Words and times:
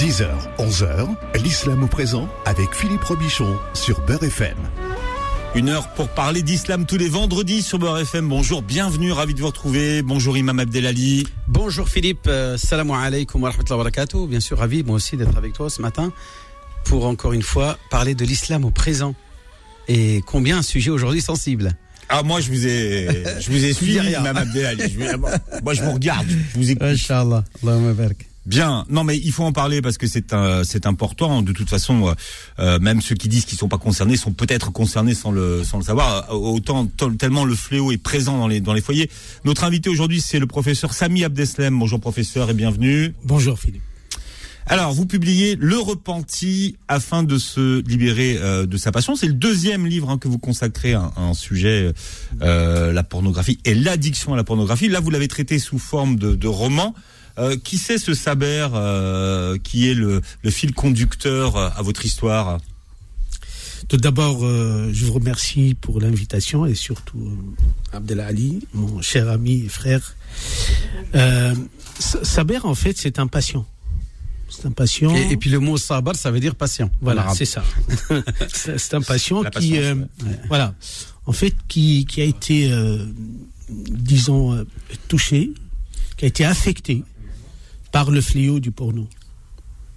10h, 0.00 0.30
11h, 0.58 1.08
l'islam 1.44 1.82
au 1.82 1.86
présent 1.86 2.26
avec 2.46 2.72
Philippe 2.74 3.04
Robichon 3.04 3.58
sur 3.74 4.00
Beurre 4.06 4.24
FM. 4.24 4.56
Une 5.54 5.68
heure 5.68 5.92
pour 5.92 6.08
parler 6.08 6.40
d'islam 6.40 6.86
tous 6.86 6.96
les 6.96 7.10
vendredis 7.10 7.60
sur 7.60 7.78
Beurre 7.78 7.98
FM. 7.98 8.26
Bonjour, 8.26 8.62
bienvenue, 8.62 9.12
ravi 9.12 9.34
de 9.34 9.40
vous 9.40 9.48
retrouver. 9.48 10.00
Bonjour 10.00 10.38
Imam 10.38 10.58
Abdelali. 10.58 11.26
Bonjour 11.48 11.86
Philippe, 11.86 12.28
euh, 12.28 12.56
salam 12.56 12.90
alaikum 12.92 13.42
wa 13.42 13.50
rahmatullahi 13.50 13.76
wa 13.76 13.84
barakatuh. 13.84 14.26
Bien 14.26 14.40
sûr, 14.40 14.56
ravi 14.56 14.82
moi 14.82 14.96
aussi 14.96 15.18
d'être 15.18 15.36
avec 15.36 15.52
toi 15.52 15.68
ce 15.68 15.82
matin 15.82 16.14
pour 16.86 17.04
encore 17.04 17.34
une 17.34 17.42
fois 17.42 17.76
parler 17.90 18.14
de 18.14 18.24
l'islam 18.24 18.64
au 18.64 18.70
présent. 18.70 19.14
Et 19.86 20.22
combien 20.24 20.56
un 20.56 20.62
sujet 20.62 20.90
aujourd'hui 20.90 21.20
sensible. 21.20 21.72
Ah 22.08 22.22
moi 22.22 22.40
je 22.40 22.48
vous 22.50 22.66
ai 22.66 23.22
je 23.38 23.50
vous 23.50 23.62
ai 23.66 23.72
suivi 23.74 23.98
Imam 24.12 24.34
Abdelali. 24.34 24.94
Je, 24.98 25.16
moi 25.62 25.74
je 25.74 25.82
vous 25.82 25.92
regarde, 25.92 26.26
je 26.26 26.58
vous 26.58 26.70
écoute. 26.70 26.84
Inch'Allah, 26.84 27.44
Allahumma 27.62 27.92
barak. 27.92 28.29
Bien, 28.50 28.84
non 28.90 29.04
mais 29.04 29.16
il 29.16 29.30
faut 29.30 29.44
en 29.44 29.52
parler 29.52 29.80
parce 29.80 29.96
que 29.96 30.08
c'est 30.08 30.34
c'est 30.64 30.84
important. 30.84 31.40
De 31.40 31.52
toute 31.52 31.70
façon, 31.70 32.08
euh, 32.08 32.14
euh, 32.58 32.78
même 32.80 33.00
ceux 33.00 33.14
qui 33.14 33.28
disent 33.28 33.44
qu'ils 33.44 33.56
sont 33.56 33.68
pas 33.68 33.78
concernés 33.78 34.16
sont 34.16 34.32
peut-être 34.32 34.72
concernés 34.72 35.14
sans 35.14 35.30
le 35.30 35.62
sans 35.62 35.78
le 35.78 35.84
savoir. 35.84 36.28
Euh, 36.32 36.34
autant 36.34 36.86
tellement 37.16 37.44
le 37.44 37.54
fléau 37.54 37.92
est 37.92 37.96
présent 37.96 38.38
dans 38.38 38.48
les 38.48 38.60
dans 38.60 38.72
les 38.72 38.80
foyers. 38.80 39.08
Notre 39.44 39.62
invité 39.62 39.88
aujourd'hui 39.88 40.20
c'est 40.20 40.40
le 40.40 40.48
professeur 40.48 40.94
Sami 40.94 41.22
Abdeslem. 41.22 41.78
Bonjour 41.78 42.00
professeur 42.00 42.50
et 42.50 42.54
bienvenue. 42.54 43.14
Bonjour 43.22 43.56
Philippe. 43.56 43.82
Alors, 44.66 44.92
vous 44.92 45.06
publiez 45.06 45.56
Le 45.56 45.78
Repenti 45.78 46.76
afin 46.86 47.22
de 47.22 47.38
se 47.38 47.82
libérer 47.88 48.38
de 48.66 48.76
sa 48.76 48.92
passion. 48.92 49.16
C'est 49.16 49.26
le 49.26 49.32
deuxième 49.32 49.84
livre 49.84 50.10
hein, 50.10 50.18
que 50.18 50.28
vous 50.28 50.38
consacrez 50.38 50.92
à, 50.92 51.10
un 51.16 51.34
sujet, 51.34 51.92
euh, 52.42 52.92
la 52.92 53.02
pornographie 53.02 53.58
et 53.64 53.74
l'addiction 53.74 54.34
à 54.34 54.36
la 54.36 54.44
pornographie. 54.44 54.88
Là, 54.88 55.00
vous 55.00 55.10
l'avez 55.10 55.26
traité 55.26 55.58
sous 55.58 55.80
forme 55.80 56.16
de, 56.16 56.36
de 56.36 56.46
roman. 56.46 56.94
Euh, 57.38 57.56
qui 57.56 57.78
c'est 57.78 57.98
ce 57.98 58.14
Saber 58.14 58.68
euh, 58.74 59.58
qui 59.58 59.88
est 59.88 59.94
le, 59.94 60.20
fil 60.50 60.74
conducteur 60.74 61.56
euh, 61.56 61.68
à 61.76 61.82
votre 61.82 62.04
histoire? 62.04 62.58
Tout 63.88 63.96
d'abord, 63.96 64.40
je 64.42 65.04
vous 65.04 65.14
remercie 65.14 65.74
pour 65.74 66.00
l'invitation 66.00 66.64
et 66.64 66.76
surtout 66.76 67.36
Abdelali, 67.92 68.60
mon 68.72 69.02
cher 69.02 69.28
ami 69.28 69.64
et 69.64 69.68
frère. 69.68 70.14
Saber, 71.98 72.58
en 72.62 72.76
fait, 72.76 72.96
c'est 72.96 73.18
un 73.18 73.26
patient. 73.26 73.66
C'est 74.48 74.66
un 74.66 74.70
patient. 74.70 75.12
Et, 75.16 75.36
puis 75.36 75.50
le 75.50 75.58
mot 75.58 75.76
sabar, 75.76 76.14
ça 76.14 76.30
veut 76.30 76.38
dire 76.38 76.54
patient. 76.54 76.88
Voilà, 77.00 77.34
c'est 77.34 77.46
ça. 77.46 77.64
c'est 78.54 78.94
un 78.94 79.02
patient 79.02 79.42
qui, 79.44 79.80
voilà, 80.46 80.74
en 81.26 81.32
fait, 81.32 81.54
qui, 81.66 82.04
qui 82.04 82.20
a 82.20 82.24
été, 82.24 82.72
disons, 83.68 84.64
touché, 85.08 85.50
qui 86.16 86.26
a 86.26 86.28
été 86.28 86.44
affecté 86.44 87.02
par 87.92 88.10
le 88.10 88.20
fléau 88.20 88.60
du 88.60 88.70
porno. 88.70 89.08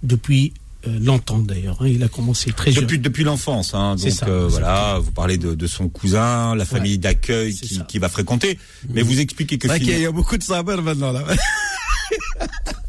Depuis 0.02 0.52
euh, 0.86 0.98
longtemps 1.00 1.38
d'ailleurs. 1.38 1.78
Hein. 1.80 1.88
il 1.88 2.02
a 2.02 2.08
commencé 2.08 2.52
très 2.52 2.70
jeune. 2.70 2.84
Depuis, 2.84 2.98
depuis 2.98 3.24
l'enfance. 3.24 3.74
Hein, 3.74 3.96
donc 3.96 4.12
euh, 4.28 4.48
voilà, 4.48 4.98
vous 4.98 5.12
parlez 5.12 5.38
de, 5.38 5.54
de, 5.54 5.66
son 5.66 5.88
cousin, 5.88 6.54
la 6.54 6.64
famille 6.64 6.98
d'accueil 6.98 7.54
qui, 7.54 7.80
qui, 7.86 7.98
va 7.98 8.08
fréquenter. 8.08 8.58
Mais 8.90 9.02
vous 9.02 9.18
expliquez 9.18 9.58
que... 9.58 9.68
Il 9.78 10.00
y 10.00 10.06
a 10.06 10.12
beaucoup 10.12 10.36
de 10.36 10.42
sabers 10.42 10.82
maintenant 10.82 11.12
là. 11.12 11.24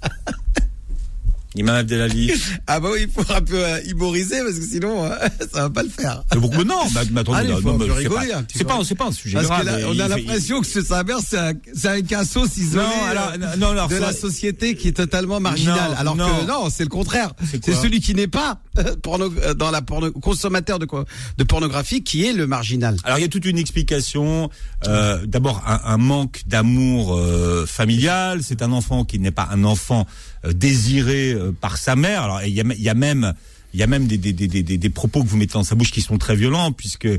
Imam 1.55 1.75
Abdelali. 1.75 2.31
Ah 2.67 2.79
bah 2.79 2.89
oui, 2.91 3.05
il 3.07 3.09
faut 3.09 3.31
un 3.31 3.41
peu 3.41 3.63
euh, 3.63 3.79
humoriser 3.85 4.37
parce 4.43 4.57
que 4.57 4.65
sinon 4.65 5.05
euh, 5.05 5.15
ça 5.53 5.61
va 5.63 5.69
pas 5.69 5.83
le 5.83 5.89
faire. 5.89 6.23
Mais 6.33 6.63
non, 6.63 6.75
mais, 6.93 7.19
attendez, 7.19 7.37
Allez, 7.37 7.49
non, 7.49 7.61
faut 7.61 7.71
non, 7.73 7.93
rigoler, 7.93 8.33
c'est 8.53 8.63
pas, 8.63 8.79
c'est 8.83 8.95
pas, 8.95 9.05
un 9.05 9.11
sujet 9.11 9.35
parce 9.35 9.47
grave. 9.47 9.61
Que 9.61 9.65
là, 9.65 9.87
on 9.87 9.99
a 9.99 10.07
l'impression 10.07 10.61
que 10.61 10.67
ce 10.67 10.81
Saber 10.81 11.15
c'est 11.27 11.37
un, 11.37 11.53
c'est 11.73 11.87
un 11.87 12.01
cassos 12.01 12.57
isolé 12.57 12.83
non, 12.83 13.05
alors, 13.09 13.33
euh, 13.33 13.55
non, 13.57 13.69
alors, 13.69 13.87
de 13.87 13.97
la 13.97 14.13
société 14.13 14.75
qui 14.75 14.87
est 14.87 14.93
totalement 14.93 15.39
marginal. 15.39 15.95
alors 15.97 16.15
que 16.15 16.47
non, 16.47 16.69
c'est 16.69 16.83
le 16.83 16.89
contraire. 16.89 17.33
C'est 17.43 17.73
celui 17.73 17.99
qui 17.99 18.15
n'est 18.15 18.27
pas 18.27 18.59
porno, 19.03 19.29
dans 19.55 19.71
la 19.71 19.81
porno, 19.81 20.11
consommateur 20.11 20.79
de 20.79 20.85
quoi, 20.85 21.05
de 21.37 21.43
pornographie 21.43 22.03
qui 22.03 22.25
est 22.25 22.33
le 22.33 22.47
marginal. 22.47 22.97
Alors 23.03 23.19
il 23.19 23.21
y 23.21 23.25
a 23.25 23.29
toute 23.29 23.45
une 23.45 23.57
explication. 23.57 24.49
Euh, 24.87 25.25
D'abord 25.25 25.63
un, 25.65 25.81
un, 25.83 25.97
manque 25.97 26.43
d'amour 26.47 27.15
euh, 27.15 27.65
familial. 27.65 28.41
C'est 28.43 28.61
un 28.61 28.71
enfant 28.71 29.05
qui 29.05 29.19
n'est 29.19 29.31
pas 29.31 29.47
un 29.51 29.63
enfant 29.63 30.01
euh, 30.01 30.34
désiré 30.53 31.33
euh, 31.33 31.51
par 31.51 31.77
sa 31.77 31.95
mère. 31.95 32.23
Alors 32.23 32.43
il 32.43 32.53
y 32.53 32.61
a, 32.61 32.63
y 32.63 32.89
a 32.89 32.93
même 32.93 33.33
il 33.75 33.79
y 33.79 33.83
a 33.83 33.87
même 33.87 34.07
des, 34.07 34.17
des, 34.17 34.31
des, 34.31 34.47
des, 34.47 34.89
propos 34.89 35.21
que 35.21 35.27
vous 35.27 35.35
mettez 35.35 35.51
dans 35.51 35.65
sa 35.65 35.75
bouche 35.75 35.91
qui 35.91 35.99
sont 35.99 36.17
très 36.17 36.37
violents, 36.37 36.71
puisque 36.71 37.07
euh, 37.07 37.17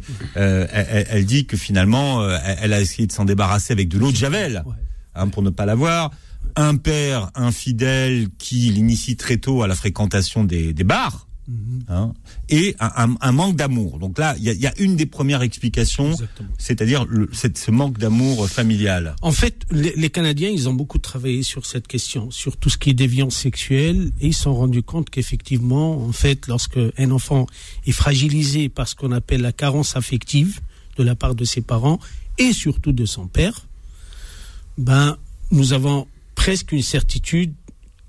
elle, 0.72 1.06
elle, 1.10 1.26
dit 1.26 1.44
que 1.44 1.54
finalement, 1.54 2.22
euh, 2.22 2.38
elle 2.62 2.72
a 2.72 2.80
essayé 2.80 3.06
de 3.06 3.12
s'en 3.12 3.26
débarrasser 3.26 3.74
avec 3.74 3.88
de 3.88 3.98
l'eau 3.98 4.10
de 4.10 4.16
javel, 4.16 4.64
hein, 5.14 5.28
pour 5.28 5.42
ne 5.42 5.50
pas 5.50 5.66
l'avoir. 5.66 6.12
Un 6.56 6.76
père 6.76 7.30
infidèle 7.34 8.28
qui 8.38 8.70
l'initie 8.70 9.16
très 9.16 9.36
tôt 9.36 9.62
à 9.62 9.68
la 9.68 9.74
fréquentation 9.74 10.44
des, 10.44 10.72
des 10.72 10.84
bars, 10.84 11.28
Mhm. 11.48 11.84
Hein, 11.88 12.12
et 12.48 12.74
un, 12.80 13.32
manque 13.32 13.56
d'amour. 13.56 13.98
Donc 13.98 14.18
là, 14.18 14.34
il 14.38 14.44
y 14.44 14.66
a, 14.66 14.72
une 14.80 14.96
des 14.96 15.06
premières 15.06 15.42
explications, 15.42 16.12
c'est-à-dire 16.58 17.06
ce 17.32 17.70
manque 17.70 17.98
d'amour 17.98 18.48
familial. 18.48 19.14
En 19.22 19.30
fait, 19.30 19.64
les, 19.70 20.10
Canadiens, 20.10 20.48
ils 20.48 20.68
ont 20.68 20.74
beaucoup 20.74 20.98
travaillé 20.98 21.42
sur 21.42 21.64
cette 21.64 21.86
question, 21.86 22.30
sur 22.30 22.56
tout 22.56 22.68
ce 22.68 22.78
qui 22.78 22.90
est 22.90 22.94
déviance 22.94 23.36
sexuelle, 23.36 24.10
et 24.20 24.28
ils 24.28 24.34
se 24.34 24.42
sont 24.42 24.54
rendus 24.54 24.82
compte 24.82 25.08
qu'effectivement, 25.10 26.04
en 26.04 26.12
fait, 26.12 26.48
lorsque 26.48 26.78
un 26.98 27.10
enfant 27.12 27.46
est 27.86 27.92
fragilisé 27.92 28.68
par 28.68 28.88
ce 28.88 28.96
qu'on 28.96 29.12
appelle 29.12 29.42
la 29.42 29.52
carence 29.52 29.96
affective 29.96 30.60
de 30.96 31.04
la 31.04 31.14
part 31.14 31.34
de 31.34 31.44
ses 31.44 31.60
parents 31.60 32.00
et 32.38 32.52
surtout 32.52 32.92
de 32.92 33.04
son 33.04 33.28
père, 33.28 33.66
ben, 34.78 35.16
nous 35.52 35.72
avons 35.72 36.08
presque 36.34 36.72
une 36.72 36.82
certitude 36.82 37.54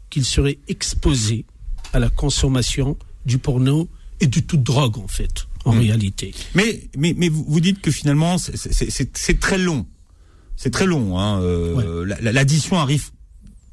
qu'il 0.09 0.25
serait 0.25 0.57
exposé 0.67 1.45
à 1.93 1.99
la 1.99 2.09
consommation 2.09 2.97
du 3.27 3.37
porno 3.37 3.87
et 4.19 4.27
de 4.27 4.39
toute 4.39 4.63
drogue 4.63 4.97
en 4.97 5.07
fait, 5.07 5.45
en 5.65 5.75
hmm. 5.75 5.79
réalité. 5.79 6.33
Mais, 6.55 6.89
mais, 6.97 7.13
mais 7.15 7.29
vous 7.29 7.59
dites 7.59 7.81
que 7.81 7.91
finalement 7.91 8.37
c'est 8.37 9.39
très 9.39 9.57
long. 9.59 9.85
C'est 10.55 10.71
très 10.71 10.87
long. 10.87 11.19
Hein, 11.19 11.39
euh, 11.41 12.15
L'addition 12.19 12.79
arrive 12.79 13.11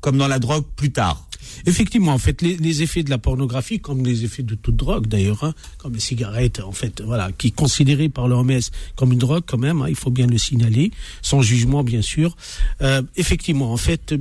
comme 0.01 0.19
dans 0.19 0.29
la 0.29 0.39
drogue 0.39 0.67
plus 0.77 0.93
tard. 0.93 1.27
Effectivement, 1.67 2.13
en 2.13 2.19
fait, 2.19 2.43
les, 2.43 2.83
effets 2.83 3.03
de 3.03 3.11
la 3.11 3.19
pornographie, 3.19 3.81
comme 3.81 4.05
les 4.05 4.25
effets 4.25 4.43
de 4.43 4.55
toute 4.55 4.77
drogue 4.77 5.07
d'ailleurs, 5.07 5.45
hein, 5.45 5.55
comme 5.79 5.95
les 5.95 6.01
cigarettes, 6.01 6.61
en 6.61 6.73
fait, 6.73 7.01
voilà, 7.01 7.31
qui 7.37 7.49
est 7.49 7.55
considéré 7.55 8.09
par 8.09 8.29
l'OMS 8.29 8.61
comme 8.97 9.13
une 9.13 9.19
drogue 9.19 9.45
quand 9.47 9.59
même, 9.59 9.83
hein, 9.83 9.87
il 9.89 9.97
faut 9.97 10.11
bien 10.11 10.27
le 10.27 10.39
signaler, 10.39 10.91
sans 11.23 11.43
jugement 11.43 11.85
bien 11.85 12.03
sûr. 12.03 12.37
Euh, 12.83 13.03
effectivement, 13.17 13.73
en 13.73 13.77
fait, 13.77 14.15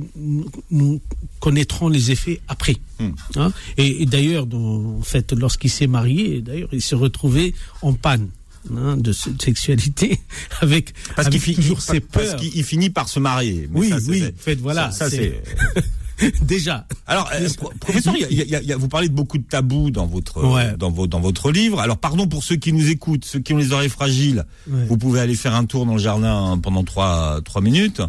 nous, 0.70 1.00
connaîtrons 1.40 1.88
les 1.88 2.10
effets 2.10 2.40
après. 2.48 2.76
Hmm. 2.98 3.10
Hein, 3.36 3.52
et, 3.76 4.06
d'ailleurs, 4.06 4.46
en 4.52 5.02
fait, 5.02 5.32
lorsqu'il 5.32 5.70
s'est 5.70 5.86
marié, 5.86 6.40
d'ailleurs, 6.40 6.70
il 6.72 6.82
s'est 6.82 6.96
retrouvé 6.96 7.54
en 7.82 7.92
panne. 7.92 8.28
De 8.70 9.12
sexualité 9.12 10.18
avec 10.62 10.94
parce 11.14 11.28
qu'il 11.28 11.38
finit 11.38 11.76
parce 12.10 12.34
qu'il 12.36 12.64
finit 12.64 12.88
par 12.88 13.10
se 13.10 13.20
marier 13.20 13.68
oui 13.70 13.92
oui 14.08 14.24
en 14.24 14.30
fait 14.38 14.54
voilà 14.54 14.90
ça 14.90 15.10
c'est 15.10 15.42
Déjà. 16.42 16.86
Alors, 17.06 17.30
euh, 17.34 17.48
professeur, 17.80 18.14
vous 18.78 18.88
parlez 18.88 19.08
de 19.08 19.14
beaucoup 19.14 19.38
de 19.38 19.44
tabous 19.44 19.90
dans 19.90 20.06
votre 20.06 20.76
dans, 20.76 20.90
vos, 20.90 21.06
dans 21.06 21.20
votre 21.20 21.50
livre. 21.50 21.80
Alors, 21.80 21.98
pardon 21.98 22.26
pour 22.26 22.44
ceux 22.44 22.56
qui 22.56 22.72
nous 22.72 22.88
écoutent, 22.88 23.24
ceux 23.24 23.40
qui 23.40 23.52
ont 23.52 23.58
les 23.58 23.72
oreilles 23.72 23.88
fragiles. 23.88 24.44
Vous 24.66 24.96
pouvez 24.96 25.20
aller 25.20 25.34
faire 25.34 25.54
un 25.54 25.64
tour 25.64 25.86
dans 25.86 25.94
le 25.94 26.00
jardin 26.00 26.58
pendant 26.62 26.84
trois 26.84 27.40
trois 27.44 27.62
minutes. 27.62 28.02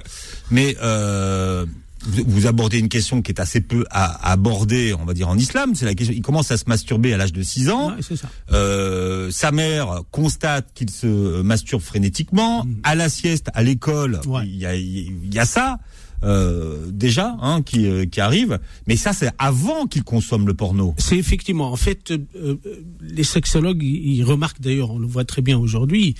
Mais 0.52 0.76
euh, 0.82 1.66
vous, 2.08 2.48
abordez 2.48 2.78
une 2.80 2.90
question 2.90 3.22
qui 3.22 3.32
est 3.32 3.40
assez 3.40 3.62
peu 3.62 3.84
à, 3.90 4.32
aborder, 4.32 4.94
on 4.94 5.06
va 5.06 5.14
dire 5.14 5.30
en 5.30 5.38
islam. 5.38 5.74
C'est 5.76 5.86
la 5.86 5.96
question. 5.96 6.16
Il 6.16 6.22
commence 6.22 6.52
à 6.52 6.58
se 6.58 6.66
masturber 6.68 7.14
à 7.14 7.18
l'âge 7.18 7.34
de 7.34 7.42
6 7.42 7.70
ans. 7.70 7.96
ça. 8.02 8.30
Euh, 8.52 9.32
sa 9.32 9.52
mère 9.52 10.02
constate 10.12 10.68
qu'il 10.74 10.90
se 10.90 11.42
masturbe 11.42 11.82
frénétiquement. 11.82 12.64
Mm. 12.64 12.76
À 12.84 12.96
la 12.96 13.10
sieste, 13.10 13.48
à 13.54 13.64
l'école, 13.64 14.22
il 14.44 14.56
y, 14.56 14.66
a, 14.66 14.76
il 14.76 15.34
y 15.34 15.40
a 15.40 15.46
ça. 15.46 15.80
Euh, 16.24 16.88
déjà 16.92 17.36
hein, 17.42 17.62
qui, 17.62 17.88
euh, 17.88 18.06
qui 18.06 18.22
arrive, 18.22 18.60
mais 18.88 18.96
ça 18.96 19.14
c'est 19.14 19.30
avant 19.38 19.86
qu'ils 19.86 20.04
consomment 20.04 20.48
le 20.48 20.54
porno. 20.54 20.96
C'est 20.98 21.18
effectivement, 21.18 21.72
en 21.72 21.76
fait, 21.76 22.12
euh, 22.12 22.56
les 23.02 23.24
sexologues 23.24 23.84
ils, 23.84 24.24
remarquent 24.24 24.62
d'ailleurs, 24.62 24.92
on 24.92 24.98
le 24.98 25.08
voit 25.08 25.26
très 25.26 25.42
bien 25.42 25.58
aujourd'hui, 25.58 26.16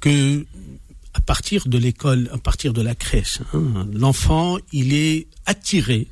que 0.00 0.44
à 1.14 1.20
partir 1.20 1.68
de 1.68 1.78
l'école, 1.78 2.28
à 2.32 2.38
partir 2.38 2.72
de 2.72 2.82
la 2.82 2.94
crèche, 2.94 3.38
hein, 3.54 3.88
l'enfant 3.94 4.58
il 4.72 4.92
est 4.92 5.26
attiré 5.46 6.08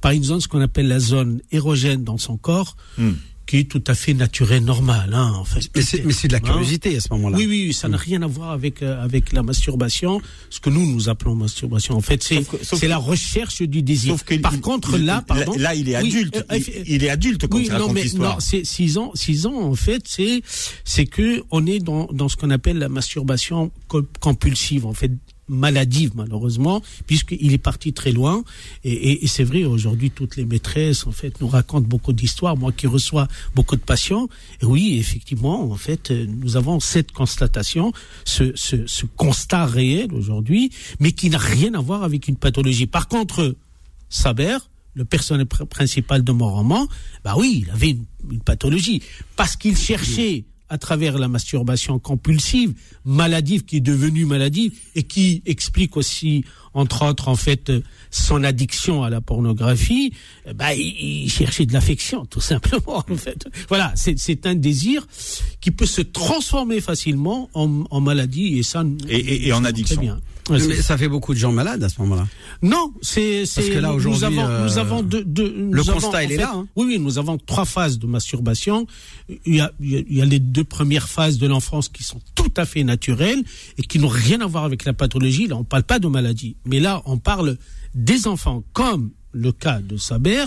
par 0.00 0.12
une 0.12 0.24
zone 0.24 0.40
ce 0.40 0.48
qu'on 0.48 0.60
appelle 0.60 0.88
la 0.88 1.00
zone 1.00 1.40
érogène 1.52 2.02
dans 2.04 2.18
son 2.18 2.36
corps. 2.36 2.76
Hmm 2.96 3.12
qui 3.48 3.60
est 3.60 3.64
tout 3.64 3.82
à 3.86 3.94
fait 3.94 4.12
naturel, 4.12 4.62
normal. 4.62 5.10
Hein. 5.14 5.42
Mais 5.74 5.80
c'est 5.82 6.28
de 6.28 6.32
la 6.32 6.40
curiosité 6.40 6.94
à 6.96 7.00
ce 7.00 7.08
moment-là. 7.12 7.38
Oui, 7.38 7.46
oui, 7.48 7.72
ça 7.72 7.88
n'a 7.88 7.96
mm. 7.96 8.00
rien 8.00 8.22
à 8.22 8.26
voir 8.26 8.50
avec 8.50 8.82
euh, 8.82 9.02
avec 9.02 9.32
la 9.32 9.42
masturbation, 9.42 10.20
ce 10.50 10.60
que 10.60 10.68
nous 10.68 10.86
nous 10.86 11.08
appelons 11.08 11.34
masturbation. 11.34 11.96
En 11.96 12.02
fait, 12.02 12.22
c'est 12.22 12.42
c'est 12.62 12.88
la 12.88 12.98
recherche 12.98 13.62
du 13.62 13.82
désir. 13.82 14.12
Sauf 14.12 14.24
que 14.24 14.34
Par 14.34 14.60
contre, 14.60 14.98
là, 14.98 15.24
pardon, 15.26 15.54
là, 15.56 15.74
il 15.74 15.88
est 15.88 15.94
adulte. 15.94 16.44
Euh, 16.52 16.58
il, 16.86 17.02
est 17.02 17.08
adulte 17.08 17.46
quand 17.48 17.58
il 17.58 17.72
raconte 17.72 17.96
l'histoire. 17.96 18.34
Non, 18.34 18.40
c'est 18.40 18.64
six 18.64 18.98
ans. 18.98 19.12
Six 19.14 19.46
ans, 19.46 19.56
en 19.56 19.74
fait, 19.74 20.02
c'est 20.04 20.42
c'est 20.84 21.06
que 21.06 21.42
on 21.50 21.64
est 21.64 21.78
dans 21.78 22.06
dans 22.12 22.28
ce 22.28 22.36
qu'on 22.36 22.50
appelle 22.50 22.78
la 22.78 22.90
masturbation 22.90 23.72
compulsive. 24.20 24.84
En 24.84 24.92
fait, 24.92 25.12
maladive 25.48 26.12
malheureusement, 26.14 26.82
puisqu'il 27.06 27.52
est 27.52 27.58
parti 27.58 27.92
très 27.92 28.12
loin. 28.12 28.44
Et, 28.84 29.26
c'est 29.26 29.44
vrai, 29.44 29.64
aujourd'hui, 29.64 30.10
toutes 30.10 30.36
les 30.36 30.44
maîtresses, 30.44 31.06
en 31.06 31.12
fait, 31.12 31.40
nous 31.40 31.48
racontent 31.48 31.86
beaucoup 31.86 32.12
d'histoires. 32.12 32.56
Moi 32.56 32.72
qui 32.72 32.86
reçois 32.86 33.28
beaucoup 33.54 33.76
de 33.76 33.80
patients, 33.80 34.28
et 34.62 34.66
oui, 34.66 34.98
effectivement, 34.98 35.70
en 35.70 35.76
fait, 35.76 36.10
nous 36.10 36.56
avons 36.56 36.80
cette 36.80 37.12
constatation, 37.12 37.92
ce, 38.24 38.52
ce 38.54 39.06
constat 39.16 39.66
réel 39.66 40.12
aujourd'hui, 40.12 40.70
mais 41.00 41.12
qui 41.12 41.30
n'a 41.30 41.38
rien 41.38 41.74
à 41.74 41.80
voir 41.80 42.02
avec 42.02 42.28
une 42.28 42.36
pathologie. 42.36 42.86
Par 42.86 43.08
contre, 43.08 43.54
Saber, 44.08 44.58
le 44.94 45.04
personnel 45.04 45.46
principal 45.46 46.24
de 46.24 46.32
mon 46.32 46.52
roman, 46.52 46.88
bah 47.24 47.34
oui, 47.36 47.64
il 47.64 47.70
avait 47.70 47.96
une 48.30 48.40
pathologie. 48.40 49.02
Parce 49.36 49.56
qu'il 49.56 49.76
cherchait 49.76 50.44
à 50.68 50.78
travers 50.78 51.18
la 51.18 51.28
masturbation 51.28 51.98
compulsive, 51.98 52.74
maladive 53.04 53.64
qui 53.64 53.76
est 53.76 53.80
devenue 53.80 54.24
maladive 54.24 54.72
et 54.94 55.02
qui 55.02 55.42
explique 55.46 55.96
aussi, 55.96 56.44
entre 56.74 57.06
autres, 57.06 57.28
en 57.28 57.36
fait, 57.36 57.72
son 58.10 58.44
addiction 58.44 59.02
à 59.02 59.10
la 59.10 59.20
pornographie, 59.20 60.12
ben, 60.54 60.70
il, 60.72 61.30
cherchait 61.30 61.66
de 61.66 61.72
l'affection, 61.72 62.26
tout 62.26 62.40
simplement, 62.40 63.04
en 63.10 63.16
fait. 63.16 63.46
Voilà, 63.68 63.92
c'est 63.96 64.46
un 64.46 64.54
désir 64.54 65.06
qui 65.60 65.70
peut 65.70 65.86
se 65.86 66.02
transformer 66.02 66.80
facilement 66.80 67.50
en, 67.54 67.84
en 67.90 68.00
maladie 68.00 68.58
et 68.58 68.62
ça. 68.62 68.84
Et, 69.08 69.48
et, 69.48 69.52
en 69.52 69.64
addiction. 69.64 70.00
Bien. 70.00 70.20
Mais 70.50 70.82
ça 70.82 70.96
fait 70.96 71.08
beaucoup 71.08 71.34
de 71.34 71.38
gens 71.38 71.52
malades 71.52 71.82
à 71.82 71.88
ce 71.88 72.00
moment-là. 72.00 72.26
Non, 72.62 72.92
c'est 73.02 73.44
parce 73.54 73.68
que 73.68 73.78
là 73.78 73.92
aujourd'hui, 73.92 74.36
nous 74.36 74.42
avons, 74.42 74.64
nous 74.64 74.78
avons 74.78 75.02
deux, 75.02 75.24
le 75.24 75.82
constat 75.82 76.24
il 76.24 76.32
est 76.32 76.36
là. 76.36 76.52
Hein. 76.54 76.66
Oui, 76.76 76.86
oui, 76.86 76.98
nous 76.98 77.18
avons 77.18 77.38
trois 77.38 77.64
phases 77.64 77.98
de 77.98 78.06
masturbation. 78.06 78.86
Il 79.46 79.56
y 79.56 79.60
a, 79.60 79.72
il 79.80 80.12
y 80.12 80.22
a 80.22 80.24
les 80.24 80.38
deux 80.40 80.64
premières 80.64 81.08
phases 81.08 81.38
de 81.38 81.46
l'enfance 81.46 81.88
qui 81.88 82.04
sont 82.04 82.20
tout 82.34 82.52
à 82.56 82.64
fait 82.64 82.84
naturelles 82.84 83.42
et 83.76 83.82
qui 83.82 83.98
n'ont 83.98 84.08
rien 84.08 84.40
à 84.40 84.46
voir 84.46 84.64
avec 84.64 84.84
la 84.84 84.92
pathologie. 84.92 85.46
Là, 85.46 85.56
on 85.56 85.64
parle 85.64 85.84
pas 85.84 85.98
de 85.98 86.08
maladie, 86.08 86.56
mais 86.64 86.80
là, 86.80 87.02
on 87.04 87.18
parle 87.18 87.56
des 87.94 88.26
enfants, 88.26 88.62
comme 88.72 89.10
le 89.32 89.52
cas 89.52 89.80
de 89.80 89.96
Saber, 89.96 90.44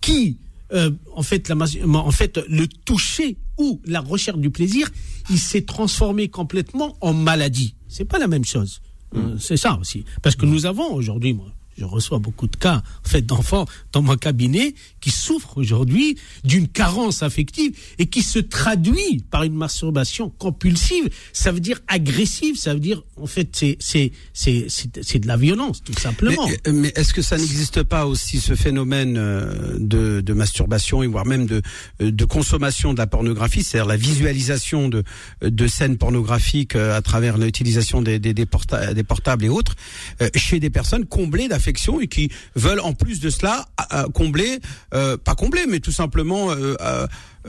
qui 0.00 0.36
euh, 0.72 0.90
en 1.14 1.22
fait, 1.22 1.48
la, 1.48 1.56
en 1.56 2.10
fait, 2.10 2.40
le 2.48 2.66
toucher 2.68 3.36
ou 3.58 3.80
la 3.86 4.00
recherche 4.00 4.38
du 4.38 4.50
plaisir, 4.50 4.88
il 5.28 5.38
s'est 5.38 5.62
transformé 5.62 6.28
complètement 6.28 6.96
en 7.00 7.12
maladie. 7.12 7.74
C'est 7.88 8.04
pas 8.04 8.18
la 8.18 8.28
même 8.28 8.44
chose. 8.44 8.80
Mmh. 9.12 9.38
C'est 9.38 9.56
ça 9.56 9.76
aussi. 9.78 10.04
Parce 10.22 10.36
que 10.36 10.46
nous 10.46 10.66
avons 10.66 10.92
aujourd'hui, 10.94 11.32
moi, 11.32 11.52
je 11.78 11.84
reçois 11.84 12.18
beaucoup 12.18 12.46
de 12.46 12.56
cas 12.56 12.82
en 13.04 13.08
fait 13.08 13.22
d'enfants 13.22 13.66
dans 13.92 14.02
mon 14.02 14.16
cabinet 14.16 14.74
qui 15.00 15.10
souffrent 15.10 15.56
aujourd'hui 15.58 16.18
d'une 16.44 16.68
carence 16.68 17.22
affective 17.22 17.72
et 17.98 18.06
qui 18.06 18.22
se 18.22 18.38
traduit 18.38 19.24
par 19.30 19.44
une 19.44 19.54
masturbation 19.54 20.30
compulsive. 20.38 21.08
Ça 21.32 21.52
veut 21.52 21.60
dire 21.60 21.80
agressive, 21.88 22.56
ça 22.56 22.74
veut 22.74 22.80
dire 22.80 23.02
en 23.16 23.26
fait 23.26 23.48
c'est 23.52 23.76
c'est 23.80 24.12
c'est 24.32 24.66
c'est 24.68 25.18
de 25.18 25.26
la 25.26 25.36
violence 25.36 25.82
tout 25.82 25.98
simplement. 25.98 26.46
Mais, 26.66 26.72
mais 26.72 26.92
est-ce 26.96 27.14
que 27.14 27.22
ça 27.22 27.36
n'existe 27.36 27.82
pas 27.82 28.06
aussi 28.06 28.40
ce 28.40 28.54
phénomène 28.54 29.16
euh, 29.16 29.76
de, 29.78 30.32
masturbation 30.32 31.02
et 31.02 31.06
voire 31.06 31.26
même 31.26 31.46
de 31.46 31.62
de 32.00 32.24
consommation 32.24 32.92
de 32.92 32.98
la 32.98 33.06
pornographie, 33.06 33.62
c'est-à-dire 33.62 33.88
la 33.88 33.96
visualisation 33.96 34.88
de 34.88 35.02
de 35.42 35.66
scènes 35.66 35.96
pornographiques 35.96 36.76
euh, 36.76 36.96
à 36.96 37.02
travers 37.02 37.38
l'utilisation 37.38 38.02
des 38.02 38.18
des, 38.18 38.46
portables 38.46 39.44
et 39.44 39.48
autres 39.48 39.74
euh, 40.20 40.28
chez 40.34 40.60
des 40.60 40.70
personnes 40.70 41.04
comblées 41.06 41.48
et 41.68 42.08
qui 42.08 42.30
veulent 42.54 42.80
en 42.80 42.92
plus 42.92 43.20
de 43.20 43.30
cela 43.30 43.66
combler, 44.14 44.60
euh, 44.94 45.16
pas 45.16 45.34
combler, 45.34 45.66
mais 45.68 45.80
tout 45.80 45.92
simplement 45.92 46.50
euh, 46.50 46.74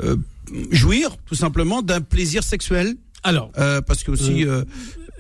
euh, 0.04 0.16
jouir 0.72 1.16
tout 1.25 1.36
simplement 1.36 1.81
d'un 1.81 2.02
plaisir 2.02 2.44
sexuel. 2.44 2.96
Alors, 3.24 3.52
parce 3.86 4.04
que 4.04 4.12
aussi. 4.12 4.46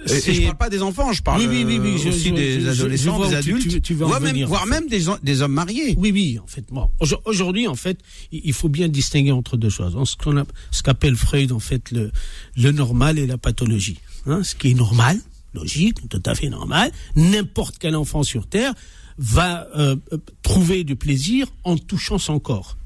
Et 0.07 0.33
je 0.33 0.41
parle 0.41 0.57
pas 0.57 0.69
des 0.71 0.81
enfants, 0.81 1.13
je 1.13 1.21
parle 1.21 1.41
oui, 1.41 1.63
oui, 1.63 1.79
oui, 1.79 2.07
aussi 2.07 2.31
des 2.31 2.67
adolescents, 2.67 3.23
des 3.27 3.35
adultes, 3.35 3.83
tu, 3.83 3.93
voire, 3.93 4.19
même, 4.19 4.43
voire 4.45 4.65
même 4.65 4.87
des, 4.87 5.05
des, 5.21 5.41
hommes 5.43 5.53
mariés. 5.53 5.93
Oui, 5.95 6.11
oui, 6.11 6.39
en 6.43 6.47
fait. 6.47 6.65
Bon, 6.71 6.89
aujourd'hui, 7.25 7.67
en 7.67 7.75
fait, 7.75 7.99
il 8.31 8.53
faut 8.53 8.67
bien 8.67 8.87
distinguer 8.87 9.31
entre 9.31 9.57
deux 9.57 9.69
choses. 9.69 9.95
Ce 10.09 10.15
qu'on 10.15 10.43
ce 10.71 10.81
qu'appelle 10.81 11.15
Freud, 11.15 11.51
en 11.51 11.59
fait, 11.59 11.91
le, 11.91 12.11
le 12.57 12.71
normal 12.71 13.19
et 13.19 13.27
la 13.27 13.37
pathologie. 13.37 13.99
Hein, 14.25 14.41
ce 14.43 14.55
qui 14.55 14.71
est 14.71 14.73
normal, 14.73 15.19
logique, 15.53 16.07
tout 16.09 16.23
à 16.25 16.35
fait 16.35 16.49
normal. 16.49 16.91
N'importe 17.15 17.77
quel 17.79 17.95
enfant 17.95 18.23
sur 18.23 18.47
Terre 18.47 18.73
va 19.17 19.67
euh, 19.75 19.95
euh, 20.13 20.17
trouver 20.41 20.83
du 20.83 20.95
plaisir 20.95 21.47
en 21.63 21.77
touchant 21.77 22.17
son 22.17 22.39
corps 22.39 22.77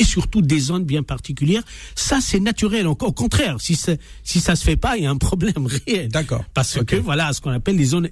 et 0.00 0.04
surtout 0.04 0.42
des 0.42 0.58
zones 0.58 0.84
bien 0.84 1.02
particulières. 1.02 1.62
Ça, 1.94 2.18
c'est 2.20 2.40
naturel. 2.40 2.86
Au 2.86 2.94
contraire, 2.94 3.56
si, 3.60 3.78
si 4.24 4.40
ça 4.40 4.56
se 4.56 4.64
fait 4.64 4.76
pas, 4.76 4.96
il 4.96 5.04
y 5.04 5.06
a 5.06 5.10
un 5.10 5.16
problème 5.16 5.66
réel. 5.86 6.08
D'accord. 6.08 6.44
Parce 6.54 6.82
que 6.84 6.96
voilà, 6.96 7.32
ce 7.32 7.40
qu'on 7.40 7.50
appelle 7.50 7.76
les 7.76 7.84
zones 7.84 8.08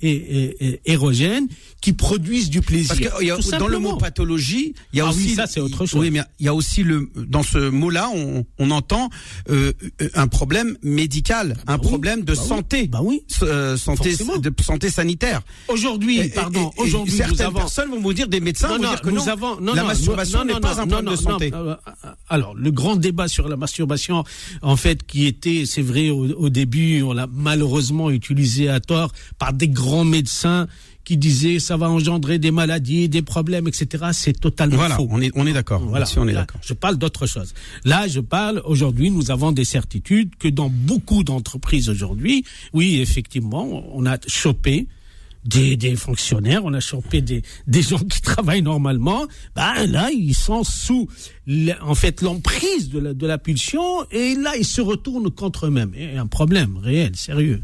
érogènes 0.85 1.49
qui 1.81 1.93
produisent 1.93 2.51
du 2.51 2.61
plaisir. 2.61 2.89
Parce 2.89 3.01
que 3.01 3.25
y 3.25 3.31
a, 3.31 3.59
dans 3.59 3.69
le 3.69 3.79
mot 3.79 3.97
pathologie, 3.97 4.75
il 4.93 4.99
y 4.99 5.01
a 5.01 5.07
ah 5.07 5.11
aussi 5.11 5.29
oui, 5.29 5.35
ça 5.35 5.47
c'est 5.47 5.61
autre 5.61 5.87
chose. 5.87 6.01
Oui, 6.01 6.11
mais 6.11 6.21
il 6.39 6.47
y 6.47 6.49
a 6.49 6.55
aussi 6.55 6.83
le 6.83 7.11
dans 7.17 7.43
ce 7.43 7.71
mot-là, 7.71 8.11
on, 8.15 8.45
on 8.59 8.71
entend 8.71 9.09
euh, 9.51 9.73
un 10.15 10.29
problème 10.29 10.77
médical, 10.83 11.57
bah 11.67 11.75
un 11.75 11.79
problème 11.79 12.23
de 12.23 12.35
bah 12.35 12.41
santé. 12.41 12.87
Bah 12.89 13.01
oui. 13.03 13.23
Euh, 13.43 13.77
santé 13.77 14.17
de 14.17 14.53
santé 14.63 14.91
sanitaire. 14.91 15.41
Aujourd'hui, 15.69 16.29
pardon, 16.29 16.71
aujourd'hui 16.77 17.13
certaines 17.13 17.47
avons... 17.47 17.61
personnes 17.61 17.91
vont 17.91 18.01
vous 18.01 18.13
dire 18.13 18.29
des 18.29 18.41
médecins 18.41 18.69
vont 18.69 18.79
dire 18.79 19.01
que 19.01 19.11
nous 19.11 19.17
non, 19.17 19.29
avons, 19.29 19.61
non, 19.61 19.75
la 19.75 19.85
masturbation 19.85 20.45
n'est 20.45 20.61
pas 20.61 20.81
un 20.81 20.87
problème 20.87 21.13
de 21.13 21.17
santé. 21.17 21.53
Euh, 21.87 22.09
alors, 22.29 22.55
le 22.55 22.71
grand 22.71 22.97
débat 22.97 23.29
sur 23.29 23.49
la 23.49 23.57
masturbation, 23.57 24.25
en 24.63 24.77
fait, 24.77 25.07
qui 25.07 25.27
était, 25.27 25.65
c'est 25.67 25.83
vrai, 25.83 26.11
au, 26.11 26.49
début, 26.49 27.03
on 27.03 27.13
l'a 27.13 27.27
malheureusement 27.31 28.11
utilisé 28.11 28.69
à 28.69 28.81
tort 28.81 29.13
par 29.39 29.53
des 29.53 29.69
grands 29.69 30.05
médecins 30.05 30.67
qui 31.05 31.17
disaient 31.17 31.59
ça 31.59 31.79
va 31.79 31.89
engendrer 31.89 32.39
des 32.39 32.51
maladies, 32.51 33.09
des 33.09 33.23
problèmes, 33.23 33.67
etc. 33.67 34.09
C'est 34.13 34.39
totalement 34.39 34.77
voilà, 34.77 34.97
faux. 34.97 35.09
On 35.11 35.23
est, 35.23 35.31
on 35.35 35.47
est 35.47 35.55
d'accord. 35.55 35.81
Voilà, 35.81 36.05
on 36.19 36.29
est 36.29 36.35
d'accord. 36.35 36.61
Je 36.63 36.75
parle 36.75 36.97
d'autre 36.97 37.27
chose. 37.27 37.55
Là, 37.87 38.07
je 38.09 38.21
parle 38.21 38.61
aujourd'hui. 38.67 39.11
Nous 39.11 39.31
avons 39.31 39.51
des 39.53 39.65
certitudes 39.65 40.37
que 40.39 40.49
dans 40.49 40.69
beaucoup 40.69 41.25
d'entreprises 41.25 41.89
aujourd'hui, 41.89 42.45
oui, 42.75 43.01
effectivement, 43.01 43.85
on 43.95 44.05
a 44.05 44.19
chopé 44.27 44.87
des, 45.45 45.77
des 45.77 45.97
fonctionnaires, 45.97 46.65
on 46.65 46.75
a 46.75 46.81
chopé 46.81 47.21
des, 47.21 47.43
des 47.67 47.83
gens 47.83 47.99
qui 47.99 48.21
travaillent 48.21 48.63
normalement, 48.63 49.27
ben 49.55 49.87
là, 49.87 50.11
ils 50.11 50.35
sont 50.35 50.65
sous, 50.65 51.09
en 51.81 51.95
fait, 51.95 52.23
l'emprise 52.23 52.91
de 52.91 52.99
la, 52.99 53.15
de 53.15 53.27
la 53.27 53.39
pulsion, 53.39 53.83
et 54.11 54.35
là, 54.35 54.57
ils 54.57 54.65
se 54.65 54.81
retournent 54.81 55.31
contre 55.31 55.67
eux-mêmes. 55.67 55.93
Il 55.97 56.15
y 56.15 56.17
a 56.17 56.21
un 56.21 56.27
problème 56.27 56.77
réel, 56.77 57.17
sérieux. 57.17 57.63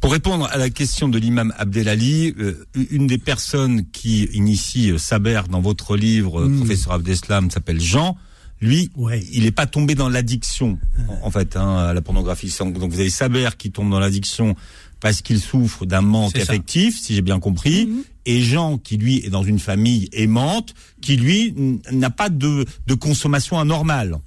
Pour 0.00 0.12
répondre 0.12 0.46
à 0.52 0.58
la 0.58 0.68
question 0.68 1.08
de 1.08 1.18
l'imam 1.18 1.54
Abdelali, 1.56 2.34
euh, 2.38 2.66
une 2.90 3.06
des 3.06 3.16
personnes 3.16 3.86
qui 3.90 4.24
initie 4.34 4.90
euh, 4.90 4.98
Saber 4.98 5.40
dans 5.50 5.62
votre 5.62 5.96
livre, 5.96 6.44
hmm. 6.44 6.58
professeur 6.58 6.92
Abdeslam, 6.92 7.50
s'appelle 7.50 7.80
Jean. 7.80 8.16
Lui, 8.60 8.90
ouais. 8.96 9.24
il 9.32 9.44
n'est 9.44 9.50
pas 9.50 9.66
tombé 9.66 9.94
dans 9.94 10.10
l'addiction, 10.10 10.78
en, 11.22 11.30
fait, 11.30 11.56
hein, 11.56 11.76
à 11.76 11.94
la 11.94 12.02
pornographie. 12.02 12.54
Donc 12.60 12.76
vous 12.76 13.00
avez 13.00 13.10
Saber 13.10 13.48
qui 13.56 13.70
tombe 13.70 13.90
dans 13.90 13.98
l'addiction 13.98 14.56
parce 15.00 15.22
qu'il 15.22 15.40
souffre 15.40 15.86
d'un 15.86 16.00
manque 16.00 16.36
affectif, 16.36 16.98
si 16.98 17.14
j'ai 17.14 17.22
bien 17.22 17.40
compris, 17.40 17.86
mhm. 17.86 18.02
et 18.26 18.42
Jean 18.42 18.78
qui 18.78 18.96
lui 18.96 19.18
est 19.24 19.30
dans 19.30 19.42
une 19.42 19.58
famille 19.58 20.08
aimante, 20.12 20.74
qui 21.00 21.16
lui 21.16 21.54
n'a 21.92 22.10
pas 22.10 22.28
de, 22.28 22.64
de 22.86 22.94
consommation 22.94 23.58
anormale. 23.58 24.18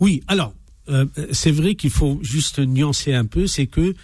Oui, 0.00 0.22
alors 0.28 0.54
euh, 0.88 1.06
c'est 1.32 1.50
vrai 1.50 1.74
qu'il 1.74 1.90
faut 1.90 2.18
juste 2.22 2.58
nuancer 2.58 3.12
un 3.12 3.26
peu, 3.26 3.46
c'est 3.46 3.66
que 3.66 3.94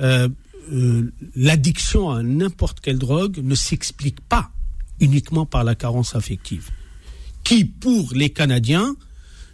euh, 0.00 0.28
euh, 0.72 1.12
l'addiction 1.34 2.10
à 2.10 2.22
n'importe 2.22 2.80
quelle 2.80 2.98
drogue 2.98 3.40
ne 3.42 3.54
s'explique 3.54 4.20
pas 4.20 4.50
uniquement 5.00 5.46
par 5.46 5.64
la 5.64 5.74
carence 5.74 6.14
affective, 6.14 6.70
qui 7.44 7.64
pour 7.64 8.12
les 8.14 8.30
Canadiens 8.30 8.96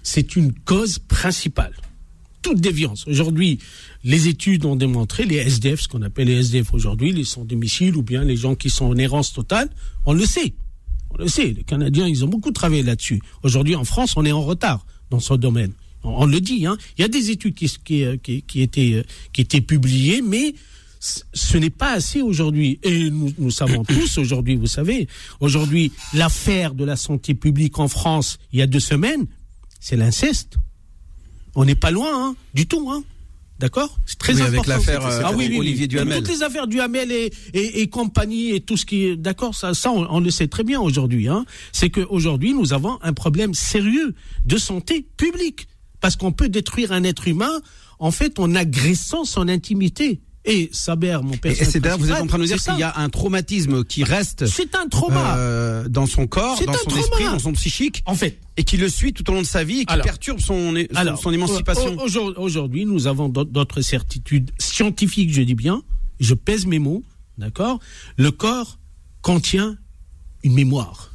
c'est 0.02 0.36
une 0.36 0.52
cause 0.52 1.00
principale 1.00 1.74
toute 2.46 2.60
déviance. 2.60 3.08
Aujourd'hui, 3.08 3.58
les 4.04 4.28
études 4.28 4.64
ont 4.66 4.76
démontré, 4.76 5.24
les 5.24 5.38
SDF, 5.38 5.80
ce 5.80 5.88
qu'on 5.88 6.02
appelle 6.02 6.28
les 6.28 6.38
SDF 6.38 6.72
aujourd'hui, 6.74 7.10
les 7.10 7.24
sans-domicile 7.24 7.96
ou 7.96 8.02
bien 8.02 8.22
les 8.22 8.36
gens 8.36 8.54
qui 8.54 8.70
sont 8.70 8.84
en 8.84 8.96
errance 8.96 9.32
totale, 9.32 9.68
on 10.04 10.12
le 10.12 10.24
sait. 10.24 10.54
On 11.10 11.16
le 11.18 11.26
sait. 11.26 11.54
Les 11.56 11.64
Canadiens, 11.64 12.06
ils 12.06 12.24
ont 12.24 12.28
beaucoup 12.28 12.52
travaillé 12.52 12.84
là-dessus. 12.84 13.20
Aujourd'hui, 13.42 13.74
en 13.74 13.82
France, 13.82 14.16
on 14.16 14.24
est 14.24 14.30
en 14.30 14.42
retard 14.42 14.86
dans 15.10 15.18
ce 15.18 15.34
domaine. 15.34 15.72
On, 16.04 16.24
le 16.24 16.40
dit, 16.40 16.66
hein. 16.66 16.76
Il 16.96 17.02
y 17.02 17.04
a 17.04 17.08
des 17.08 17.32
études 17.32 17.54
qui, 17.54 17.66
qui, 17.84 18.04
qui, 18.22 18.42
qui 18.42 18.62
étaient, 18.62 19.04
qui 19.32 19.40
étaient 19.40 19.60
publiées, 19.60 20.22
mais 20.22 20.54
ce 21.00 21.56
n'est 21.56 21.70
pas 21.70 21.94
assez 21.94 22.22
aujourd'hui. 22.22 22.78
Et 22.84 23.10
nous, 23.10 23.32
nous 23.38 23.50
savons 23.50 23.82
tous 23.88 24.18
aujourd'hui, 24.18 24.54
vous 24.54 24.68
savez, 24.68 25.08
aujourd'hui, 25.40 25.90
l'affaire 26.14 26.74
de 26.74 26.84
la 26.84 26.94
santé 26.94 27.34
publique 27.34 27.80
en 27.80 27.88
France, 27.88 28.38
il 28.52 28.60
y 28.60 28.62
a 28.62 28.68
deux 28.68 28.78
semaines, 28.78 29.26
c'est 29.80 29.96
l'inceste. 29.96 30.58
On 31.56 31.64
n'est 31.64 31.74
pas 31.74 31.90
loin, 31.90 32.10
hein, 32.12 32.36
du 32.54 32.66
tout, 32.66 32.90
hein. 32.90 33.02
D'accord? 33.58 33.98
C'est 34.04 34.18
très 34.18 34.34
important. 34.34 34.48
Avec 34.48 34.66
l'affaire 34.66 35.00
ah, 35.24 35.32
oui, 35.34 35.46
oui, 35.50 35.58
Olivier 35.58 35.88
Duhamel. 35.88 36.18
Toutes 36.18 36.28
les 36.28 36.42
affaires 36.42 36.66
Duhamel 36.66 37.10
et, 37.10 37.32
et, 37.54 37.80
et 37.80 37.88
compagnie 37.88 38.54
et 38.54 38.60
tout 38.60 38.76
ce 38.76 38.84
qui 38.84 39.06
est 39.06 39.16
d'accord, 39.16 39.54
ça, 39.54 39.72
ça 39.72 39.90
on, 39.90 40.20
le 40.20 40.30
sait 40.30 40.48
très 40.48 40.62
bien 40.62 40.78
aujourd'hui. 40.78 41.26
Hein. 41.26 41.46
C'est 41.72 41.88
qu'aujourd'hui 41.88 42.52
nous 42.52 42.74
avons 42.74 42.98
un 43.02 43.14
problème 43.14 43.54
sérieux 43.54 44.14
de 44.44 44.58
santé 44.58 45.06
publique 45.16 45.68
parce 46.02 46.16
qu'on 46.16 46.32
peut 46.32 46.50
détruire 46.50 46.92
un 46.92 47.02
être 47.02 47.28
humain 47.28 47.62
en 47.98 48.10
fait 48.10 48.38
en 48.38 48.54
agressant 48.54 49.24
son 49.24 49.48
intimité 49.48 50.20
Et 50.46 50.70
Saber, 50.72 51.18
mon 51.22 51.36
père. 51.36 51.60
Et, 51.60 51.64
c'est 51.64 51.80
d'ailleurs, 51.80 51.98
vous 51.98 52.10
êtes 52.10 52.20
en 52.20 52.26
train 52.26 52.38
de 52.38 52.44
nous 52.44 52.48
dire 52.48 52.62
qu'il 52.62 52.78
y 52.78 52.82
a 52.84 52.96
un 52.96 53.08
traumatisme 53.08 53.84
qui 53.84 54.04
reste. 54.04 54.46
C'est 54.46 54.76
un 54.76 54.88
trauma. 54.88 55.36
Euh, 55.36 55.88
dans 55.88 56.06
son 56.06 56.26
corps, 56.26 56.58
dans 56.64 56.72
son 56.72 56.96
esprit, 56.96 57.24
dans 57.24 57.38
son 57.38 57.52
psychique. 57.52 58.02
En 58.06 58.14
fait. 58.14 58.38
Et 58.56 58.64
qui 58.64 58.76
le 58.76 58.88
suit 58.88 59.12
tout 59.12 59.28
au 59.28 59.34
long 59.34 59.42
de 59.42 59.46
sa 59.46 59.64
vie 59.64 59.80
et 59.80 59.84
qui 59.84 59.98
perturbe 59.98 60.40
son, 60.40 60.74
son, 61.20 61.32
émancipation. 61.32 61.96
Aujourd'hui, 62.36 62.86
nous 62.86 63.06
avons 63.06 63.28
d'autres 63.28 63.80
certitudes 63.80 64.50
scientifiques, 64.58 65.32
je 65.32 65.42
dis 65.42 65.54
bien. 65.54 65.82
Je 66.20 66.34
pèse 66.34 66.64
mes 66.64 66.78
mots. 66.78 67.02
D'accord? 67.38 67.80
Le 68.16 68.30
corps 68.30 68.78
contient 69.20 69.76
une 70.42 70.54
mémoire. 70.54 71.12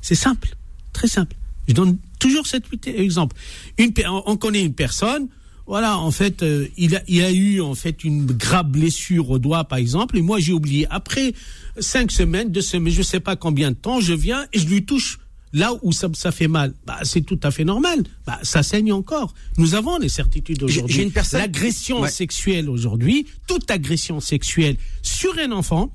C'est 0.00 0.14
simple. 0.14 0.56
Très 0.92 1.08
simple. 1.08 1.36
Je 1.68 1.74
donne 1.74 1.98
toujours 2.18 2.46
cet 2.46 2.64
exemple. 2.86 3.36
Une, 3.78 3.92
on 4.26 4.36
connaît 4.36 4.62
une 4.62 4.74
personne, 4.74 5.28
voilà, 5.70 6.00
en 6.00 6.10
fait, 6.10 6.42
euh, 6.42 6.66
il, 6.76 6.96
a, 6.96 7.02
il 7.06 7.22
a 7.22 7.30
eu 7.30 7.60
en 7.60 7.76
fait 7.76 8.02
une 8.02 8.26
grave 8.26 8.66
blessure 8.66 9.30
au 9.30 9.38
doigt, 9.38 9.62
par 9.62 9.78
exemple, 9.78 10.18
et 10.18 10.20
moi 10.20 10.40
j'ai 10.40 10.52
oublié. 10.52 10.84
Après 10.90 11.32
cinq 11.78 12.10
semaines, 12.10 12.50
deux 12.50 12.60
semaines, 12.60 12.92
je 12.92 13.02
sais 13.02 13.20
pas 13.20 13.36
combien 13.36 13.70
de 13.70 13.76
temps, 13.76 14.00
je 14.00 14.12
viens 14.12 14.48
et 14.52 14.58
je 14.58 14.66
lui 14.66 14.84
touche 14.84 15.20
là 15.52 15.70
où 15.82 15.92
ça, 15.92 16.08
ça 16.12 16.32
fait 16.32 16.48
mal. 16.48 16.74
Bah, 16.88 16.98
c'est 17.04 17.20
tout 17.20 17.38
à 17.44 17.52
fait 17.52 17.62
normal. 17.62 18.02
Bah, 18.26 18.40
ça 18.42 18.64
saigne 18.64 18.92
encore. 18.92 19.32
Nous 19.58 19.76
avons 19.76 19.96
les 19.98 20.08
certitudes 20.08 20.60
aujourd'hui. 20.60 20.92
J'ai 20.92 21.02
une 21.04 21.12
personne. 21.12 21.38
L'agression 21.38 22.04
sexuelle 22.08 22.68
aujourd'hui, 22.68 23.28
toute 23.46 23.70
agression 23.70 24.18
sexuelle 24.18 24.76
sur 25.02 25.38
un 25.38 25.52
enfant, 25.52 25.92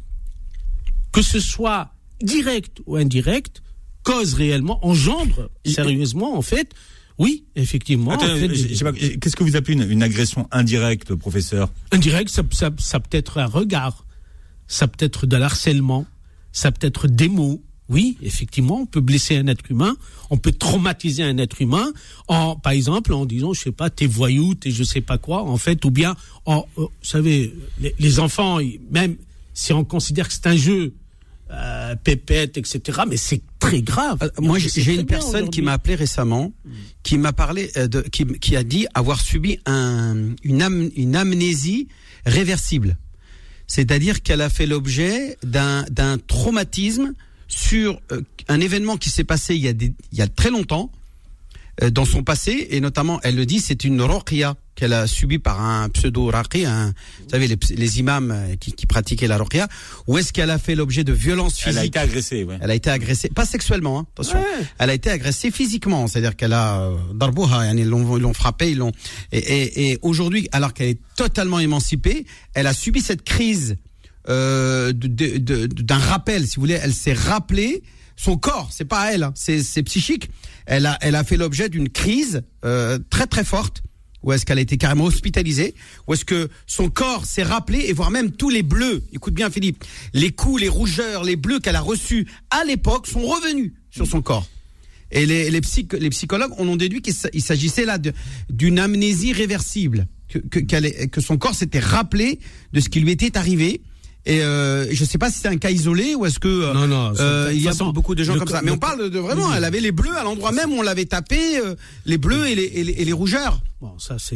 que 1.11 1.21
ce 1.21 1.41
soit 1.41 1.91
direct 2.21 2.81
ou 2.85 2.95
indirect, 2.95 3.61
cause 4.03 4.35
réellement, 4.35 4.79
engendre 4.87 5.49
sérieusement 5.65 6.37
en 6.37 6.41
fait 6.41 6.73
oui, 7.17 7.45
effectivement. 7.55 8.17
Qu'est-ce 8.17 9.35
que 9.35 9.43
vous 9.43 9.55
appelez 9.55 9.81
une, 9.81 10.03
agression 10.03 10.47
indirecte, 10.51 11.15
professeur? 11.15 11.71
Indirecte, 11.91 12.29
ça, 12.29 12.43
ça, 12.51 12.71
ça 12.77 12.99
peut 12.99 13.17
être 13.17 13.37
un 13.37 13.45
regard, 13.45 14.05
ça 14.67 14.87
peut 14.87 15.03
être 15.05 15.25
de 15.25 15.37
l'harcèlement, 15.37 16.05
ça 16.51 16.71
peut 16.71 16.85
être 16.87 17.07
des 17.07 17.29
mots. 17.29 17.61
Oui, 17.87 18.17
effectivement, 18.23 18.81
on 18.81 18.85
peut 18.87 18.99
blesser 18.99 19.37
un 19.37 19.45
être 19.45 19.69
humain, 19.69 19.95
on 20.31 20.37
peut 20.37 20.51
traumatiser 20.51 21.21
un 21.21 21.37
être 21.37 21.61
humain, 21.61 21.85
en, 22.27 22.55
par 22.55 22.73
exemple, 22.73 23.13
en 23.13 23.27
disant, 23.27 23.53
je 23.53 23.61
sais 23.61 23.71
pas, 23.71 23.91
t'es 23.91 24.07
voyou, 24.07 24.55
t'es 24.55 24.71
je 24.71 24.83
sais 24.83 25.01
pas 25.01 25.19
quoi, 25.19 25.43
en 25.43 25.57
fait, 25.57 25.85
ou 25.85 25.91
bien, 25.91 26.15
en, 26.45 26.65
euh, 26.79 26.81
vous 26.81 26.89
savez, 27.03 27.53
les, 27.79 27.93
les 27.99 28.19
enfants, 28.19 28.57
même 28.89 29.17
si 29.53 29.71
on 29.71 29.85
considère 29.85 30.27
que 30.27 30.33
c'est 30.33 30.47
un 30.47 30.57
jeu, 30.57 30.95
euh, 31.51 31.95
pépette, 31.95 32.57
etc. 32.57 33.01
Mais 33.07 33.17
c'est 33.17 33.41
très 33.59 33.83
grave. 33.83 34.17
Euh, 34.23 34.29
moi, 34.39 34.57
j'ai 34.57 34.95
une 34.95 35.05
personne 35.05 35.51
qui 35.51 35.61
m'a 35.61 35.73
appelé 35.73 35.93
récemment, 35.93 36.51
qui 37.03 37.19
m'a 37.19 37.33
parlé 37.33 37.71
euh, 37.77 37.87
de, 37.87 38.01
qui, 38.01 38.25
qui, 38.25 38.55
a 38.55 38.63
dit 38.63 38.87
avoir 38.95 39.21
subi 39.21 39.59
un, 39.67 40.33
une, 40.43 40.91
une 40.95 41.15
amnésie 41.15 41.87
réversible. 42.25 42.97
C'est-à-dire 43.67 44.23
qu'elle 44.23 44.41
a 44.41 44.49
fait 44.49 44.65
l'objet 44.65 45.37
d'un 45.43 45.85
traumatisme 46.25 47.13
sur 47.47 48.01
un 48.47 48.59
événement 48.59 48.97
qui 48.97 49.11
s'est 49.11 49.23
passé 49.23 49.53
il 49.55 49.61
y 49.61 49.67
a, 49.67 49.73
des, 49.73 49.93
il 50.11 50.17
y 50.17 50.23
a 50.23 50.27
très 50.27 50.49
longtemps 50.49 50.91
dans 51.91 52.05
son 52.05 52.23
passé, 52.23 52.69
et 52.71 52.79
notamment, 52.79 53.19
elle 53.21 53.35
le 53.35 53.45
dit, 53.45 53.59
c'est 53.59 53.83
une 53.83 54.01
roqia 54.01 54.55
qu'elle 54.75 54.93
a 54.93 55.07
subie 55.07 55.39
par 55.39 55.61
un 55.61 55.89
pseudo 55.89 56.25
raqi, 56.27 56.65
vous 56.65 57.29
savez, 57.29 57.47
les, 57.47 57.57
les 57.75 57.99
imams 57.99 58.31
euh, 58.31 58.55
qui, 58.57 58.73
qui, 58.73 58.85
pratiquaient 58.85 59.27
la 59.27 59.37
roqia, 59.37 59.67
ou 60.07 60.17
est-ce 60.17 60.33
qu'elle 60.33 60.49
a 60.49 60.59
fait 60.59 60.75
l'objet 60.75 61.03
de 61.03 61.13
violences 61.13 61.57
physiques 61.57 61.71
Elle 61.71 61.77
a 61.77 61.85
été 61.85 61.99
agressée, 61.99 62.43
ouais. 62.43 62.57
Elle 62.61 62.71
a 62.71 62.75
été 62.75 62.89
agressée, 62.89 63.29
pas 63.29 63.45
sexuellement, 63.45 63.99
hein, 63.99 64.07
attention. 64.13 64.43
Elle 64.77 64.89
a 64.89 64.93
été 64.93 65.09
agressée 65.09 65.51
physiquement, 65.51 66.07
c'est-à-dire 66.07 66.35
qu'elle 66.35 66.53
a 66.53 66.81
euh, 66.81 66.97
darbouha, 67.13 67.73
ils 67.73 67.87
l'ont, 67.87 68.17
ils 68.17 68.21
l'ont 68.21 68.33
frappé, 68.33 68.71
ils 68.71 68.77
l'ont. 68.77 68.91
Et, 69.31 69.37
et, 69.37 69.91
et 69.91 69.99
aujourd'hui, 70.01 70.47
alors 70.51 70.73
qu'elle 70.73 70.89
est 70.89 71.01
totalement 71.15 71.59
émancipée, 71.59 72.25
elle 72.53 72.67
a 72.67 72.73
subi 72.73 73.01
cette 73.01 73.23
crise 73.23 73.77
euh, 74.27 74.91
d'un 74.93 75.97
rappel, 75.99 76.47
si 76.47 76.55
vous 76.55 76.61
voulez. 76.61 76.79
Elle 76.81 76.93
s'est 76.93 77.13
rappelée 77.13 77.83
son 78.15 78.37
corps, 78.37 78.69
c'est 78.71 78.85
pas 78.85 79.13
elle, 79.13 79.23
hein, 79.23 79.33
c'est 79.35 79.83
psychique. 79.83 80.29
Elle 80.65 80.85
a, 80.85 80.97
elle 81.01 81.15
a 81.15 81.23
fait 81.23 81.37
l'objet 81.37 81.69
d'une 81.69 81.89
crise 81.89 82.43
euh, 82.63 82.97
très 83.09 83.27
très 83.27 83.43
forte. 83.43 83.83
Ou 84.25 84.33
est-ce 84.33 84.45
qu'elle 84.45 84.57
a 84.57 84.61
été 84.61 84.77
carrément 84.77 85.05
hospitalisée 85.05 85.75
Ou 86.07 86.15
est-ce 86.15 86.25
que 86.25 86.49
son 86.65 86.89
corps 86.89 87.25
s'est 87.25 87.43
rappelé 87.43 87.85
et 87.87 87.93
voire 87.93 88.09
même 88.09 88.31
tous 88.31 88.49
les 88.49 88.63
bleus, 88.63 89.03
écoute 89.13 89.35
bien 89.35 89.51
Philippe, 89.51 89.83
les 90.13 90.31
coups, 90.31 90.61
les 90.61 90.67
rougeurs, 90.67 91.23
les 91.23 91.35
bleus 91.35 91.59
qu'elle 91.59 91.75
a 91.75 91.81
reçus 91.81 92.27
à 92.49 92.63
l'époque 92.65 93.07
sont 93.07 93.21
revenus 93.21 93.71
sur 93.91 94.07
son 94.07 94.21
corps. 94.21 94.47
Et 95.11 95.25
les, 95.27 95.61
psychologues 95.61 96.51
en 96.57 96.67
ont 96.67 96.75
déduit 96.75 97.01
qu'il 97.01 97.43
s'agissait 97.43 97.85
là 97.85 97.99
d'une 98.49 98.79
amnésie 98.79 99.31
réversible, 99.31 100.07
que 100.27 101.21
son 101.21 101.37
corps 101.37 101.55
s'était 101.55 101.79
rappelé 101.79 102.39
de 102.73 102.79
ce 102.79 102.89
qui 102.89 102.99
lui 102.99 103.11
était 103.11 103.37
arrivé 103.37 103.81
et 104.25 104.41
euh, 104.41 104.87
je 104.91 105.05
sais 105.05 105.17
pas 105.19 105.29
si 105.29 105.39
c'est 105.39 105.47
un 105.47 105.57
cas 105.57 105.69
isolé 105.69 106.15
ou 106.15 106.25
est-ce 106.25 106.39
que 106.39 106.47
euh, 106.47 106.73
non, 106.73 106.87
non, 106.87 107.13
euh, 107.19 107.51
il 107.53 107.61
y 107.61 107.67
a 107.67 107.73
beaucoup 107.93 108.15
de 108.15 108.23
gens 108.23 108.37
comme 108.37 108.47
ça. 108.47 108.61
Mais 108.63 108.71
on 108.71 108.77
parle 108.77 109.09
de 109.09 109.19
vraiment, 109.19 109.53
elle 109.53 109.63
avait 109.63 109.81
les 109.81 109.91
bleus 109.91 110.17
à 110.17 110.23
l'endroit 110.23 110.51
même 110.51 110.71
où 110.71 110.77
on 110.77 110.81
l'avait 110.81 111.05
tapé, 111.05 111.59
euh, 111.59 111.75
les 112.05 112.17
bleus 112.17 112.47
et 112.47 112.55
les, 112.55 112.63
et 112.63 112.83
les, 112.83 112.91
et 112.93 113.05
les 113.05 113.13
rougeurs. 113.13 113.59
Bon, 113.81 113.99
ça 113.99 114.15
c'est 114.17 114.35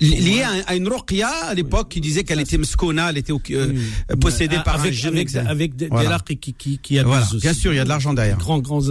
lié 0.00 0.42
à, 0.42 0.70
à, 0.70 0.76
une 0.76 0.86
roquia 0.88 1.28
à 1.28 1.54
l'époque 1.54 1.88
qui 1.88 2.00
disait 2.00 2.22
qu'elle 2.22 2.40
était 2.40 2.58
mskona, 2.58 3.10
elle 3.10 3.18
était 3.18 3.32
euh, 3.50 3.72
possédée 4.20 4.58
par 4.64 4.78
avec, 4.80 5.04
un 5.04 5.08
avec, 5.08 5.34
avec 5.34 5.76
des, 5.76 5.88
voilà. 5.88 6.20
qui 6.24 6.36
qui 6.36 6.52
qui, 6.54 6.78
qui 6.78 6.98
voilà. 7.00 7.26
Bien 7.40 7.54
sûr, 7.54 7.72
il 7.72 7.76
y 7.76 7.80
a 7.80 7.84
de 7.84 7.88
l'argent 7.88 8.14
derrière. 8.14 8.38
Grand 8.38 8.60
grand 8.60 8.82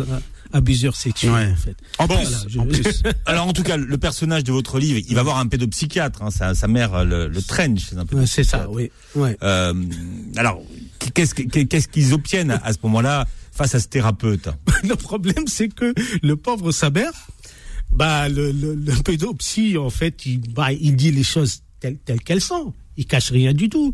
abuseur 0.55 0.95
sexuel 0.95 1.31
en 1.31 1.55
fait. 1.55 1.75
En 1.99 2.07
plus, 2.07 2.57
en 2.57 2.65
plus. 2.65 3.03
Alors 3.25 3.47
en 3.47 3.53
tout 3.53 3.63
cas, 3.63 3.75
le 3.77 3.97
personnage 3.97 4.45
de 4.45 4.51
votre 4.53 4.79
livre, 4.79 4.99
il 5.07 5.15
va 5.15 5.21
voir 5.21 5.37
un 5.37 5.47
pédopsychiatre. 5.47 6.23
Hein, 6.23 6.31
sa, 6.31 6.55
sa 6.55 6.67
mère 6.67 7.03
le, 7.03 7.27
le 7.27 7.41
traîne 7.41 7.77
chez 7.77 7.97
un 7.97 8.05
pédopsychiatre. 8.05 8.27
C'est 8.33 8.43
ça, 8.43 8.69
oui. 8.69 8.89
Ouais. 9.15 9.37
Euh, 9.43 9.73
alors, 10.37 10.61
qu'est-ce 11.13 11.35
qu'est-ce 11.35 11.87
qu'ils 11.89 12.13
obtiennent 12.13 12.59
à 12.63 12.71
ce 12.71 12.77
moment-là 12.83 13.27
face 13.51 13.75
à 13.75 13.79
ce 13.79 13.87
thérapeute? 13.87 14.47
Le 14.83 14.95
problème, 14.95 15.47
c'est 15.47 15.67
que 15.69 15.93
le 16.21 16.35
pauvre 16.35 16.71
Saber, 16.71 17.09
bah 17.91 18.29
le, 18.29 18.51
le, 18.51 18.75
le 18.75 18.93
pédopsie, 19.03 19.77
en 19.77 19.89
fait, 19.89 20.25
il, 20.25 20.39
bah, 20.53 20.71
il 20.71 20.95
dit 20.95 21.11
les 21.11 21.23
choses 21.23 21.63
telles, 21.85 21.97
telles 21.97 22.21
qu'elles 22.21 22.41
sont. 22.41 22.73
Il 22.97 23.05
cache 23.05 23.31
rien 23.31 23.53
du 23.53 23.69
tout 23.69 23.93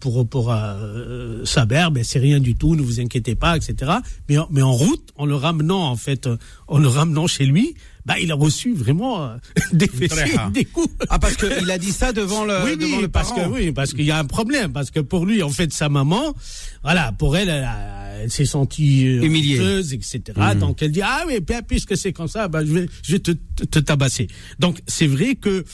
pour 0.00 0.28
pour 0.28 0.52
euh, 0.52 1.44
Saber, 1.44 1.88
ben 1.92 2.02
c'est 2.02 2.18
rien 2.18 2.40
du 2.40 2.54
tout, 2.54 2.74
ne 2.74 2.82
vous 2.82 3.00
inquiétez 3.00 3.34
pas, 3.34 3.56
etc. 3.56 3.92
Mais 4.28 4.36
mais 4.50 4.62
en 4.62 4.72
route, 4.72 5.10
en 5.16 5.26
le 5.26 5.34
ramenant 5.34 5.90
en 5.90 5.96
fait, 5.96 6.26
euh, 6.26 6.36
en 6.66 6.78
le 6.78 6.88
ramenant 6.88 7.26
chez 7.26 7.44
lui, 7.44 7.74
bah 8.04 8.14
il 8.20 8.30
a 8.32 8.34
reçu 8.34 8.72
vraiment 8.74 9.22
euh, 9.22 9.36
des 9.72 9.88
fessées, 9.88 10.36
des 10.52 10.64
coups. 10.64 10.92
Ah 11.08 11.18
parce 11.18 11.36
que 11.36 11.62
il 11.62 11.70
a 11.70 11.78
dit 11.78 11.92
ça 11.92 12.12
devant 12.12 12.44
le 12.44 12.64
oui, 12.64 12.76
devant 12.76 12.96
oui, 12.96 13.02
le 13.02 13.08
parce 13.08 13.32
que 13.32 13.46
oui 13.48 13.72
parce 13.72 13.92
qu'il 13.92 14.06
y 14.06 14.10
a 14.10 14.18
un 14.18 14.24
problème 14.24 14.72
parce 14.72 14.90
que 14.90 15.00
pour 15.00 15.26
lui 15.26 15.42
en 15.42 15.50
fait 15.50 15.72
sa 15.72 15.88
maman, 15.88 16.34
voilà 16.82 17.12
pour 17.12 17.36
elle 17.36 17.50
elle, 17.50 18.30
s'est 18.30 18.46
sentie 18.46 19.06
euh, 19.06 19.22
humiliée, 19.22 19.80
etc. 19.92 20.20
Mmh. 20.36 20.58
Donc 20.58 20.82
elle 20.82 20.92
dit 20.92 21.02
ah 21.02 21.24
oui 21.26 21.44
puisque 21.68 21.96
c'est 21.96 22.12
comme 22.12 22.28
ça, 22.28 22.48
bah 22.48 22.64
je 22.64 22.72
vais 22.72 22.86
je 23.02 23.12
vais 23.12 23.18
te, 23.20 23.32
te 23.32 23.78
tabasser. 23.78 24.28
Donc 24.58 24.80
c'est 24.86 25.06
vrai 25.06 25.34
que 25.34 25.64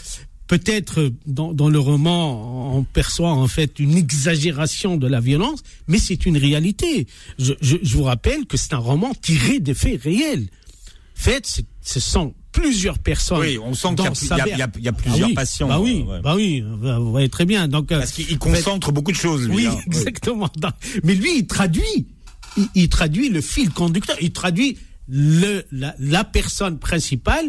peut-être 0.53 1.11
dans, 1.25 1.55
dans, 1.55 1.71
le 1.71 1.79
roman, 1.79 2.77
on 2.77 2.85
perçoit 2.85 3.31
en 3.31 3.49
fait 3.49 3.79
une 3.79 3.97
exagération 3.97 4.99
de 4.99 5.07
la 5.07 5.19
violence, 5.19 5.63
mais 5.89 5.97
c'est 5.97 6.27
une 6.27 6.37
réalité. 6.37 7.07
Je, 7.39 7.55
je, 7.63 7.79
je, 7.83 7.97
vous 7.97 8.03
rappelle 8.03 8.45
que 8.45 8.59
c'est 8.59 8.75
un 8.75 8.85
roman 8.93 9.15
tiré 9.15 9.61
des 9.61 9.73
faits 9.73 10.03
réels. 10.03 10.49
Fait, 11.15 11.63
ce 11.81 12.01
sont 12.01 12.35
plusieurs 12.53 12.99
personnes. 12.99 13.39
Oui, 13.39 13.57
on 13.65 13.73
sent 13.73 13.95
qu'il 13.97 14.29
y, 14.29 14.51
y, 14.51 14.85
y, 14.85 14.89
a 14.89 14.93
plusieurs 14.93 15.31
ah 15.31 15.37
patients. 15.37 15.69
Bah 15.69 15.81
oui, 15.81 16.05
ouais. 16.07 16.21
bah 16.21 16.35
oui, 16.37 16.61
vous 16.61 17.11
voyez 17.11 17.31
très 17.31 17.47
bien. 17.47 17.67
Donc, 17.67 17.91
euh, 17.91 18.01
Parce 18.01 18.13
qu'il 18.13 18.39
concentre 18.39 18.93
beaucoup 18.93 19.13
de 19.13 19.17
choses. 19.17 19.49
Lui, 19.49 19.57
oui, 19.57 19.67
hein. 19.69 19.79
exactement. 19.87 20.51
Mais 21.03 21.15
lui, 21.15 21.39
il 21.39 21.47
traduit, 21.47 22.07
il, 22.59 22.69
il, 22.75 22.91
traduit 22.91 23.31
le 23.31 23.41
fil 23.41 23.71
conducteur, 23.71 24.17
il 24.21 24.33
traduit 24.33 24.77
le, 25.09 25.63
la, 25.73 25.95
la 25.99 26.25
personne 26.25 26.79
principale 26.79 27.49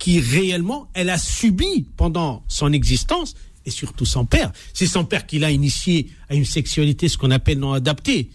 qui 0.00 0.18
réellement 0.18 0.88
elle 0.94 1.10
a 1.10 1.18
subi 1.18 1.86
pendant 1.96 2.42
son 2.48 2.72
existence 2.72 3.34
et 3.66 3.70
surtout 3.70 4.06
son 4.06 4.24
père. 4.24 4.50
C'est 4.74 4.86
son 4.86 5.04
père 5.04 5.26
qui 5.26 5.38
l'a 5.38 5.52
initié 5.52 6.08
à 6.28 6.34
une 6.34 6.46
sexualité, 6.46 7.08
ce 7.08 7.16
qu'on 7.16 7.30
appelle 7.30 7.60
non 7.60 7.74
adaptée. 7.74 8.30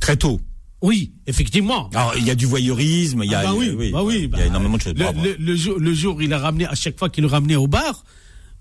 Très 0.00 0.16
tôt. 0.16 0.40
Oui, 0.82 1.14
effectivement. 1.26 1.88
Alors, 1.94 2.14
il 2.18 2.26
y 2.26 2.30
a 2.30 2.34
du 2.34 2.44
voyeurisme, 2.44 3.22
il 3.24 3.30
y 3.30 3.34
a, 3.34 3.42
énormément 3.42 4.76
de 4.76 4.82
choses. 4.82 4.94
Le, 4.94 5.22
le, 5.22 5.36
le, 5.38 5.56
jour, 5.56 5.78
le 5.78 5.94
jour, 5.94 6.22
il 6.22 6.32
a 6.34 6.38
ramené, 6.38 6.66
à 6.66 6.74
chaque 6.74 6.98
fois 6.98 7.08
qu'il 7.08 7.22
le 7.22 7.28
ramenait 7.30 7.56
au 7.56 7.66
bar, 7.66 8.04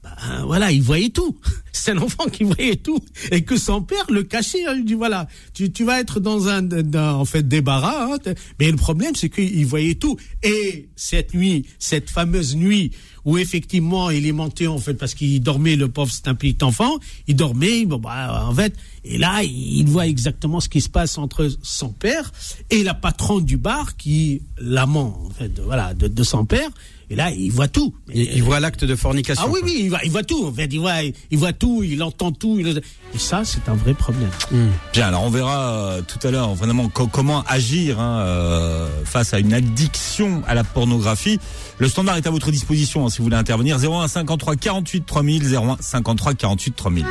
ben, 0.05 0.45
voilà, 0.45 0.71
il 0.71 0.81
voyait 0.81 1.09
tout. 1.09 1.35
C'est 1.71 1.91
un 1.91 1.97
enfant 1.97 2.25
qui 2.25 2.43
voyait 2.43 2.77
tout 2.77 2.99
et 3.31 3.43
que 3.43 3.57
son 3.57 3.81
père 3.81 4.05
le 4.09 4.23
cachait. 4.23 4.65
Hein. 4.65 4.75
Il 4.77 4.85
dit 4.85 4.93
voilà, 4.93 5.27
tu, 5.53 5.71
tu 5.71 5.83
vas 5.83 5.99
être 5.99 6.19
dans 6.19 6.47
un, 6.47 6.67
en 6.95 7.25
fait 7.25 7.47
débarras. 7.47 8.13
Hein. 8.13 8.33
Mais 8.59 8.71
le 8.71 8.77
problème, 8.77 9.13
c'est 9.15 9.29
qu'il 9.29 9.65
voyait 9.65 9.95
tout. 9.95 10.17
Et 10.41 10.89
cette 10.95 11.33
nuit, 11.33 11.65
cette 11.79 12.09
fameuse 12.09 12.55
nuit 12.55 12.91
où 13.25 13.39
effectivement 13.39 14.11
il 14.11 14.27
est 14.27 14.31
monté 14.31 14.67
en 14.67 14.77
fait 14.77 14.93
parce 14.93 15.15
qu'il 15.15 15.41
dormait 15.41 15.75
le 15.75 15.89
pauvre 15.89 16.11
c'est 16.11 16.27
un 16.27 16.35
petit 16.35 16.63
enfant, 16.63 16.99
il 17.27 17.35
dormait 17.35 17.83
bon 17.85 17.97
bah 17.97 18.45
en 18.47 18.53
fait 18.53 18.75
et 19.03 19.17
là 19.17 19.41
il 19.43 19.85
voit 19.87 20.05
exactement 20.05 20.59
ce 20.59 20.69
qui 20.69 20.79
se 20.79 20.89
passe 20.89 21.17
entre 21.17 21.49
son 21.63 21.89
père 21.89 22.31
et 22.69 22.83
la 22.83 22.93
patronne 22.93 23.43
du 23.43 23.57
bar 23.57 23.97
qui 23.97 24.43
l'amant 24.59 25.19
en 25.25 25.31
fait 25.31 25.59
voilà 25.59 25.95
de 25.95 26.23
son 26.23 26.45
père 26.45 26.69
et 27.09 27.15
là, 27.15 27.31
il 27.31 27.51
voit 27.51 27.67
tout. 27.67 27.93
Il, 28.13 28.21
il 28.21 28.43
voit 28.43 28.59
l'acte 28.59 28.83
de 28.83 28.95
fornication. 28.95 29.45
Ah 29.47 29.51
oui, 29.51 29.59
oui, 29.63 29.87
voit, 29.89 29.99
il 30.03 30.11
voit 30.11 30.23
tout. 30.23 30.45
En 30.45 30.53
fait, 30.53 30.67
il 30.71 30.79
voit, 30.79 31.01
il 31.03 31.37
voit 31.37 31.53
tout, 31.53 31.83
il 31.83 32.01
entend 32.03 32.31
tout. 32.31 32.59
Et 32.59 33.17
ça, 33.17 33.43
c'est 33.45 33.69
un 33.69 33.75
vrai 33.75 33.93
problème. 33.93 34.29
Hmm. 34.51 34.69
Bien, 34.93 35.07
alors 35.07 35.23
on 35.23 35.29
verra 35.29 35.69
euh, 35.69 36.01
tout 36.01 36.25
à 36.27 36.31
l'heure 36.31 36.53
vraiment 36.55 36.89
comment 36.89 37.43
agir 37.43 37.99
hein, 37.99 38.19
euh, 38.19 38.89
face 39.05 39.33
à 39.33 39.39
une 39.39 39.53
addiction 39.53 40.41
à 40.47 40.55
la 40.55 40.63
pornographie. 40.63 41.39
Le 41.77 41.87
standard 41.87 42.17
est 42.17 42.27
à 42.27 42.31
votre 42.31 42.51
disposition 42.51 43.05
hein, 43.05 43.09
si 43.09 43.19
vous 43.19 43.25
voulez 43.25 43.35
intervenir. 43.35 43.77
01 43.77 44.07
53 44.07 44.55
48 44.55 45.05
3000, 45.05 45.55
01 45.55 45.77
53 45.79 46.33
48 46.33 46.75
3000. 46.75 47.05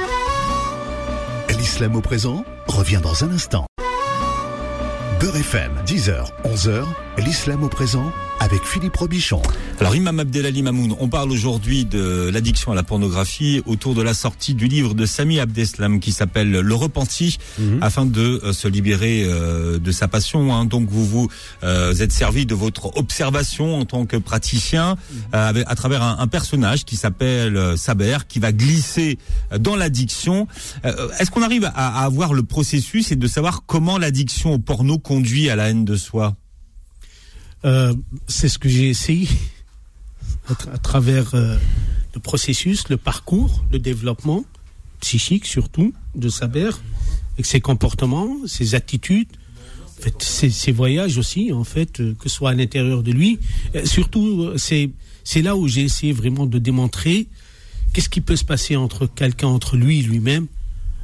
L'islam 1.58 1.96
au 1.96 2.00
présent 2.00 2.44
revient 2.66 3.00
dans 3.02 3.24
un 3.24 3.30
instant. 3.30 3.64
Beurre 5.18 5.36
FM, 5.36 5.72
10h, 5.86 6.26
11h, 6.44 6.84
l'islam 7.18 7.62
au 7.62 7.68
présent 7.68 8.12
avec 8.40 8.64
Philippe 8.64 8.96
Robichon. 8.96 9.40
Alors 9.80 9.94
Imam 9.94 10.18
Abdelali 10.18 10.62
Mamoun, 10.62 10.94
on 10.98 11.08
parle 11.08 11.30
aujourd'hui 11.30 11.84
de 11.84 12.28
l'addiction 12.32 12.72
à 12.72 12.74
la 12.74 12.82
pornographie 12.82 13.62
autour 13.66 13.94
de 13.94 14.02
la 14.02 14.14
sortie 14.14 14.54
du 14.54 14.66
livre 14.66 14.94
de 14.94 15.06
Sami 15.06 15.38
Abdeslam 15.38 16.00
qui 16.00 16.12
s'appelle 16.12 16.50
Le 16.50 16.74
Repenti 16.74 17.38
mhm. 17.58 17.82
afin 17.82 18.04
de 18.06 18.40
euh, 18.44 18.52
se 18.52 18.66
libérer 18.66 19.24
euh, 19.24 19.78
de 19.78 19.92
sa 19.92 20.08
passion. 20.08 20.54
Hein. 20.54 20.64
Donc 20.64 20.88
vous 20.88 21.06
vous 21.06 21.28
euh, 21.62 21.94
êtes 21.94 22.12
servi 22.12 22.46
de 22.46 22.54
votre 22.54 22.96
observation 22.96 23.78
en 23.78 23.84
tant 23.84 24.06
que 24.06 24.16
praticien 24.16 24.96
mhm. 25.32 25.64
à 25.66 25.74
travers 25.76 26.02
un, 26.02 26.26
personnage 26.26 26.84
qui 26.84 26.96
s'appelle 26.96 27.78
Saber 27.78 28.18
qui 28.28 28.40
va 28.40 28.50
glisser 28.50 29.18
dans 29.58 29.76
l'addiction. 29.76 30.48
Est-ce 30.82 31.30
qu'on 31.30 31.42
arrive 31.42 31.66
à, 31.66 32.00
à 32.00 32.04
avoir 32.04 32.34
le 32.34 32.42
processus 32.42 33.12
et 33.12 33.16
de 33.16 33.26
savoir 33.28 33.62
comment 33.66 33.98
l'addiction 33.98 34.54
au 34.54 34.58
porno 34.58 34.98
conduit 34.98 35.48
à 35.50 35.56
la 35.56 35.70
haine 35.70 35.84
de 35.84 35.96
soi? 35.96 36.34
Euh, 37.64 37.94
c'est 38.28 38.48
ce 38.48 38.58
que 38.58 38.68
j'ai 38.68 38.88
essayé 38.88 39.28
à, 40.48 40.78
travers 40.78 41.34
euh, 41.34 41.56
le 42.14 42.20
processus, 42.20 42.88
le 42.88 42.96
parcours, 42.96 43.64
le 43.72 43.78
développement 43.78 44.44
psychique 45.00 45.46
surtout 45.46 45.92
de 46.14 46.28
Saber, 46.28 46.70
avec 47.34 47.46
ses 47.46 47.60
comportements, 47.60 48.36
ses 48.46 48.74
attitudes, 48.74 49.28
ses, 50.18 50.72
voyages 50.72 51.18
aussi, 51.18 51.52
en 51.52 51.64
fait, 51.64 52.00
euh, 52.00 52.14
que 52.18 52.28
ce 52.28 52.36
soit 52.36 52.50
à 52.50 52.54
l'intérieur 52.54 53.02
de 53.02 53.12
lui. 53.12 53.38
surtout, 53.84 54.52
c'est 54.56 55.42
là 55.42 55.56
où 55.56 55.68
j'ai 55.68 55.82
essayé 55.82 56.12
vraiment 56.12 56.46
de 56.46 56.58
démontrer 56.58 57.26
qu'est-ce 57.92 58.08
qui 58.08 58.20
peut 58.20 58.36
se 58.36 58.44
passer 58.44 58.76
entre 58.76 59.06
quelqu'un, 59.06 59.48
entre 59.48 59.76
lui 59.76 60.00
et 60.00 60.02
lui-même, 60.02 60.46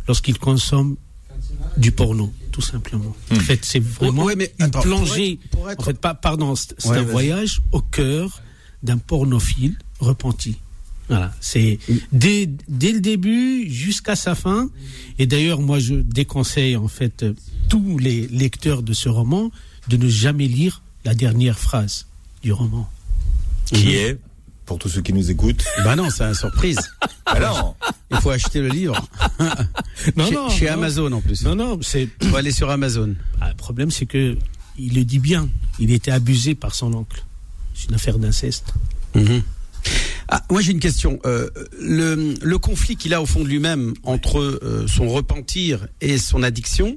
lorsqu'il 0.06 0.38
consomme 0.38 0.96
du 1.76 1.92
porno 1.92 2.32
tout 2.50 2.60
simplement. 2.60 3.14
Hmm. 3.30 3.36
En 3.36 3.40
fait, 3.40 3.64
c'est 3.64 3.82
vraiment 3.82 4.26
mais, 4.36 4.52
une 4.58 4.70
plongée. 4.70 5.38
En 5.78 5.82
fait, 5.82 5.98
pas, 5.98 6.14
pardon, 6.14 6.54
c'est 6.54 6.88
un 6.88 7.02
voyage 7.02 7.60
au 7.72 7.80
cœur 7.80 8.42
d'un 8.82 8.98
pornophile 8.98 9.76
repenti. 9.98 10.56
Voilà, 11.08 11.34
c'est 11.40 11.80
dès, 12.12 12.48
dès 12.68 12.92
le 12.92 13.00
début 13.00 13.68
jusqu'à 13.68 14.14
sa 14.14 14.36
fin. 14.36 14.70
Et 15.18 15.26
d'ailleurs, 15.26 15.60
moi, 15.60 15.80
je 15.80 15.94
déconseille 15.94 16.76
en 16.76 16.86
fait 16.86 17.24
tous 17.68 17.98
les 17.98 18.28
lecteurs 18.28 18.82
de 18.82 18.92
ce 18.92 19.08
roman 19.08 19.50
de 19.88 19.96
ne 19.96 20.08
jamais 20.08 20.46
lire 20.46 20.82
la 21.04 21.14
dernière 21.14 21.58
phrase 21.58 22.06
du 22.42 22.52
roman. 22.52 22.88
Qui 23.66 23.96
est? 23.96 24.18
Pour 24.70 24.78
tous 24.78 24.88
ceux 24.88 25.00
qui 25.00 25.12
nous 25.12 25.32
écoutent 25.32 25.64
Ben 25.82 25.96
non, 25.96 26.10
c'est 26.10 26.22
une 26.22 26.32
surprise. 26.32 26.78
Alors, 27.26 27.76
il 28.12 28.18
faut 28.18 28.30
acheter 28.30 28.60
le 28.60 28.68
livre. 28.68 28.94
non, 30.16 30.26
chez, 30.28 30.34
non, 30.36 30.48
chez 30.48 30.68
Amazon 30.68 31.10
en 31.10 31.20
plus. 31.20 31.42
Non, 31.42 31.56
non, 31.56 31.80
c'est. 31.82 32.08
Il 32.20 32.28
faut 32.28 32.36
aller 32.36 32.52
sur 32.52 32.70
Amazon. 32.70 33.16
Ah, 33.40 33.48
le 33.48 33.56
problème, 33.56 33.90
c'est 33.90 34.06
que 34.06 34.38
il 34.78 34.94
le 34.94 35.02
dit 35.02 35.18
bien. 35.18 35.48
Il 35.80 35.90
était 35.90 36.12
abusé 36.12 36.54
par 36.54 36.76
son 36.76 36.94
oncle. 36.94 37.24
C'est 37.74 37.88
une 37.88 37.96
affaire 37.96 38.20
d'inceste. 38.20 38.72
Mhm. 39.16 39.42
Ah, 40.28 40.44
moi 40.52 40.60
j'ai 40.60 40.70
une 40.70 40.78
question. 40.78 41.18
Euh, 41.26 41.50
le, 41.80 42.36
le, 42.40 42.58
conflit 42.58 42.94
qu'il 42.94 43.12
a 43.12 43.20
au 43.20 43.26
fond 43.26 43.42
de 43.42 43.48
lui-même 43.48 43.94
entre 44.04 44.38
euh, 44.38 44.86
son 44.86 45.08
repentir 45.08 45.88
et 46.00 46.16
son 46.16 46.44
addiction, 46.44 46.96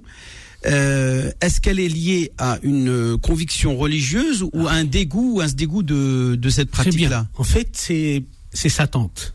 euh, 0.65 1.32
est-ce 1.41 1.60
qu'elle 1.62 1.79
est 1.79 1.88
liée 1.88 2.32
à 2.38 2.58
une 2.63 3.17
conviction 3.17 3.77
religieuse 3.77 4.43
ou 4.53 4.67
à 4.67 4.74
un 4.74 4.84
dégoût, 4.86 5.41
un 5.41 5.48
dégoût 5.48 5.84
de, 5.84 6.36
de 6.36 6.50
cette 6.50 6.72
pratique-là? 6.72 7.27
En 7.38 7.43
fait, 7.43 7.70
c'est 7.74 8.24
c'est 8.51 8.70
sa 8.70 8.87
tante. 8.87 9.33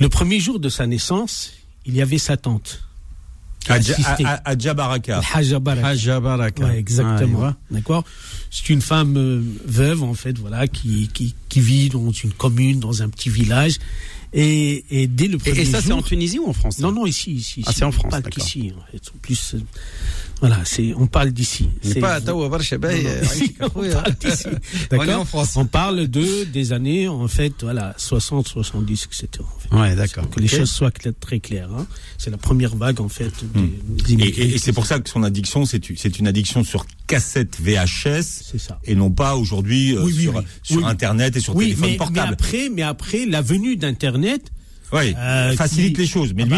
Le 0.00 0.08
premier 0.08 0.40
jour 0.40 0.58
de 0.60 0.68
sa 0.68 0.86
naissance, 0.86 1.52
il 1.84 1.94
y 1.94 2.02
avait 2.02 2.18
sa 2.18 2.36
tante. 2.36 2.82
Adja 4.44 4.74
Baraka. 4.74 5.20
Baraka. 5.60 6.76
exactement. 6.76 7.44
Ah, 7.44 7.56
D'accord. 7.70 8.04
C'est 8.50 8.68
une 8.68 8.80
femme 8.80 9.16
euh, 9.16 9.42
veuve 9.64 10.02
en 10.04 10.14
fait, 10.14 10.38
voilà, 10.38 10.68
qui, 10.68 11.08
qui 11.12 11.34
qui 11.48 11.60
vit 11.60 11.88
dans 11.88 12.10
une 12.12 12.32
commune, 12.32 12.78
dans 12.78 13.02
un 13.02 13.08
petit 13.08 13.28
village. 13.28 13.78
Et, 14.32 14.84
et 14.90 15.06
dès 15.06 15.28
le 15.28 15.38
premier 15.38 15.60
et, 15.60 15.62
et 15.62 15.64
ça, 15.64 15.80
c'est 15.80 15.92
en 15.92 16.02
Tunisie 16.02 16.38
ou 16.38 16.48
en 16.48 16.52
France 16.52 16.78
Non, 16.78 16.92
non, 16.92 17.06
ici, 17.06 17.32
ici. 17.32 17.62
Ah, 17.66 17.72
c'est 17.74 17.84
en 17.84 17.92
France. 17.92 18.10
Pas 18.10 18.22
qu'ici, 18.22 18.72
en 18.76 18.90
fait. 18.92 19.02
En 19.14 19.18
plus, 19.22 19.54
euh, 19.54 19.60
voilà, 20.40 20.58
c'est, 20.64 20.92
on 20.96 21.06
parle 21.06 21.30
d'ici. 21.30 21.70
C'est 21.82 21.98
pas 21.98 22.20
On 22.20 22.48
parle 22.50 22.62
d'ici. 24.20 24.46
D'accord. 24.90 25.06
On 25.08 25.20
en 25.20 25.24
France. 25.24 25.56
On 25.56 25.64
parle 25.64 26.08
de 26.08 26.44
des 26.44 26.72
années, 26.72 27.08
en 27.08 27.26
fait, 27.26 27.54
voilà, 27.62 27.94
60, 27.96 28.46
70, 28.46 29.04
etc. 29.06 29.28
En 29.40 29.58
fait. 29.58 29.74
Ouais, 29.74 29.96
d'accord. 29.96 30.28
Que 30.28 30.40
les 30.40 30.48
choses 30.48 30.70
soient 30.70 30.90
très 31.20 31.40
claires. 31.40 31.70
Hein. 31.76 31.86
C'est 32.18 32.30
la 32.30 32.36
première 32.36 32.76
vague, 32.76 33.00
en 33.00 33.08
fait. 33.08 33.32
Des, 33.54 34.16
hmm. 34.16 34.20
et, 34.20 34.54
et 34.54 34.58
c'est 34.58 34.72
pour 34.72 34.86
ça 34.86 34.98
que 34.98 35.08
son 35.08 35.22
addiction, 35.22 35.64
c'est 35.64 36.18
une 36.18 36.26
addiction 36.26 36.64
sur 36.64 36.86
cassette 37.06 37.58
VHS. 37.60 38.22
C'est 38.22 38.58
ça. 38.58 38.78
Et 38.84 38.94
non 38.94 39.10
pas 39.10 39.36
aujourd'hui 39.36 39.96
euh, 39.96 40.08
sur, 40.10 40.42
sur 40.62 40.86
Internet 40.86 41.36
et 41.36 41.40
sur 41.40 41.56
téléphone 41.56 41.90
mais, 41.90 41.96
portable. 41.96 42.20
Mais 42.20 42.32
après, 42.32 42.68
mais 42.68 42.82
après, 42.82 43.26
la 43.26 43.40
venue 43.40 43.76
d'Internet 43.76 44.52
oui, 44.92 45.14
euh, 45.16 45.56
facilite 45.56 45.98
les 45.98 46.06
choses. 46.06 46.32
Mais 46.34 46.44
lui, 46.44 46.56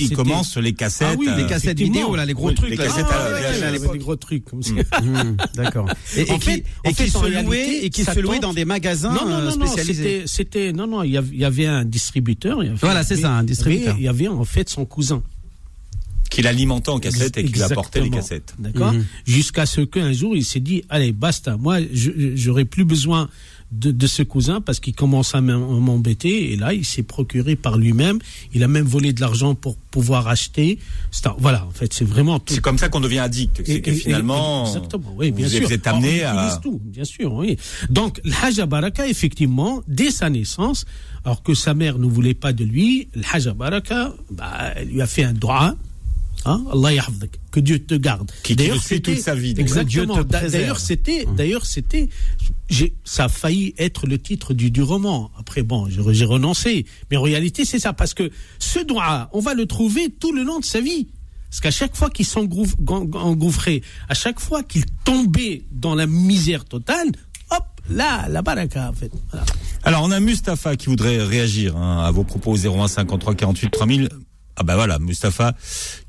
il, 0.00 0.16
commence 0.16 0.50
sur 0.50 0.60
les 0.60 0.72
cassettes. 0.72 1.08
Ah 1.12 1.16
oui, 1.18 1.28
les 1.36 1.46
cassettes 1.46 1.78
vidéo, 1.78 2.16
là, 2.16 2.24
les 2.24 2.34
gros 2.34 2.52
trucs. 2.52 2.70
Les 2.70 2.76
cassettes 2.76 3.06
à 3.06 3.70
les 3.70 3.98
gros 3.98 4.16
trucs 4.16 4.44
comme 4.44 4.62
ça. 4.62 4.72
Mmh. 4.72 5.36
D'accord. 5.54 5.88
Et, 6.16 6.24
qui, 6.24 6.64
et 6.84 6.92
qui 6.92 7.10
se 7.10 7.42
louait, 7.44 7.84
et 7.84 7.90
qui 7.90 8.04
se 8.04 8.18
louait 8.18 8.40
dans 8.40 8.54
des 8.54 8.64
magasins 8.64 9.14
non, 9.14 9.26
non, 9.26 9.42
non, 9.42 9.50
spécialisés. 9.50 10.22
C'était, 10.26 10.72
non, 10.72 10.86
non, 10.86 11.02
il 11.02 11.12
y 11.12 11.44
avait 11.44 11.66
un 11.66 11.84
distributeur. 11.84 12.60
Voilà, 12.80 13.02
c'est 13.02 13.16
ça, 13.16 13.30
un 13.32 13.44
distributeur. 13.44 13.96
Il 13.98 14.04
y 14.04 14.08
avait 14.08 14.28
en 14.28 14.44
fait 14.44 14.68
son 14.68 14.84
cousin 14.84 15.22
qui 16.30 16.42
l'alimentait 16.42 16.90
en 16.90 17.00
cassette 17.00 17.36
et 17.38 17.44
qui 17.44 17.52
lui 17.52 17.62
apportait 17.62 18.00
les 18.00 18.10
cassettes. 18.10 18.54
D'accord. 18.58 18.92
Mmh. 18.92 19.04
Jusqu'à 19.26 19.66
ce 19.66 19.80
qu'un 19.80 20.12
jour 20.12 20.36
il 20.36 20.44
s'est 20.44 20.60
dit 20.60 20.84
allez 20.88 21.12
basta, 21.12 21.56
moi 21.56 21.78
j'aurais 21.92 22.64
plus 22.64 22.84
besoin 22.84 23.28
de, 23.72 23.90
de 23.90 24.06
ce 24.06 24.22
cousin 24.22 24.60
parce 24.60 24.80
qu'il 24.80 24.94
commence 24.94 25.34
à 25.34 25.40
m'embêter 25.40 26.52
et 26.52 26.56
là 26.56 26.74
il 26.74 26.84
s'est 26.84 27.02
procuré 27.02 27.56
par 27.56 27.78
lui-même. 27.78 28.18
Il 28.52 28.62
a 28.64 28.68
même 28.68 28.84
volé 28.86 29.12
de 29.12 29.20
l'argent 29.20 29.54
pour 29.54 29.76
pouvoir 29.76 30.28
acheter. 30.28 30.78
Voilà 31.38 31.66
en 31.66 31.70
fait 31.70 31.92
c'est 31.92 32.04
vraiment 32.04 32.40
c'est 32.46 32.60
comme 32.60 32.78
ça 32.78 32.88
qu'on 32.88 33.00
devient 33.00 33.20
addict. 33.20 33.62
C'est 33.64 33.80
que 33.80 33.92
finalement 33.92 34.66
exactement 34.66 35.14
oui 35.16 35.30
bien 35.30 35.46
vous 35.46 35.52
sûr. 35.56 35.70
êtes 35.72 35.86
amené 35.86 36.22
à 36.22 36.58
tout 36.62 36.80
bien 36.84 37.04
sûr 37.04 37.32
oui. 37.34 37.56
Donc 37.88 38.20
l'Hajj 38.24 38.62
Baraka 38.62 39.06
effectivement 39.06 39.82
dès 39.86 40.10
sa 40.10 40.30
naissance 40.30 40.84
alors 41.24 41.42
que 41.42 41.54
sa 41.54 41.74
mère 41.74 41.98
ne 41.98 42.06
voulait 42.06 42.34
pas 42.34 42.52
de 42.52 42.64
lui 42.64 43.08
l'Hajj 43.14 43.50
Baraka 43.50 44.12
bah, 44.30 44.72
elle 44.76 44.88
lui 44.88 45.02
a 45.02 45.06
fait 45.06 45.24
un 45.24 45.32
droit 45.32 45.74
Hein? 46.44 46.64
Allah 46.72 47.06
que 47.50 47.60
Dieu 47.60 47.78
te 47.78 47.94
garde. 47.94 48.30
Qui, 48.42 48.56
d'ailleurs, 48.56 48.82
fait 48.82 49.00
toute 49.00 49.18
sa 49.18 49.34
vie. 49.34 49.54
Exactement. 49.58 50.22
D'ailleurs, 50.24 50.80
c'était, 50.80 51.26
hum. 51.26 51.36
d'ailleurs, 51.36 51.66
c'était, 51.66 52.08
ça 53.04 53.24
a 53.24 53.28
failli 53.28 53.74
être 53.78 54.06
le 54.06 54.18
titre 54.18 54.54
du, 54.54 54.70
du 54.70 54.82
roman. 54.82 55.30
Après, 55.38 55.62
bon, 55.62 55.88
j'ai 55.88 56.24
renoncé. 56.24 56.86
Mais 57.10 57.16
en 57.16 57.22
réalité, 57.22 57.64
c'est 57.64 57.78
ça. 57.78 57.92
Parce 57.92 58.14
que 58.14 58.30
ce 58.58 58.78
droit, 58.78 59.28
on 59.32 59.40
va 59.40 59.54
le 59.54 59.66
trouver 59.66 60.10
tout 60.10 60.32
le 60.32 60.42
long 60.42 60.60
de 60.60 60.64
sa 60.64 60.80
vie. 60.80 61.08
Parce 61.50 61.60
qu'à 61.60 61.70
chaque 61.72 61.96
fois 61.96 62.10
qu'il 62.10 62.24
s'engouffrait, 62.24 63.82
à 64.08 64.14
chaque 64.14 64.38
fois 64.38 64.62
qu'il 64.62 64.84
tombait 65.04 65.64
dans 65.72 65.96
la 65.96 66.06
misère 66.06 66.64
totale, 66.64 67.08
hop, 67.50 67.64
là, 67.90 68.28
la 68.28 68.40
baraka, 68.40 68.90
en 68.90 68.92
fait. 68.92 69.10
Alors, 69.82 70.04
on 70.04 70.12
a 70.12 70.20
Mustapha 70.20 70.76
qui 70.76 70.86
voudrait 70.86 71.22
réagir 71.22 71.76
hein, 71.76 72.04
à 72.04 72.10
vos 72.12 72.22
propos 72.22 72.56
01 72.56 72.86
53 72.86 73.34
48 73.34 73.70
3000. 73.70 74.08
Ah 74.60 74.62
ben 74.62 74.74
voilà, 74.74 74.98
Mustapha 74.98 75.54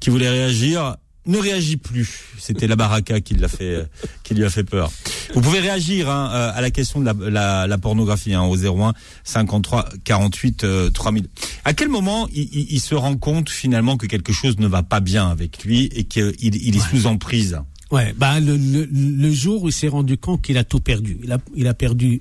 qui 0.02 0.10
voulait 0.10 0.30
réagir 0.30 0.98
ne 1.26 1.38
réagit 1.38 1.78
plus. 1.78 2.34
C'était 2.38 2.68
la 2.68 2.76
baraka 2.76 3.22
qui 3.22 3.36
l'a 3.36 3.48
fait, 3.48 3.86
qui 4.24 4.34
lui 4.34 4.44
a 4.44 4.50
fait 4.50 4.66
peur. 4.66 4.92
Vous 5.34 5.40
pouvez 5.40 5.62
réagir 5.62 6.10
hein, 6.10 6.30
euh, 6.34 6.52
à 6.54 6.60
la 6.60 6.70
question 6.70 7.00
de 7.00 7.30
la, 7.30 7.66
la, 7.66 7.78
pornographie 7.78 8.34
hein, 8.34 8.44
au 8.44 8.58
01 8.58 8.94
53 9.24 9.88
48 10.04 10.66
3000. 10.94 11.30
À 11.64 11.74
quel 11.74 11.88
moment 11.88 12.28
il, 12.34 12.82
se 12.82 12.94
rend 12.94 13.16
compte 13.16 13.50
finalement 13.50 13.96
que 13.96 14.06
quelque 14.06 14.34
chose 14.34 14.60
ne 14.60 14.68
va 14.68 14.84
pas 14.84 15.00
bien 15.00 15.30
avec 15.30 15.64
lui 15.64 15.86
et 15.96 16.04
qu'il 16.04 16.34
il 16.42 16.76
est 16.76 16.90
sous 16.90 17.06
emprise? 17.06 17.62
Ouais, 17.90 18.14
bah 18.18 18.42
le, 18.42 18.58
le, 18.58 19.32
jour 19.32 19.64
où 19.64 19.70
il 19.70 19.74
s'est 19.74 19.88
rendu 19.88 20.18
compte 20.18 20.42
qu'il 20.42 20.58
a 20.58 20.66
tout 20.66 20.82
perdu. 20.82 21.20
Il 21.24 21.32
a, 21.32 21.38
il 21.56 21.68
a 21.68 21.74
perdu 21.74 22.20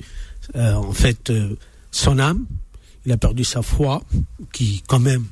euh, 0.55 0.75
en 0.75 0.93
fait 0.93 1.31
euh, 1.31 1.57
son 1.90 2.21
âme, 2.21 2.45
il 3.05 3.11
a 3.11 3.16
perdu 3.16 3.43
sa 3.43 3.62
foi, 3.62 4.05
qui 4.53 4.85
quand 4.87 5.01
même 5.01 5.25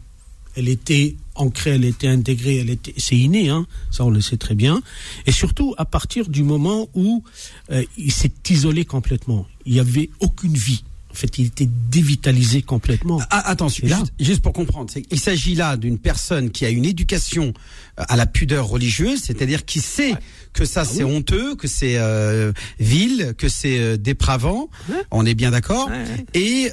elle 0.58 0.68
était 0.68 1.14
ancrée, 1.36 1.70
elle 1.70 1.84
était 1.84 2.08
intégrée, 2.08 2.58
elle 2.58 2.70
était, 2.70 2.92
c'est 2.96 3.16
inné, 3.16 3.48
hein, 3.48 3.66
ça 3.90 4.04
on 4.04 4.10
le 4.10 4.20
sait 4.20 4.36
très 4.36 4.56
bien. 4.56 4.82
Et 5.26 5.32
surtout 5.32 5.74
à 5.78 5.84
partir 5.84 6.28
du 6.28 6.42
moment 6.42 6.88
où 6.94 7.22
euh, 7.70 7.84
il 7.96 8.12
s'est 8.12 8.32
isolé 8.50 8.84
complètement, 8.84 9.46
il 9.64 9.74
n'y 9.74 9.80
avait 9.80 10.10
aucune 10.20 10.54
vie 10.54 10.82
en 11.10 11.14
fait, 11.14 11.38
il 11.38 11.46
était 11.46 11.68
dévitalisé 11.90 12.60
complètement. 12.60 13.18
Ah, 13.30 13.48
attention, 13.48 13.88
juste, 14.20 14.42
pour 14.42 14.52
comprendre, 14.52 14.92
il 15.10 15.18
s'agit 15.18 15.54
là 15.54 15.76
d'une 15.76 15.98
personne 15.98 16.50
qui 16.50 16.66
a 16.66 16.68
une 16.68 16.84
éducation 16.84 17.54
euh, 17.98 18.04
à 18.08 18.16
la 18.16 18.26
pudeur 18.26 18.66
religieuse, 18.68 19.20
c'est-à-dire 19.22 19.64
qui 19.64 19.80
sait 19.80 20.14
que 20.58 20.64
ça 20.64 20.80
ah 20.80 20.84
c'est 20.84 21.04
honteux, 21.04 21.54
que 21.54 21.68
c'est 21.68 21.98
euh, 21.98 22.52
vil, 22.80 23.34
que 23.38 23.48
c'est 23.48 23.78
euh, 23.78 23.96
dépravant. 23.96 24.68
On 25.12 25.24
est 25.24 25.34
bien 25.34 25.52
d'accord. 25.52 25.88
Et, 26.34 26.70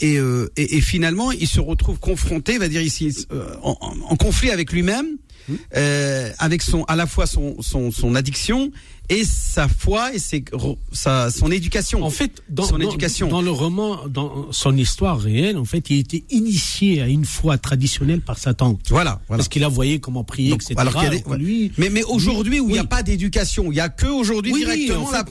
et, 0.00 0.18
et, 0.56 0.80
finalement, 0.80 1.30
il 1.30 1.46
se 1.46 1.60
retrouve 1.60 1.98
confronté, 1.98 2.58
va 2.58 2.68
dire 2.68 2.82
ici, 2.82 3.26
en, 3.62 3.76
en 4.08 4.16
conflit 4.16 4.50
avec 4.50 4.72
lui-même, 4.72 5.16
mmh. 5.48 5.54
avec 6.38 6.62
son 6.62 6.82
à 6.84 6.96
la 6.96 7.06
fois 7.06 7.26
son, 7.26 7.62
son, 7.62 7.92
son 7.92 8.14
addiction 8.14 8.70
et 9.08 9.24
sa 9.24 9.68
foi 9.68 10.14
et 10.14 10.18
ses, 10.18 10.44
sa, 10.92 11.30
son 11.30 11.50
éducation. 11.50 12.02
En 12.02 12.10
fait, 12.10 12.42
dans, 12.48 12.64
son 12.64 12.80
éducation. 12.80 13.28
dans 13.28 13.42
le 13.42 13.50
roman, 13.50 14.08
dans 14.08 14.50
son 14.50 14.76
histoire 14.76 15.20
réelle, 15.20 15.58
en 15.58 15.64
fait, 15.64 15.90
il 15.90 15.98
était 15.98 16.24
initié 16.30 17.02
à 17.02 17.08
une 17.08 17.26
foi 17.26 17.58
traditionnelle 17.58 18.22
par 18.22 18.38
sa 18.38 18.54
tante. 18.54 18.80
Voilà. 18.88 19.20
voilà. 19.28 19.38
Parce 19.38 19.48
qu'il 19.48 19.62
a 19.64 19.68
voyé 19.68 20.00
comment 20.00 20.24
prier, 20.24 20.54
etc. 20.54 20.74
Alors 20.78 21.04
lui, 21.36 21.72
mais, 21.76 21.90
mais 21.90 22.02
aujourd'hui, 22.04 22.60
où 22.60 22.68
il 22.68 22.72
n'y 22.72 22.78
a 22.78 22.84
pas 22.84 23.02
d'éducation, 23.02 23.64
il 23.66 23.74
n'y 23.74 23.80
a 23.80 23.90
que 23.90 24.06
aujourd'hui 24.06 24.52
directement 24.52 25.10
la, 25.10 25.24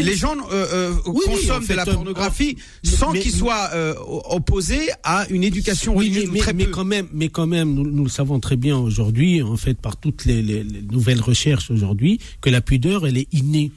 les 0.00 0.14
gens 0.16 0.34
euh, 0.50 0.66
euh, 0.72 0.94
consomment 1.04 1.66
de 1.66 1.74
la 1.74 1.84
pornographie 1.84 2.56
sans 2.82 3.12
qu'ils 3.12 3.32
soient 3.32 3.70
euh, 3.74 3.94
opposés 4.30 4.88
à 5.04 5.26
une 5.30 5.44
éducation 5.44 5.94
religieuse. 5.94 6.28
Mais, 6.32 6.40
très 6.40 6.52
mais 6.52 6.66
quand 6.66 6.84
même, 6.84 7.06
mais 7.12 7.28
quand 7.28 7.46
même, 7.46 7.72
nous, 7.74 7.88
nous 7.88 8.04
le 8.04 8.10
savons 8.10 8.40
très 8.40 8.56
bien 8.56 8.76
aujourd'hui, 8.76 9.42
en 9.42 9.56
fait, 9.56 9.74
par 9.74 9.96
toutes 9.96 10.24
les, 10.24 10.42
les, 10.42 10.64
les 10.64 10.82
nouvelles 10.82 11.20
recherches 11.20 11.70
aujourd'hui, 11.70 12.18
que 12.40 12.50
la 12.50 12.60
pudeur 12.60 13.06
elle 13.12 13.18
est 13.18 13.28
innée. 13.32 13.70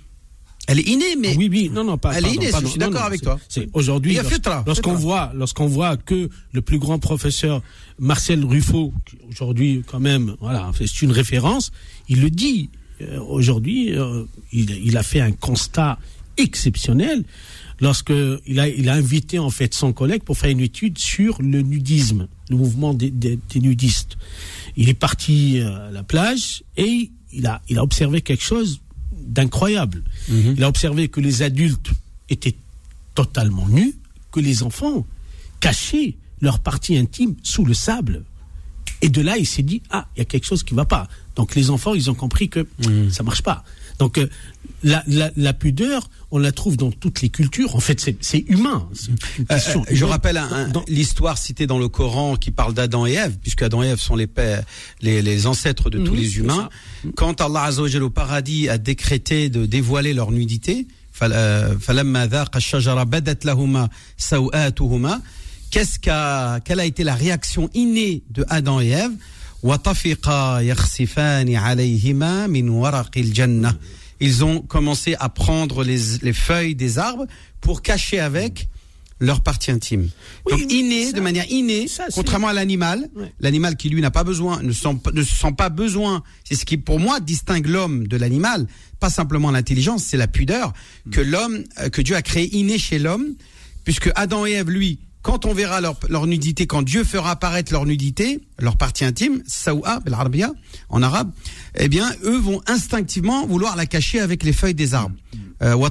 Elle 0.68 0.80
est 0.80 0.88
innée, 0.88 1.16
mais 1.20 1.32
ah 1.34 1.38
oui, 1.38 1.48
oui, 1.52 1.70
non, 1.72 1.84
non, 1.84 1.98
pas. 1.98 2.14
Elle 2.14 2.26
est 2.26 2.34
innée. 2.34 2.50
je 2.60 2.66
suis 2.66 2.80
d'accord 2.80 3.04
avec 3.04 3.22
toi. 3.22 3.40
C'est 3.50 3.70
aujourd'hui. 3.74 4.18
Lorsqu'on 4.66 4.96
voit, 4.96 5.32
lorsqu'on 5.36 5.68
voit 5.68 5.96
que 5.98 6.30
le 6.54 6.62
plus 6.62 6.80
grand 6.80 6.98
professeur 6.98 7.62
Marcel 8.00 8.44
Ruffo, 8.44 8.92
aujourd'hui 9.30 9.84
quand 9.86 10.00
même, 10.00 10.36
voilà, 10.40 10.72
c'est 10.76 11.02
une 11.02 11.12
référence, 11.12 11.72
il 12.10 12.22
le 12.22 12.30
dit. 12.30 12.70
Euh, 13.02 13.20
aujourd'hui, 13.20 13.92
euh, 13.92 14.24
il, 14.54 14.72
il, 14.72 14.96
a 14.96 15.04
fait 15.04 15.20
un 15.20 15.34
constat 15.34 16.00
exceptionnel 16.38 17.26
lorsque 17.82 18.14
il 18.46 18.58
a, 18.58 18.70
il 18.70 18.88
a 18.88 18.94
invité 18.94 19.38
en 19.38 19.50
fait 19.50 19.74
son 19.74 19.92
collègue 19.92 20.24
pour 20.24 20.38
faire 20.38 20.50
une 20.50 20.62
étude 20.62 20.98
sur 20.98 21.42
le 21.42 21.62
nudisme, 21.62 22.30
le 22.50 22.56
mouvement 22.56 22.94
des, 22.94 23.12
des, 23.12 23.38
des 23.50 23.60
nudistes. 23.60 24.18
Il 24.78 24.88
est 24.88 24.94
parti 24.94 25.60
euh, 25.60 25.90
à 25.90 25.92
la 25.92 26.04
plage 26.04 26.64
et 26.78 27.12
il 27.34 27.46
a, 27.48 27.62
il 27.68 27.78
a 27.78 27.84
observé 27.84 28.22
quelque 28.22 28.44
chose 28.44 28.80
d'incroyable. 29.26 30.04
Mhm. 30.30 30.56
Il 30.58 30.64
a 30.64 30.70
observé 30.70 31.10
que 31.10 31.20
les 31.20 31.42
adultes 31.42 31.92
étaient 32.30 32.56
totalement 33.14 33.68
nus, 33.68 33.96
que 34.32 34.40
les 34.40 34.64
enfants 34.64 35.06
cachaient 35.60 36.16
leur 36.42 36.60
partie 36.60 36.98
intime 36.98 37.36
sous 37.44 37.66
le 37.66 37.74
sable. 37.74 38.24
Et 39.02 39.10
de 39.10 39.22
là, 39.22 39.38
il 39.38 39.46
s'est 39.46 39.64
dit, 39.64 39.82
ah, 39.90 40.08
il 40.16 40.20
y 40.20 40.22
a 40.22 40.26
quelque 40.26 40.46
chose 40.46 40.64
qui 40.64 40.74
ne 40.74 40.78
va 40.78 40.86
pas. 40.86 41.08
Donc 41.36 41.56
les 41.56 41.70
enfants, 41.70 41.94
ils 41.94 42.10
ont 42.10 42.16
compris 42.16 42.50
que 42.50 42.68
mhm. 42.86 43.10
ça 43.10 43.24
marche 43.24 43.42
pas. 43.42 43.64
Donc 44.00 44.18
euh, 44.18 44.30
la, 44.84 45.04
la, 45.08 45.32
la, 45.36 45.54
pudeur, 45.54 46.10
on 46.32 46.38
la 46.38 46.52
trouve 46.52 46.78
dans 46.78 46.92
toutes 46.92 47.22
les 47.22 47.30
cultures. 47.30 47.76
En 47.76 47.80
fait, 47.80 48.16
c'est 48.20 48.40
humain. 48.48 48.88
Euh, 49.52 49.58
je 49.90 50.06
rappelle 50.06 50.42
l'histoire 50.88 51.38
citée 51.38 51.68
dans 51.68 51.80
le 51.80 51.88
Coran 51.88 52.36
qui 52.36 52.52
parle 52.52 52.74
d'Adam 52.74 53.06
et 53.06 53.14
Ève, 53.14 53.38
puisque 53.42 53.62
Adam 53.62 53.84
et 53.84 53.88
Ève 53.88 54.00
sont 54.00 54.16
les, 54.16 54.28
pères, 54.28 54.64
les, 55.02 55.22
les 55.22 55.48
ancêtres 55.48 55.90
de 55.90 56.00
tous 56.00 56.14
mhm, 56.14 56.20
les 56.20 56.38
humains. 56.38 56.70
Quand 57.16 57.42
Allah 57.42 57.64
Azzawajal 57.64 58.04
au 58.04 58.10
paradis 58.10 58.70
a 58.70 58.78
décrété 58.78 59.50
de 59.50 59.66
dévoiler 59.66 60.14
leur 60.14 60.32
nudité, 60.32 60.88
qu'est-ce 65.72 66.00
qu'a, 66.00 66.60
quelle 66.64 66.80
a 66.80 66.86
été 66.86 67.04
la 67.04 67.16
réaction 67.16 67.70
innée 67.74 68.24
de 68.30 68.46
Adam 68.50 68.82
et 68.82 68.90
Ève? 68.90 69.12
Ils 74.20 74.44
ont 74.44 74.62
commencé 74.62 75.16
à 75.20 75.30
prendre 75.30 75.84
les, 75.84 76.34
feuilles 76.34 76.76
des 76.76 76.98
arbres 76.98 77.26
pour 77.62 77.82
cacher 77.82 78.20
avec 78.20 78.70
leur 79.20 79.42
partie 79.42 79.72
intime. 79.72 80.10
Donc 80.50 80.60
inné, 80.72 81.14
de 81.14 81.22
manière 81.22 81.50
innée, 81.50 81.88
contrairement 82.14 82.50
à 82.50 82.54
l'animal, 82.54 83.10
l'animal 83.40 83.78
qui 83.78 83.90
lui 83.90 84.02
n'a 84.02 84.12
pas 84.12 84.26
besoin, 84.26 84.62
ne 84.62 84.74
sent, 84.74 84.98
ne 85.14 85.24
sent 85.24 85.54
pas 85.58 85.70
besoin. 85.70 86.22
C'est 86.44 86.56
ce 86.56 86.66
qui 86.66 86.78
pour 86.78 87.00
moi 87.00 87.20
distingue 87.20 87.68
l'homme 87.68 88.08
de 88.08 88.18
l'animal, 88.18 88.68
pas 89.00 89.10
simplement 89.10 89.52
l'intelligence, 89.52 90.04
c'est 90.04 90.18
la 90.18 90.28
pudeur 90.28 90.74
que 91.12 91.22
l'homme, 91.22 91.64
euh, 91.80 91.90
que 91.90 92.02
Dieu 92.02 92.16
a 92.16 92.22
créé 92.22 92.56
inné 92.58 92.78
chez 92.78 93.00
l'homme, 93.00 93.36
puisque 93.86 94.12
Adam 94.16 94.46
et 94.46 94.52
Ève, 94.52 94.70
lui, 94.70 95.00
quand 95.26 95.48
on 95.48 95.54
verra 95.56 95.82
leur, 95.82 95.98
leur, 96.08 96.28
nudité, 96.28 96.68
quand 96.68 96.84
Dieu 96.84 97.04
fera 97.04 97.32
apparaître 97.32 97.74
leur 97.74 97.88
nudité, 97.88 98.42
leur 98.60 98.78
partie 98.78 99.04
intime, 99.06 99.42
saoua, 99.48 100.00
en 100.90 101.02
arabe, 101.02 101.32
eh 101.80 101.90
bien, 101.90 102.12
eux 102.24 102.38
vont 102.38 102.62
instinctivement 102.68 103.48
vouloir 103.48 103.76
la 103.76 103.88
cacher 103.88 104.20
avec 104.20 104.44
les 104.44 104.54
feuilles 104.54 104.76
des 104.76 104.94
arbres. 104.94 105.16
Euh, 105.64 105.74
en 105.74 105.90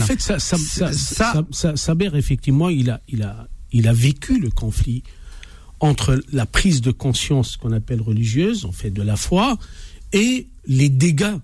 fait, 0.00 0.20
ça, 0.22 0.38
ça, 0.38 0.56
ça, 0.94 1.44
ça, 1.50 1.76
Saber, 1.76 2.08
effectivement, 2.14 2.70
il 2.70 2.88
a, 2.88 3.02
il, 3.06 3.22
a, 3.22 3.48
il 3.72 3.86
a 3.86 3.92
vécu 3.92 4.40
le 4.40 4.48
conflit 4.48 5.02
entre 5.80 6.22
la 6.32 6.46
prise 6.46 6.80
de 6.80 6.90
conscience 6.90 7.58
qu'on 7.58 7.72
appelle 7.72 8.00
religieuse, 8.00 8.64
en 8.64 8.72
fait, 8.72 8.90
de 8.90 9.02
la 9.02 9.16
foi, 9.16 9.58
et 10.14 10.48
les 10.66 10.88
dégâts 10.88 11.36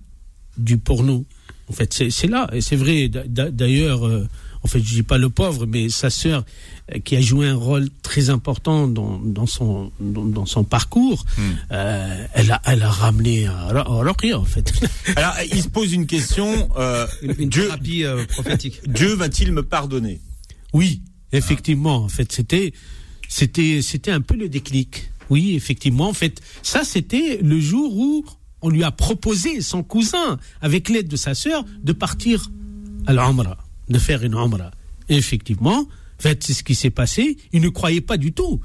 du 0.57 0.79
porno. 0.79 1.27
En 1.69 1.75
fait, 1.75 1.93
c'est 1.93 2.29
là, 2.29 2.49
et 2.55 2.63
c'est 2.63 2.77
vrai, 2.77 3.11
d'ailleurs, 3.11 4.07
euh, 4.07 4.27
en 4.65 4.69
fait, 4.69 4.79
je 4.79 4.95
dis 4.95 5.03
pas 5.03 5.19
le 5.19 5.29
pauvre, 5.29 5.67
mais 5.67 5.89
sa 5.89 6.09
sœur 6.09 6.45
euh, 6.95 6.99
qui 7.01 7.17
a 7.17 7.21
joué 7.21 7.49
un 7.49 7.57
rôle 7.57 7.89
très 8.03 8.31
important 8.31 8.87
dans, 8.87 9.19
dans 9.19 9.47
son 9.47 9.93
dans, 10.01 10.47
son 10.47 10.65
parcours, 10.65 11.25
hmm. 11.37 11.43
euh, 11.73 12.27
elle 12.35 12.53
a 12.53 12.63
elle 12.67 12.83
a 12.83 12.91
ramené 12.91 13.49
Rocky 13.49 14.33
en 14.35 14.45
fait. 14.45 14.73
Alors 15.17 15.35
il 15.51 15.63
se 15.63 15.69
pose 15.69 15.93
une 15.93 16.07
question. 16.07 16.69
Euh, 16.77 17.07
une, 17.23 17.49
Dieu, 17.49 17.65
thérapie 17.65 18.05
euh, 18.05 18.25
prophétique. 18.27 18.81
Dieu 18.87 19.15
va-t-il 19.15 19.53
me 19.53 19.63
pardonner? 19.63 20.21
Oui, 20.73 21.03
effectivement. 21.33 21.97
En 21.97 22.09
fait, 22.09 22.31
c'était 22.33 22.73
c'était 23.29 23.81
c'était 23.83 24.13
un 24.13 24.21
peu 24.21 24.37
le 24.37 24.49
déclic. 24.49 25.11
Oui, 25.29 25.55
effectivement. 25.55 26.09
En 26.09 26.15
fait, 26.15 26.41
ça 26.63 26.85
c'était 26.85 27.39
le 27.43 27.59
jour 27.59 27.97
où 27.97 28.25
on 28.61 28.69
lui 28.69 28.85
a 28.85 28.93
proposé 28.93 29.61
son 29.61 29.83
cousin, 29.83 30.39
avec 30.61 30.89
l'aide 30.89 31.09
de 31.09 31.17
sa 31.17 31.35
sœur, 31.35 31.65
de 31.83 31.93
partir 31.93 32.49
à 33.07 33.13
l'Amra 33.13 33.57
de 33.93 33.99
faire 33.99 34.23
une 34.25 34.35
omra. 34.35 34.71
effectivement, 35.09 35.81
en 35.81 36.23
fait, 36.23 36.43
c'est 36.43 36.55
ce 36.55 36.63
qui 36.63 36.75
s'est 36.75 36.91
passé. 36.91 37.37
Il 37.53 37.61
ne 37.63 37.69
croyait 37.69 38.01
pas 38.01 38.17
du 38.17 38.33
tout. 38.33 38.61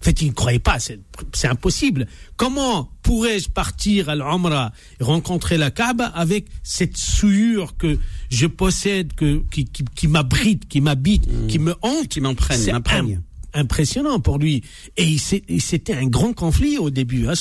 En 0.00 0.04
fait, 0.04 0.20
il 0.20 0.28
ne 0.28 0.32
croyait 0.32 0.58
pas, 0.58 0.78
c'est 0.80 1.46
impossible. 1.46 2.08
Comment 2.36 2.90
pourrais-je 3.02 3.48
partir 3.48 4.08
à 4.08 4.16
l'Omra 4.16 4.72
et 4.98 5.04
rencontrer 5.04 5.58
la 5.58 5.70
Kaaba 5.70 6.06
avec 6.06 6.46
cette 6.64 6.96
souillure 6.96 7.76
que 7.76 7.98
je 8.28 8.46
possède, 8.46 9.12
que, 9.12 9.44
qui, 9.52 9.64
qui, 9.64 9.84
qui 9.94 10.08
m'abrite, 10.08 10.66
qui 10.66 10.80
m'habite, 10.80 11.46
qui 11.46 11.60
me 11.60 11.76
hante? 11.82 12.08
Qui 12.08 12.20
m'imprègne, 12.20 13.20
impressionnant 13.54 14.20
pour 14.20 14.38
lui. 14.38 14.62
Et 14.96 15.16
c'était 15.18 15.94
un 15.94 16.06
grand 16.06 16.32
conflit 16.32 16.78
au 16.78 16.90
début. 16.90 17.26
Hein, 17.28 17.34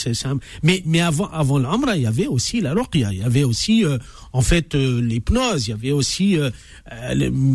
mais, 0.64 0.82
mais 0.86 1.02
avant, 1.02 1.30
avant 1.32 1.58
l'Amra, 1.58 1.96
il 1.98 2.04
y 2.04 2.08
avait 2.08 2.28
aussi 2.28 2.62
la 2.62 2.74
il 2.94 3.18
y 3.18 3.24
avait 3.24 3.44
aussi, 3.44 3.86
euh, 3.86 3.98
en 4.34 4.42
fait, 4.42 4.76
euh, 4.76 5.02
l'hypnose, 5.02 5.68
il 5.68 5.72
y 5.72 5.74
avait 5.74 5.92
aussi, 5.92 6.38
euh, 6.38 6.50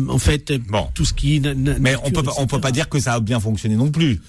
en 0.09 0.17
fait, 0.17 0.53
tout 0.93 1.05
ce 1.05 1.13
qui. 1.13 1.41
Mais 1.79 1.95
on 2.03 2.11
peut, 2.11 2.23
on 2.37 2.47
peut 2.47 2.61
pas 2.61 2.71
dire 2.71 2.89
que 2.89 2.99
ça 2.99 3.13
a 3.13 3.19
bien 3.19 3.39
fonctionné 3.39 3.75
non 3.75 3.91
plus. 3.91 4.19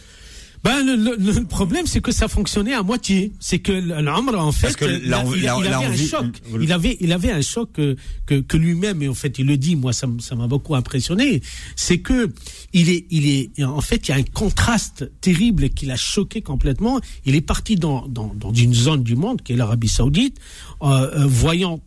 Ben, 0.65 0.85
le, 0.85 1.45
problème, 1.45 1.87
c'est 1.87 2.01
que 2.01 2.11
ça 2.11 2.29
fonctionnait 2.29 2.75
à 2.75 2.83
moitié. 2.83 3.33
C'est 3.39 3.59
que 3.59 3.73
l'Amr, 3.73 4.39
en 4.39 4.53
fait, 4.53 4.77
il, 4.81 5.15
avait 5.15 5.73
un 5.73 5.97
choc. 5.97 6.27
Il 6.61 6.73
avait, 6.73 6.97
il 7.01 7.13
avait 7.13 7.31
un 7.31 7.41
choc 7.43 7.71
que, 7.73 7.97
que, 8.27 8.57
lui-même, 8.57 9.03
et 9.03 9.09
en 9.09 9.15
fait, 9.15 9.39
il 9.39 9.47
le 9.47 9.57
dit, 9.57 9.77
moi, 9.77 9.93
ça, 9.93 10.09
ça 10.21 10.35
m'a 10.35 10.47
beaucoup 10.47 10.75
impressionné. 10.75 11.43
C'est 11.77 11.99
que 11.99 12.33
il 12.73 12.91
est, 12.91 13.07
il 13.11 13.29
est, 13.29 13.63
en 13.63 13.81
fait, 13.81 14.09
il 14.09 14.11
y 14.11 14.15
a 14.15 14.17
un 14.17 14.23
contraste 14.23 15.11
terrible 15.21 15.71
qui 15.71 15.87
l'a 15.87 15.97
choqué 15.97 16.43
complètement. 16.43 17.01
Il 17.25 17.35
est 17.35 17.41
parti 17.41 17.77
dans, 17.77 18.07
dans, 18.09 18.35
dans 18.35 18.53
une 18.53 18.75
zone 18.75 19.03
du 19.03 19.17
monde, 19.17 19.43
qui 19.43 19.53
est 19.53 19.57
l'Arabie 19.57 19.89
Saoudite, 19.89 20.39
euh, 20.83 20.87
euh 21.21 21.27
voyant 21.27 21.81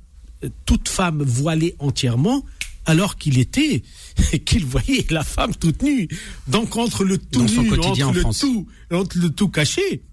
toute 0.65 0.89
femme 0.89 1.21
voilée 1.23 1.75
entièrement, 1.79 2.43
alors 2.85 3.17
qu'il 3.17 3.37
était 3.37 3.83
qu'il 4.45 4.65
voyait 4.65 5.05
la 5.09 5.23
femme 5.23 5.55
toute 5.55 5.81
nue. 5.83 6.07
Donc 6.47 6.77
entre 6.77 7.03
le 7.03 7.17
tout 7.17 7.43
nu, 7.43 7.59
entre 7.59 8.13
le 8.13 8.39
tout, 8.39 8.67
entre 8.91 9.17
le 9.17 9.29
tout 9.29 9.49
caché, 9.49 10.03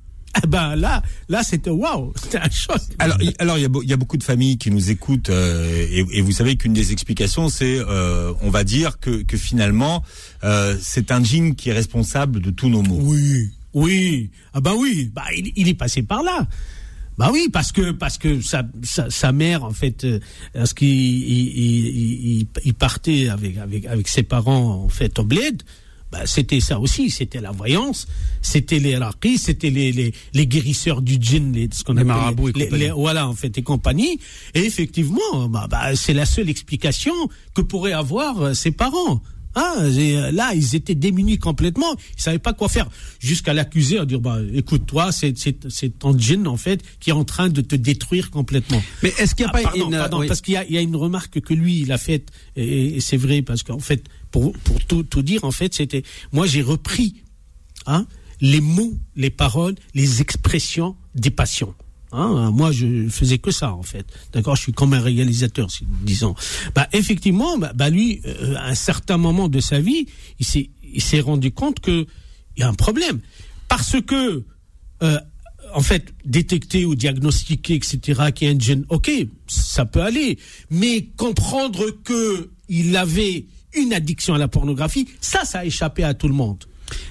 eh 0.42 0.46
ben 0.46 0.76
là, 0.76 1.02
là 1.28 1.42
c'était 1.42 1.70
waouh, 1.70 2.12
c'était 2.22 2.38
un 2.38 2.50
choc. 2.50 2.80
Alors, 2.98 3.18
alors 3.38 3.58
il 3.58 3.62
y 3.62 3.92
a, 3.92 3.96
beaucoup 3.96 4.16
de 4.16 4.22
familles 4.22 4.58
qui 4.58 4.70
nous 4.70 4.90
écoutent 4.90 5.30
euh, 5.30 5.86
et, 5.90 6.20
vous 6.20 6.32
savez 6.32 6.56
qu'une 6.56 6.74
des 6.74 6.92
explications, 6.92 7.48
c'est, 7.48 7.78
euh, 7.78 8.32
on 8.42 8.50
va 8.50 8.64
dire 8.64 8.98
que, 9.00 9.24
finalement, 9.36 10.02
euh, 10.44 10.76
c'est 10.80 11.10
un 11.10 11.22
djinn 11.22 11.54
qui 11.54 11.70
est 11.70 11.72
responsable 11.72 12.40
de 12.40 12.50
tous 12.50 12.68
nos 12.68 12.82
maux. 12.82 12.98
Oui, 13.00 13.50
oui, 13.74 14.30
ah 14.54 14.60
ben 14.60 14.74
oui, 14.76 15.10
bah 15.14 15.24
il, 15.36 15.52
il 15.56 15.68
est 15.68 15.74
passé 15.74 16.02
par 16.02 16.22
là. 16.22 16.46
Bah 17.18 17.30
oui, 17.32 17.48
parce 17.52 17.72
que 17.72 17.90
parce 17.90 18.16
que 18.16 18.40
sa 18.40 18.62
sa, 18.84 19.10
sa 19.10 19.32
mère 19.32 19.64
en 19.64 19.72
fait, 19.72 20.04
euh, 20.04 20.20
parce 20.54 20.72
qu'il 20.72 20.88
il, 20.88 22.38
il, 22.40 22.46
il, 22.64 22.74
partait 22.74 23.28
avec 23.28 23.58
avec 23.58 23.86
avec 23.86 24.06
ses 24.06 24.22
parents 24.22 24.84
en 24.84 24.88
fait 24.88 25.18
au 25.18 25.24
bled. 25.24 25.62
Bah, 26.10 26.20
c'était 26.24 26.60
ça 26.60 26.80
aussi, 26.80 27.10
c'était 27.10 27.40
la 27.40 27.50
voyance, 27.50 28.08
c'était 28.40 28.78
les 28.78 28.96
raqis, 28.96 29.36
c'était 29.36 29.68
les, 29.68 29.92
les, 29.92 30.14
les 30.32 30.46
guérisseurs 30.46 31.02
du 31.02 31.18
djinn, 31.20 31.52
les, 31.52 31.68
ce 31.70 31.84
qu'on 31.84 31.98
appelle 31.98 32.06
marabouts 32.06 32.48
les, 32.54 32.70
les, 32.70 32.90
voilà 32.90 33.28
en 33.28 33.34
fait 33.34 33.58
et 33.58 33.62
compagnie. 33.62 34.18
Et 34.54 34.60
effectivement, 34.60 35.48
bah, 35.50 35.66
bah, 35.68 35.94
c'est 35.96 36.14
la 36.14 36.24
seule 36.24 36.48
explication 36.48 37.12
que 37.52 37.60
pourraient 37.60 37.92
avoir 37.92 38.40
euh, 38.40 38.54
ses 38.54 38.70
parents. 38.70 39.20
Ah, 39.54 39.76
là, 40.32 40.54
ils 40.54 40.74
étaient 40.74 40.94
démunis 40.94 41.38
complètement. 41.38 41.96
Ils 42.16 42.22
savaient 42.22 42.38
pas 42.38 42.52
quoi 42.52 42.68
faire. 42.68 42.88
Jusqu'à 43.18 43.54
l'accuser, 43.54 43.98
à 43.98 44.04
dire, 44.04 44.20
bah, 44.20 44.38
écoute, 44.52 44.86
toi, 44.86 45.12
c'est, 45.12 45.34
c'est, 45.36 45.98
ton 45.98 46.16
djinn, 46.16 46.46
en 46.46 46.56
fait, 46.56 46.82
qui 47.00 47.10
est 47.10 47.14
en 47.14 47.24
train 47.24 47.48
de 47.48 47.60
te 47.60 47.74
détruire 47.74 48.30
complètement. 48.30 48.82
Mais 49.02 49.12
est-ce 49.18 49.34
qu'il 49.34 49.46
n'y 49.46 49.50
a 49.50 49.54
ah, 49.54 49.58
pas 49.58 49.62
pardon, 49.62 49.86
une... 49.86 49.98
pardon, 49.98 50.26
parce 50.26 50.40
qu'il 50.40 50.54
y 50.54 50.56
a, 50.56 50.64
il 50.64 50.72
y 50.72 50.78
a 50.78 50.80
une 50.80 50.96
remarque 50.96 51.40
que 51.40 51.54
lui, 51.54 51.80
il 51.80 51.92
a 51.92 51.98
faite, 51.98 52.30
et, 52.56 52.96
et 52.96 53.00
c'est 53.00 53.16
vrai, 53.16 53.42
parce 53.42 53.62
qu'en 53.62 53.80
fait, 53.80 54.04
pour, 54.30 54.52
pour 54.52 54.84
tout, 54.84 55.02
tout 55.02 55.22
dire, 55.22 55.44
en 55.44 55.52
fait, 55.52 55.74
c'était, 55.74 56.02
moi, 56.32 56.46
j'ai 56.46 56.62
repris, 56.62 57.22
hein, 57.86 58.06
les 58.40 58.60
mots, 58.60 58.98
les 59.16 59.30
paroles, 59.30 59.74
les 59.94 60.20
expressions 60.20 60.96
des 61.14 61.30
patients. 61.30 61.74
Hein, 62.12 62.50
moi, 62.52 62.72
je 62.72 63.08
faisais 63.08 63.38
que 63.38 63.50
ça 63.50 63.74
en 63.74 63.82
fait. 63.82 64.06
D'accord, 64.32 64.56
je 64.56 64.62
suis 64.62 64.72
comme 64.72 64.94
un 64.94 65.00
réalisateur, 65.00 65.68
disons. 66.02 66.34
Bah, 66.74 66.88
effectivement, 66.92 67.58
bah, 67.58 67.72
bah 67.74 67.90
lui, 67.90 68.20
euh, 68.24 68.54
à 68.56 68.68
un 68.68 68.74
certain 68.74 69.18
moment 69.18 69.48
de 69.48 69.60
sa 69.60 69.80
vie, 69.80 70.06
il 70.38 70.46
s'est, 70.46 70.70
il 70.82 71.02
s'est 71.02 71.20
rendu 71.20 71.50
compte 71.52 71.80
que 71.80 72.06
il 72.56 72.60
y 72.60 72.62
a 72.62 72.68
un 72.68 72.74
problème 72.74 73.20
parce 73.68 74.00
que, 74.00 74.44
euh, 75.02 75.18
en 75.74 75.82
fait, 75.82 76.14
détecter 76.24 76.86
ou 76.86 76.94
diagnostiquer, 76.94 77.74
etc., 77.74 78.30
qu'il 78.34 78.48
y 78.48 78.50
un 78.50 78.58
gène, 78.58 78.84
ok, 78.88 79.10
ça 79.46 79.84
peut 79.84 80.00
aller, 80.00 80.38
mais 80.70 81.04
comprendre 81.16 81.90
que 82.02 82.50
il 82.68 82.96
avait 82.96 83.46
une 83.74 83.92
addiction 83.92 84.34
à 84.34 84.38
la 84.38 84.48
pornographie, 84.48 85.06
ça, 85.20 85.44
ça 85.44 85.60
a 85.60 85.64
échappé 85.66 86.04
à 86.04 86.14
tout 86.14 86.28
le 86.28 86.34
monde. 86.34 86.64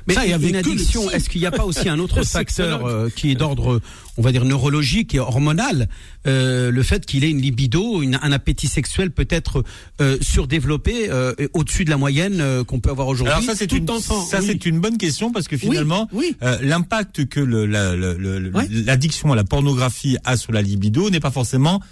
Mais 0.07 0.13
ça, 0.13 0.25
il 0.25 0.31
y 0.31 0.33
avait 0.33 0.49
une 0.49 0.55
addiction. 0.55 1.09
Est-ce 1.11 1.29
qu'il 1.29 1.41
n'y 1.41 1.47
a 1.47 1.51
pas 1.51 1.65
aussi 1.65 1.89
un 1.89 1.99
autre 1.99 2.23
facteur 2.27 2.85
euh, 2.85 3.09
qui 3.13 3.31
est 3.31 3.35
d'ordre, 3.35 3.81
on 4.17 4.21
va 4.21 4.31
dire 4.31 4.45
neurologique 4.45 5.13
et 5.15 5.19
hormonal, 5.19 5.87
euh, 6.27 6.71
le 6.71 6.83
fait 6.83 7.05
qu'il 7.05 7.23
ait 7.23 7.29
une 7.29 7.41
libido, 7.41 8.01
une, 8.01 8.19
un 8.21 8.31
appétit 8.31 8.67
sexuel 8.67 9.11
peut-être 9.11 9.63
euh, 10.01 10.17
surdéveloppé 10.21 11.09
euh, 11.09 11.33
au-dessus 11.53 11.85
de 11.85 11.89
la 11.89 11.97
moyenne 11.97 12.39
euh, 12.41 12.63
qu'on 12.63 12.79
peut 12.79 12.89
avoir 12.89 13.07
aujourd'hui? 13.07 13.33
Alors 13.33 13.43
ça 13.43 13.55
c'est 13.55 13.71
une 13.71 13.89
enfant, 13.89 14.25
ça 14.25 14.39
oui. 14.39 14.45
c'est 14.47 14.65
une 14.65 14.79
bonne 14.79 14.97
question 14.97 15.31
parce 15.31 15.47
que 15.47 15.57
finalement 15.57 16.07
Oui, 16.13 16.27
oui. 16.31 16.37
euh, 16.43 16.57
l'impact 16.61 17.25
que 17.27 17.39
le, 17.39 17.65
la- 17.65 17.95
le- 17.95 18.17
le- 18.17 18.51
Ouais. 18.53 18.67
l'addiction 18.69 19.31
à 19.33 19.35
la 19.35 19.43
pornographie 19.43 20.17
a 20.23 20.37
sur 20.37 20.51
la 20.53 20.61
libido 20.61 21.09
n'est 21.09 21.19
pas 21.19 21.31
forcément 21.31 21.81
euh, 21.81 21.85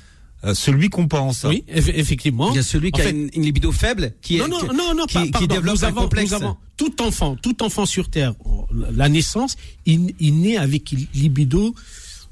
celui 0.53 0.89
qu'on 0.89 1.08
pense. 1.08 1.43
Oui, 1.47 1.63
eff- 1.67 1.91
effectivement. 1.95 2.51
Il 2.51 2.58
y 2.58 2.60
a 2.60 2.63
celui 2.63 2.91
qui 2.91 3.01
En 3.01 3.03
a 3.03 3.08
fait- 3.08 3.12
une, 3.13 3.29
une 3.34 3.43
libido 3.43 3.71
faible, 3.71 4.13
qui 4.21 4.38
est 4.38 4.39
non, 4.39 4.47
non, 4.47 4.60
qui, 4.60 4.65
non, 4.75 4.93
non, 4.95 5.05
qui, 5.05 5.13
pas- 5.15 5.23
qui 5.25 5.31
pardon, 5.31 5.47
développe 5.47 5.75
nous 5.77 5.86
un 5.86 5.88
avons, 5.88 6.01
complexe. 6.01 6.29
nous 6.31 6.36
avons- 6.38 6.58
tout 6.77 7.01
enfant, 7.01 7.36
tout 7.41 7.63
enfant 7.63 7.86
sur 7.86 8.10
Terre, 8.10 8.34
la 8.95 9.10
naissance, 9.10 9.55
il, 9.86 10.13
il 10.19 10.41
naît 10.41 10.58
avec 10.58 10.91
une 10.91 11.08
libido, 11.13 11.73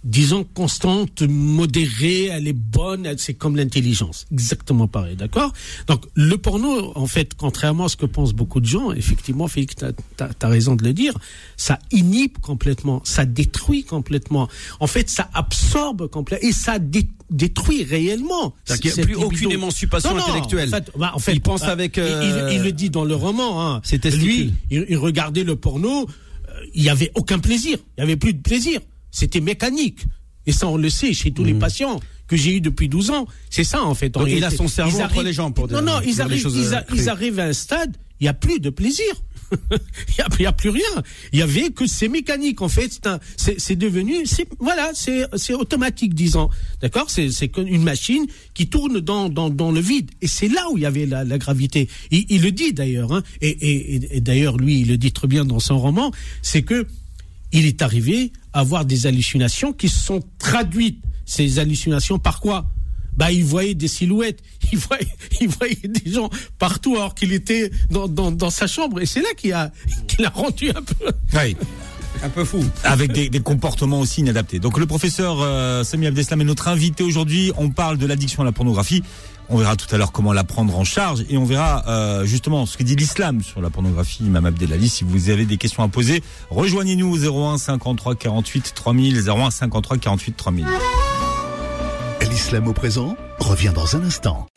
disons, 0.04 0.44
constante, 0.44 1.22
modérée, 1.24 2.26
elle 2.26 2.48
est 2.48 2.54
bonne, 2.54 3.06
elle- 3.06 3.20
c'est 3.20 3.34
comme 3.34 3.56
l'intelligence. 3.56 4.26
Exactement 4.32 4.88
pareil, 4.88 5.16
d'accord? 5.16 5.54
Donc, 5.88 6.06
le 6.16 6.38
porno, 6.38 6.92
en 6.96 7.08
fait, 7.08 7.34
contrairement 7.36 7.86
à 7.86 7.90
ce 7.90 7.96
que 7.96 8.06
pensent 8.06 8.34
beaucoup 8.34 8.60
de 8.60 8.66
gens, 8.66 8.92
effectivement, 8.92 9.48
Félix, 9.48 9.76
t'as 9.76 10.28
as, 10.42 10.48
raison 10.48 10.76
de 10.76 10.84
le 10.84 10.94
dire, 10.94 11.14
ça 11.58 11.80
inhibe 11.92 12.38
complètement, 12.40 13.02
ça 13.06 13.26
détruit 13.26 13.84
complètement. 13.84 14.50
En 14.80 14.88
fait, 14.88 15.10
ça 15.10 15.30
absorbe 15.34 16.08
complètement, 16.10 16.50
et 16.50 16.52
ça 16.52 16.80
dé- 16.80 17.10
détruit 17.30 17.84
réellement. 17.84 18.54
Qu'il 18.66 18.92
n'y 18.94 19.00
a 19.00 19.04
plus 19.06 19.16
aucune 19.16 19.52
émancipation 19.52 20.10
Non, 20.12 20.18
non, 20.18 20.24
intellectuelle. 20.24 20.70
En 20.70 20.72
fait, 20.78 20.92
bah, 20.98 21.12
en 21.16 21.20
fait, 21.20 21.34
Il 21.34 21.42
pense 21.42 21.64
euh, 21.64 21.68
avec, 21.68 21.98
il- 21.98 22.04
euh, 22.04 22.50
il, 22.52 22.58
il 22.58 22.64
le 22.64 22.72
dit 22.72 22.90
dans 22.90 23.06
le 23.06 23.16
roman. 23.16 23.62
Hein. 23.76 23.82
Lui, 24.18 24.54
il, 24.70 24.86
il 24.90 24.98
regardait 24.98 25.44
le 25.44 25.56
porno, 25.56 26.02
euh, 26.04 26.52
il 26.74 26.84
y 26.84 26.90
avait 26.90 27.12
aucun 27.16 27.40
plaisir. 27.40 27.78
Il 27.98 28.02
y 28.02 28.04
avait 28.04 28.18
plus 28.18 28.34
de 28.34 28.42
plaisir. 28.42 28.82
C'était 29.14 29.40
mécanique. 29.40 30.00
Et 30.46 30.52
ça, 30.52 30.68
on 30.68 30.76
le 30.76 30.90
sait 30.90 31.14
chez 31.14 31.32
tous 31.32 31.46
les 31.46 31.54
patients 31.54 32.02
que 32.28 32.36
j'ai 32.36 32.56
eu 32.58 32.60
depuis 32.62 32.90
12 32.90 33.12
ans. 33.12 33.28
C'est 33.50 33.64
ça, 33.64 33.82
en 33.84 33.96
fait. 33.96 34.10
Donc, 34.10 34.28
il 34.30 34.44
a 34.44 34.50
son 34.52 34.68
cerveau 34.68 34.98
Ils 35.00 35.04
entre 35.04 35.24
les 35.24 35.32
jambes 35.32 35.54
pour 35.54 35.70
Non, 35.70 35.76
dire- 35.80 35.82
non, 35.84 36.00
pour 36.00 36.04
ils 36.10 36.22
arrivent, 36.22 36.48
ils, 36.54 36.74
euh, 36.74 36.78
a- 36.78 36.86
ils 36.92 36.98
crées. 36.98 37.08
arrivent 37.08 37.40
à 37.40 37.46
un 37.46 37.54
stade, 37.54 37.96
il 38.20 38.24
n'y 38.26 38.28
a 38.28 38.34
plus 38.34 38.60
de 38.60 38.70
plaisir. 38.70 39.06
il 39.72 40.40
n'y 40.40 40.46
a, 40.48 40.52
plus 40.52 40.70
rien. 40.70 41.04
Il 41.32 41.38
y 41.40 41.42
avait 41.44 41.70
que 41.70 41.86
c'est 41.86 42.08
mécanique 42.08 42.62
en 42.64 42.70
fait. 42.70 43.00
C'est 43.38 43.76
devenu, 43.76 44.26
voilà, 44.60 44.92
c'est 44.96 45.54
automatique, 45.54 46.16
disons. 46.16 46.50
D'accord, 46.82 47.10
c'est 47.12 47.30
une 47.58 47.84
machine 47.84 48.26
qui 48.56 48.68
tourne 48.68 49.00
dans 49.00 49.30
dans 49.30 49.52
dans 49.52 49.72
le 49.72 49.80
vide. 49.80 50.10
Et 50.24 50.28
c'est 50.28 50.48
là 50.48 50.66
où 50.72 50.78
il 50.78 50.82
y 50.82 50.86
avait 50.88 51.06
la, 51.06 51.24
la 51.24 51.38
gravité. 51.38 51.88
Il, 52.10 52.26
il 52.30 52.42
le 52.42 52.52
dit 52.52 52.74
d'ailleurs. 52.74 53.14
Hein, 53.14 53.22
et 53.42 53.50
et, 53.50 53.96
et- 53.96 54.18
et 54.18 54.22
d'ailleurs 54.22 54.58
lui, 54.58 54.80
il 54.82 54.88
le 54.88 54.98
dit 54.98 55.12
très 55.12 55.28
bien 55.28 55.46
dans 55.46 55.60
son 55.60 55.78
roman, 55.78 56.12
c'est 56.42 56.64
que 56.64 56.88
il 57.52 57.66
est 57.68 57.82
arrivé 57.84 58.32
avoir 58.54 58.86
des 58.86 59.08
hallucinations 59.08 59.74
qui 59.74 59.90
se 59.90 60.00
sont 60.00 60.22
traduites. 60.38 61.04
Ces 61.26 61.60
hallucinations 61.60 62.20
par 62.20 62.40
quoi? 62.40 62.66
Bah, 63.16 63.32
il 63.32 63.44
voyait 63.44 63.76
des 63.76 63.88
silhouettes, 63.88 64.40
il 64.72 64.80
voyait, 64.80 65.08
il 65.42 65.48
voyait 65.48 65.88
des 65.88 66.12
gens 66.12 66.30
partout 66.58 66.96
alors 66.96 67.14
qu'il 67.14 67.32
était 67.32 67.72
dans, 67.90 68.08
dans, 68.08 68.32
dans 68.32 68.50
sa 68.50 68.68
chambre. 68.68 69.02
Et 69.02 69.06
c'est 69.06 69.22
là 69.22 69.30
qu'il 69.38 69.54
a, 69.54 69.72
qu'il 70.08 70.26
a 70.26 70.30
rendu 70.30 70.70
un 70.70 70.82
peu. 70.82 71.12
Oui. 71.34 71.56
Un 72.22 72.30
peu 72.30 72.46
fou. 72.46 72.64
avec 72.84 73.12
des, 73.12 73.28
des 73.30 73.40
comportements 73.42 74.00
aussi 74.00 74.22
inadaptés. 74.22 74.60
Donc 74.60 74.78
le 74.78 74.86
professeur 74.86 75.42
euh, 75.42 75.84
Sami 75.84 76.08
Abdeslam 76.08 76.40
est 76.40 76.46
notre 76.46 76.70
invité 76.70 77.04
aujourd'hui. 77.04 77.52
On 77.58 77.70
parle 77.70 77.98
de 77.98 78.06
l'addiction 78.06 78.44
à 78.44 78.46
la 78.46 78.54
pornographie. 78.54 79.04
On 79.54 79.58
verra 79.58 79.76
tout 79.76 79.86
à 79.94 80.00
l'heure 80.00 80.12
comment 80.12 80.34
la 80.34 80.44
prendre 80.44 80.76
en 80.76 80.84
charge 80.84 81.26
et 81.30 81.38
on 81.38 81.46
verra 81.46 81.84
euh, 81.88 82.26
justement 82.26 82.66
ce 82.66 82.76
que 82.76 82.82
dit 82.82 82.96
l'islam 82.96 83.44
sur 83.44 83.62
la 83.62 83.70
pornographie. 83.70 84.24
Imam 84.26 84.48
Abdelali, 84.48 84.90
si 84.90 85.04
vous 85.04 85.30
avez 85.30 85.46
des 85.46 85.58
questions 85.58 85.84
à 85.84 85.88
poser, 85.88 86.24
rejoignez-nous 86.50 87.08
au 87.08 87.52
01 87.52 87.60
53 87.60 88.16
48 88.16 88.74
3000, 88.74 89.30
01 89.30 89.52
53 89.52 89.98
48 90.00 90.36
3000. 90.36 90.66
L'islam 92.32 92.68
au 92.68 92.74
présent 92.74 93.16
revient 93.38 93.74
dans 93.76 93.96
un 93.96 94.04
instant. 94.04 94.48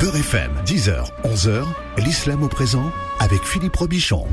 Beurre 0.00 0.16
FM, 0.16 0.50
10h, 0.66 1.04
11h, 1.24 1.64
l'islam 2.04 2.42
au 2.42 2.48
présent 2.48 2.92
avec 3.18 3.42
Philippe 3.44 3.76
Robichon. 3.76 4.26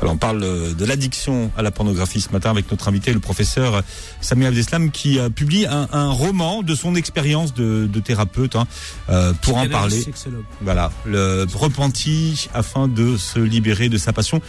Alors 0.00 0.14
on 0.14 0.16
parle 0.16 0.42
euh, 0.42 0.74
de 0.74 0.84
l'addiction 0.84 1.50
à 1.56 1.62
la 1.62 1.70
pornographie 1.70 2.20
ce 2.20 2.30
matin 2.32 2.50
avec 2.50 2.70
notre 2.70 2.88
invité, 2.88 3.12
le 3.12 3.20
professeur 3.20 3.82
Sami 4.20 4.46
Abdeslam, 4.46 4.90
qui 4.90 5.18
euh, 5.18 5.28
publie 5.30 5.66
un, 5.66 5.88
un 5.92 6.10
roman 6.10 6.62
de 6.62 6.74
son 6.74 6.94
expérience 6.96 7.54
de, 7.54 7.86
de 7.86 8.00
thérapeute 8.00 8.56
hein, 8.56 8.66
euh, 9.08 9.32
pour 9.42 9.56
en 9.58 9.68
parler. 9.68 10.00
Sexologue. 10.00 10.44
Voilà, 10.62 10.90
le 11.06 11.46
repenti 11.54 12.48
afin 12.54 12.88
de 12.88 13.16
se 13.16 13.38
libérer 13.38 13.88
de 13.88 13.98
sa 13.98 14.12
passion 14.12 14.40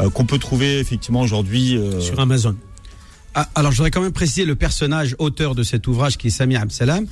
euh, 0.00 0.08
qu'on 0.10 0.24
peut 0.24 0.38
trouver 0.38 0.78
effectivement 0.78 1.20
aujourd'hui. 1.20 1.76
euh, 1.76 2.00
Sur 2.00 2.18
Amazon. 2.20 2.56
Ah, 3.34 3.48
alors, 3.54 3.72
je 3.72 3.76
voudrais 3.76 3.90
quand 3.90 4.00
même 4.00 4.12
préciser 4.12 4.46
le 4.46 4.56
personnage 4.56 5.14
auteur 5.18 5.54
de 5.54 5.62
cet 5.62 5.86
ouvrage 5.86 6.16
qui 6.16 6.28
est 6.28 6.30
Samir 6.30 6.62
Absalam. 6.62 7.06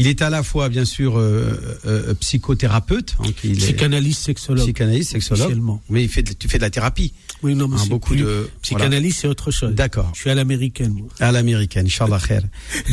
Il 0.00 0.06
est 0.06 0.22
à 0.22 0.30
la 0.30 0.42
fois, 0.42 0.70
bien 0.70 0.86
sûr, 0.86 1.18
euh, 1.18 1.52
euh, 1.84 2.14
psychothérapeute, 2.14 3.16
hein, 3.20 3.24
Psychanalyste, 3.36 4.22
sexologue. 4.24 4.64
psychanalyste, 4.64 5.10
sexologue. 5.12 5.58
Mais 5.90 6.02
il 6.04 6.08
fait 6.08 6.22
de- 6.22 6.32
tu 6.32 6.48
fais 6.48 6.56
de 6.56 6.62
la 6.62 6.70
thérapie. 6.70 7.12
Oui, 7.42 7.54
non, 7.54 7.68
mais 7.68 7.76
Hein, 7.78 7.84
beaucoup 7.88 8.14
plus- 8.14 8.22
de- 8.22 8.48
Psychanalyste, 8.62 9.20
c'est 9.20 9.28
autre 9.28 9.50
chose. 9.50 9.74
D'accord. 9.74 10.10
Je 10.14 10.20
suis 10.20 10.30
à 10.30 10.34
l'américaine, 10.34 10.92
moi. 10.94 11.08
À 11.20 11.32
l'américaine, 11.32 11.86
khair. 11.88 12.42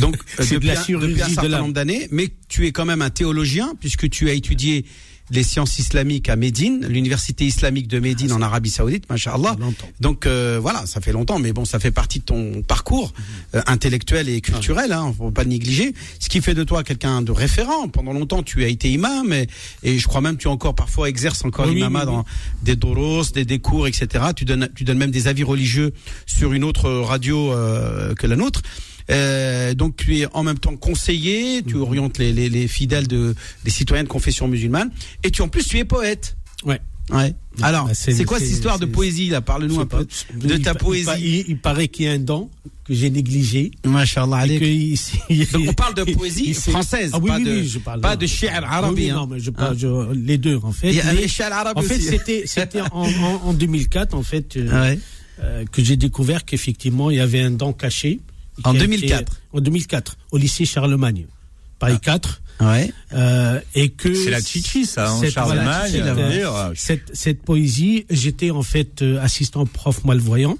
Donc, 0.00 0.16
euh, 0.38 0.42
C'est 0.42 0.50
de 0.50 0.54
depuis, 0.56 0.66
la 0.68 0.80
un- 0.80 0.84
depuis 1.00 1.22
un 1.22 1.28
de 1.28 1.32
certain 1.32 1.48
l'âme. 1.48 1.60
nombre 1.62 1.74
d'années, 1.74 2.08
mais 2.10 2.28
tu 2.48 2.66
es 2.66 2.72
quand 2.72 2.84
même 2.84 3.00
un 3.02 3.10
théologien, 3.10 3.72
puisque 3.80 4.10
tu 4.10 4.28
as 4.28 4.34
étudié 4.34 4.84
les 5.30 5.42
sciences 5.42 5.78
islamiques 5.78 6.28
à 6.28 6.36
Médine, 6.36 6.86
l'université 6.88 7.44
islamique 7.44 7.88
de 7.88 7.98
Médine 7.98 8.32
en 8.32 8.42
Arabie 8.42 8.70
Saoudite, 8.70 9.04
longtemps. 9.58 9.88
Donc 10.00 10.26
euh, 10.26 10.58
voilà, 10.60 10.86
ça 10.86 11.00
fait 11.00 11.12
longtemps, 11.12 11.38
mais 11.38 11.52
bon, 11.52 11.64
ça 11.64 11.78
fait 11.78 11.90
partie 11.90 12.20
de 12.20 12.24
ton 12.24 12.62
parcours 12.62 13.12
euh, 13.54 13.60
intellectuel 13.66 14.28
et 14.28 14.40
culturel, 14.40 14.92
hein, 14.92 15.14
faut 15.16 15.30
pas 15.30 15.42
le 15.44 15.50
négliger. 15.50 15.94
Ce 16.18 16.28
qui 16.28 16.40
fait 16.40 16.54
de 16.54 16.64
toi 16.64 16.84
quelqu'un 16.84 17.22
de 17.22 17.32
référent. 17.32 17.88
Pendant 17.88 18.12
longtemps, 18.12 18.42
tu 18.42 18.64
as 18.64 18.68
été 18.68 18.90
imam, 18.90 19.32
et, 19.32 19.48
et 19.82 19.98
je 19.98 20.06
crois 20.06 20.20
même 20.20 20.36
que 20.36 20.42
tu 20.42 20.48
encore 20.48 20.74
parfois 20.74 21.08
exerces 21.08 21.44
encore 21.44 21.66
Oui, 21.66 21.72
oui, 21.72 21.76
l'imama 21.78 22.00
oui, 22.00 22.06
oui. 22.08 22.12
dans 22.16 22.24
des 22.62 22.76
doros, 22.76 23.24
des, 23.34 23.44
des 23.44 23.58
cours, 23.58 23.86
etc. 23.86 24.26
Tu 24.34 24.44
donnes, 24.44 24.68
tu 24.74 24.84
donnes 24.84 24.98
même 24.98 25.10
des 25.10 25.28
avis 25.28 25.44
religieux 25.44 25.92
sur 26.26 26.52
une 26.52 26.64
autre 26.64 26.90
radio 26.90 27.52
euh, 27.52 28.14
que 28.14 28.26
la 28.26 28.36
nôtre. 28.36 28.62
Euh, 29.10 29.74
donc 29.74 29.96
tu 29.96 30.18
es 30.18 30.26
en 30.34 30.42
même 30.42 30.58
temps 30.58 30.76
conseiller, 30.76 31.62
tu 31.62 31.76
orientes 31.76 32.18
les, 32.18 32.32
les, 32.32 32.48
les 32.50 32.68
fidèles 32.68 33.06
de 33.08 33.34
des 33.64 33.70
citoyens 33.70 34.04
de 34.04 34.08
confession 34.08 34.48
musulmane, 34.48 34.90
et 35.24 35.30
tu 35.30 35.40
en 35.42 35.48
plus 35.48 35.66
tu 35.66 35.78
es 35.78 35.84
poète. 35.84 36.36
Ouais. 36.64 36.80
Ouais. 37.10 37.32
Alors, 37.62 37.86
Bah, 37.86 37.94
c'est- 37.94 38.22
quoi 38.26 38.38
cette 38.38 38.50
histoire 38.50 38.78
de 38.78 38.84
poésie 38.84 39.30
là? 39.30 39.40
Parle-nous 39.40 39.80
un 39.80 39.86
peu 39.86 40.06
de 40.34 40.56
ta 40.58 40.74
poésie. 40.74 41.08
Il, 41.20 41.44
il 41.48 41.58
paraît 41.58 41.88
qu'il 41.88 42.04
y 42.04 42.08
a 42.08 42.12
un 42.12 42.18
don 42.18 42.50
que 42.84 42.92
j'ai 42.92 43.08
négligé. 43.08 43.70
Et 45.30 45.44
Donc 45.46 45.68
on 45.68 45.72
parle 45.72 45.94
de 45.94 46.04
poésie 46.04 46.52
française, 46.52 47.10
Ah 47.14 47.18
oui, 47.18 47.28
pas 47.30 47.38
oui, 47.38 47.44
de- 47.44 47.62
je 47.62 47.78
parle 47.78 48.02
pas 48.02 48.14
de- 48.16 48.26
shi'r 48.26 48.62
arabi, 48.62 49.04
oui, 49.04 49.10
hein. 49.10 49.14
non, 49.14 49.26
mais 49.26 49.40
je, 49.40 49.50
Hein. 49.56 49.72
je- 49.76 50.12
les 50.12 50.36
deux 50.36 50.60
en 50.62 50.72
fait. 50.72 50.90
Il 50.90 50.96
y 50.96 51.00
a 51.00 51.12
Mais- 51.14 51.22
les 51.26 51.40
arabe 51.42 51.78
en 51.78 51.82
fait, 51.82 51.96
aussi. 51.96 52.04
c'était 52.04 52.42
c'était 52.46 52.82
en, 52.82 53.08
en, 53.08 53.40
en 53.46 53.52
2004 53.54 54.14
en 54.14 54.22
fait 54.22 54.56
euh, 54.58 54.70
Ouais. 54.90 54.98
euh, 55.40 55.64
que 55.72 55.82
j'ai 55.82 55.96
découvert 55.96 56.44
qu'effectivement 56.44 57.10
il 57.10 57.16
y 57.16 57.20
avait 57.20 57.40
un 57.40 57.50
don 57.52 57.72
caché 57.72 58.20
En 58.64 58.74
2004. 58.74 59.40
en 59.52 59.60
2004, 59.60 60.16
au 60.32 60.38
lycée 60.38 60.64
Charlemagne, 60.64 61.26
Paris 61.78 61.98
4. 62.00 62.42
Ah. 62.60 62.72
Ouais. 62.72 62.92
Euh, 63.12 63.60
et 63.74 63.90
que 63.90 64.12
c'est 64.12 64.30
la 64.30 64.40
chichi 64.40 64.84
ça, 64.84 65.12
hein, 65.12 65.30
Charlemagne. 65.30 66.02
cette, 66.74 67.14
cette, 67.14 67.42
poésie, 67.42 68.04
j'étais 68.10 68.50
en 68.50 68.62
fait 68.62 69.02
euh, 69.02 69.22
assistant 69.22 69.64
prof 69.64 70.04
malvoyant 70.04 70.58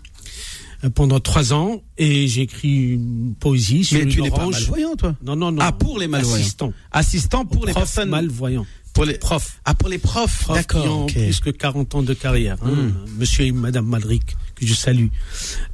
euh, 0.84 0.90
pendant 0.90 1.18
trois 1.18 1.52
ans 1.52 1.82
et 1.96 2.28
j'ai 2.28 2.42
écrit 2.42 2.92
une 2.92 3.34
poésie 3.40 3.84
sur 3.84 3.98
Mais 3.98 4.06
tu 4.06 4.22
n'es 4.22 4.30
pas 4.30 4.46
malvoyant, 4.46 4.94
toi? 4.94 5.16
Non, 5.24 5.34
non, 5.34 5.50
non. 5.50 5.58
Ah, 5.60 5.72
pour 5.72 5.98
les 5.98 6.06
malvoyants. 6.06 6.36
Assistant. 6.36 6.72
Assistant 6.92 7.44
pour 7.44 7.66
les 7.66 7.74
personnes 7.74 8.10
malvoyants. 8.10 8.66
Pour 8.98 9.04
les 9.04 9.14
profs. 9.14 9.60
Ah, 9.64 9.74
pour 9.74 9.88
les 9.88 9.98
profs. 9.98 10.40
profs 10.42 10.56
D'accord. 10.56 10.82
Qui 10.82 10.88
ont 10.88 11.06
plus 11.06 11.38
que 11.38 11.50
40 11.50 11.94
ans 11.94 12.02
de 12.02 12.14
carrière. 12.14 12.56
Hein. 12.62 12.72
Hmm. 12.72 12.92
Monsieur 13.16 13.44
et 13.44 13.52
Madame 13.52 13.86
Malric, 13.86 14.36
que 14.56 14.66
je 14.66 14.74
salue. 14.74 15.06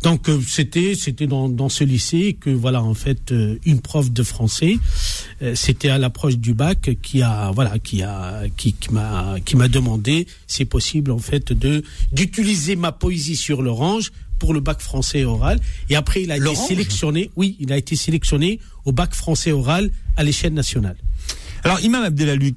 Donc 0.03 0.29
euh, 0.29 0.39
c'était 0.47 0.95
c'était 0.95 1.27
dans, 1.27 1.49
dans 1.49 1.71
ce 1.71 1.85
lycée 1.85 2.37
que 2.39 2.51
voilà 2.51 2.83
en 2.83 2.93
fait 2.93 3.33
euh, 3.33 3.59
une 3.65 3.81
prof 3.81 4.11
de 4.11 4.23
français. 4.23 4.77
Euh, 5.41 5.55
c'était 5.55 5.89
à 5.89 5.97
l'approche 5.97 6.37
du 6.37 6.53
bac 6.53 6.91
qui 7.01 7.23
a 7.23 7.51
voilà 7.51 7.79
qui 7.79 8.03
a 8.03 8.43
qui, 8.59 8.75
qui 8.75 8.93
m'a 8.93 9.37
qui 9.43 9.57
m'a 9.57 9.69
demandé 9.69 10.27
c'est 10.47 10.67
possible 10.67 11.11
en 11.11 11.19
fait 11.19 11.51
de 11.55 11.83
d'utiliser 12.13 12.77
ma 12.77 12.93
poésie 12.93 13.37
sur 13.37 13.63
l'orange 13.63 14.13
pour 14.39 14.53
le 14.53 14.61
bac 14.61 14.83
français 14.83 15.25
oral. 15.25 15.61
Et 15.89 15.97
après, 15.97 16.23
il 16.25 16.31
a 16.31 16.37
été 16.37 16.55
sélectionné. 16.55 17.31
Oui, 17.37 17.57
il 17.61 17.73
a 17.73 17.79
été 17.79 17.97
sélectionné 17.97 18.61
au 18.85 18.93
bac 18.93 19.15
français 19.15 19.53
oral 19.53 19.91
à 20.19 20.25
l'échelle 20.25 20.53
nationale. 20.53 20.97
Alors 21.65 21.81
Imam 21.81 22.05
Abdelali, 22.05 22.55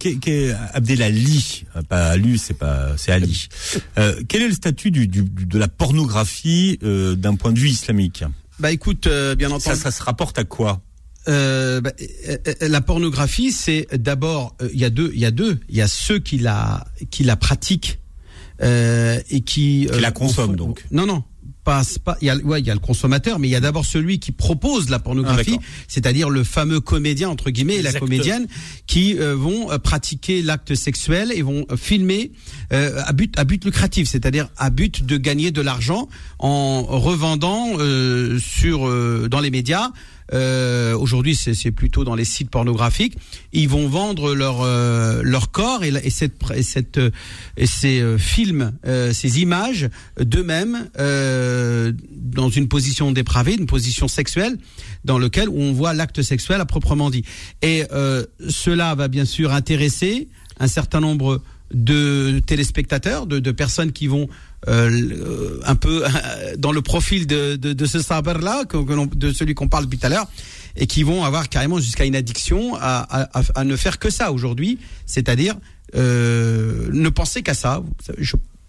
Abdelali, 0.74 1.66
euh, 1.76 1.82
pas 1.82 2.10
Alu, 2.10 2.38
c'est 2.38 2.54
pas, 2.54 2.98
c'est 2.98 3.14
Ali. 3.14 3.48
Euh, 3.98 4.22
quel 4.28 4.42
est 4.42 4.48
le 4.50 4.54
statut 4.54 4.92
du, 4.92 5.08
du, 5.08 5.24
de 5.24 5.58
la 5.58 5.70
pornographie 5.70 6.78
euh, 6.84 7.16
d'un 7.16 7.36
point 7.36 7.54
de 7.54 7.60
vue 7.60 7.70
islamique? 7.70 8.26
Bah 8.60 8.72
écoute, 8.72 9.08
euh, 9.08 9.34
bien 9.36 9.50
entendu. 9.50 9.76
Ça, 9.78 9.82
ça 9.82 9.92
se 9.92 10.04
rapporte 10.04 10.38
à 10.38 10.44
quoi? 10.44 10.82
Euh, 11.30 11.80
bah, 11.82 11.92
la 12.62 12.82
pornographie, 12.82 13.52
c'est 13.52 13.88
d'abord, 13.94 14.56
il 14.74 14.80
y 14.80 14.86
a 14.86 14.90
deux, 14.90 15.12
il 15.14 15.20
y 15.20 15.26
a 15.26 15.32
deux, 15.32 15.60
il 15.70 15.76
y 15.76 15.82
a 15.82 15.88
ceux 15.88 16.20
qui 16.20 16.38
la, 16.38 16.86
qui 17.10 17.24
la 17.24 17.36
pratiquent 17.36 18.00
euh, 18.62 19.20
et 19.30 19.42
qui, 19.42 19.88
qui 19.92 20.00
la 20.00 20.12
consomment 20.12 20.56
donc. 20.56 20.86
Non, 20.92 21.06
non, 21.06 21.24
pas, 21.68 22.18
il 22.22 22.28
y 22.28 22.30
a, 22.30 22.38
ouais, 22.38 22.62
il 22.62 22.66
y 22.66 22.72
a 22.72 22.74
le 22.74 22.80
consommateur, 22.80 23.40
mais 23.40 23.48
il 23.48 23.52
y 23.52 23.56
a 23.56 23.60
d'abord 23.60 23.86
celui 23.86 24.20
qui 24.20 24.32
propose 24.32 24.90
la 24.90 25.00
pornographie, 25.00 25.58
ah, 25.60 25.66
c'est-à-dire 25.88 26.30
le 26.30 26.44
fameux 26.44 26.80
comédien 26.80 27.30
entre 27.30 27.50
guillemets 27.50 27.76
et 27.76 27.82
la 27.82 27.92
comédienne 27.92 28.48
qui 28.86 29.18
euh, 29.20 29.36
vont 29.36 29.72
euh, 29.72 29.78
pratiquer 29.78 30.42
l'acte 30.42 30.76
sexuel 30.76 31.32
et 31.36 31.42
vont 31.42 31.66
euh, 31.70 31.76
filmer 31.78 32.32
à 32.70 33.14
but 33.14 33.38
à 33.38 33.44
but 33.44 33.64
lucratif, 33.64 34.10
c'est-à-dire 34.10 34.50
à 34.58 34.70
but 34.70 35.06
de 35.06 35.18
gagner 35.18 35.52
de 35.52 35.62
l'argent 35.62 36.10
en 36.40 36.84
revendant 36.84 37.78
sur 38.40 38.80
dans 39.30 39.40
les 39.40 39.52
médias 39.52 39.92
euh, 40.34 40.96
Aujourd'hui, 40.98 41.36
c'est 41.36 41.72
plutôt 41.72 42.04
dans 42.04 42.16
les 42.16 42.26
sites 42.26 42.50
pornographiques. 42.50 43.18
Ils 43.54 43.70
vont 43.70 43.88
vendre 43.88 44.34
leur 44.34 44.62
euh, 44.62 45.22
leur 45.24 45.52
corps 45.52 45.84
et, 45.84 45.90
et 45.90 46.10
cette 46.10 46.36
et 46.54 46.64
cette 46.64 47.00
et 47.56 47.66
ces 47.66 48.02
euh, 48.02 48.18
films, 48.18 48.74
euh, 48.86 49.14
ces 49.14 49.42
images 49.42 49.90
d'eux-mêmes 50.20 50.90
dans 52.12 52.50
une 52.50 52.68
position 52.68 53.12
dépravée, 53.12 53.56
une 53.56 53.66
position 53.66 54.08
sexuelle, 54.08 54.58
dans 55.06 55.18
lequel 55.18 55.50
on 55.50 55.74
voit 55.74 55.94
l'acte 55.94 56.22
sexuel 56.22 56.62
à 56.62 56.66
proprement 56.66 57.10
dit. 57.10 57.24
Et 57.62 57.84
cela 58.50 58.96
va 58.96 59.08
bien 59.08 59.26
sûr 59.26 59.54
intéresser 59.54 60.28
un 60.60 60.68
certain 60.68 61.00
nombre 61.00 61.42
de 61.74 62.40
téléspectateurs, 62.46 63.26
de, 63.28 63.52
personnes 63.52 63.92
qui 63.92 64.08
vont 64.08 64.28
euh, 64.68 65.60
un 65.66 65.76
peu 65.76 66.04
dans 66.58 66.72
le 66.72 66.82
profil 66.82 67.28
de, 67.28 67.86
ce 67.86 68.02
saber-là, 68.02 68.64
de 68.66 69.32
celui 69.32 69.54
qu'on 69.54 69.68
parle 69.68 69.86
depuis 69.86 70.00
tout 70.00 70.06
à 70.06 70.10
l'heure, 70.10 70.28
et 70.76 70.88
qui 70.88 71.04
vont 71.04 71.24
avoir 71.24 71.50
carrément 71.50 71.80
jusqu'à 71.80 72.06
une 72.06 72.16
addiction 72.16 72.76
à, 72.80 73.64
ne 73.64 73.76
faire 73.76 74.00
que 74.00 74.10
ça 74.10 74.32
aujourd'hui, 74.32 74.80
c'est-à-dire 75.06 75.56
euh, 75.96 76.90
ne 76.92 77.10
penser 77.10 77.42
qu'à 77.42 77.54
ça. 77.54 77.84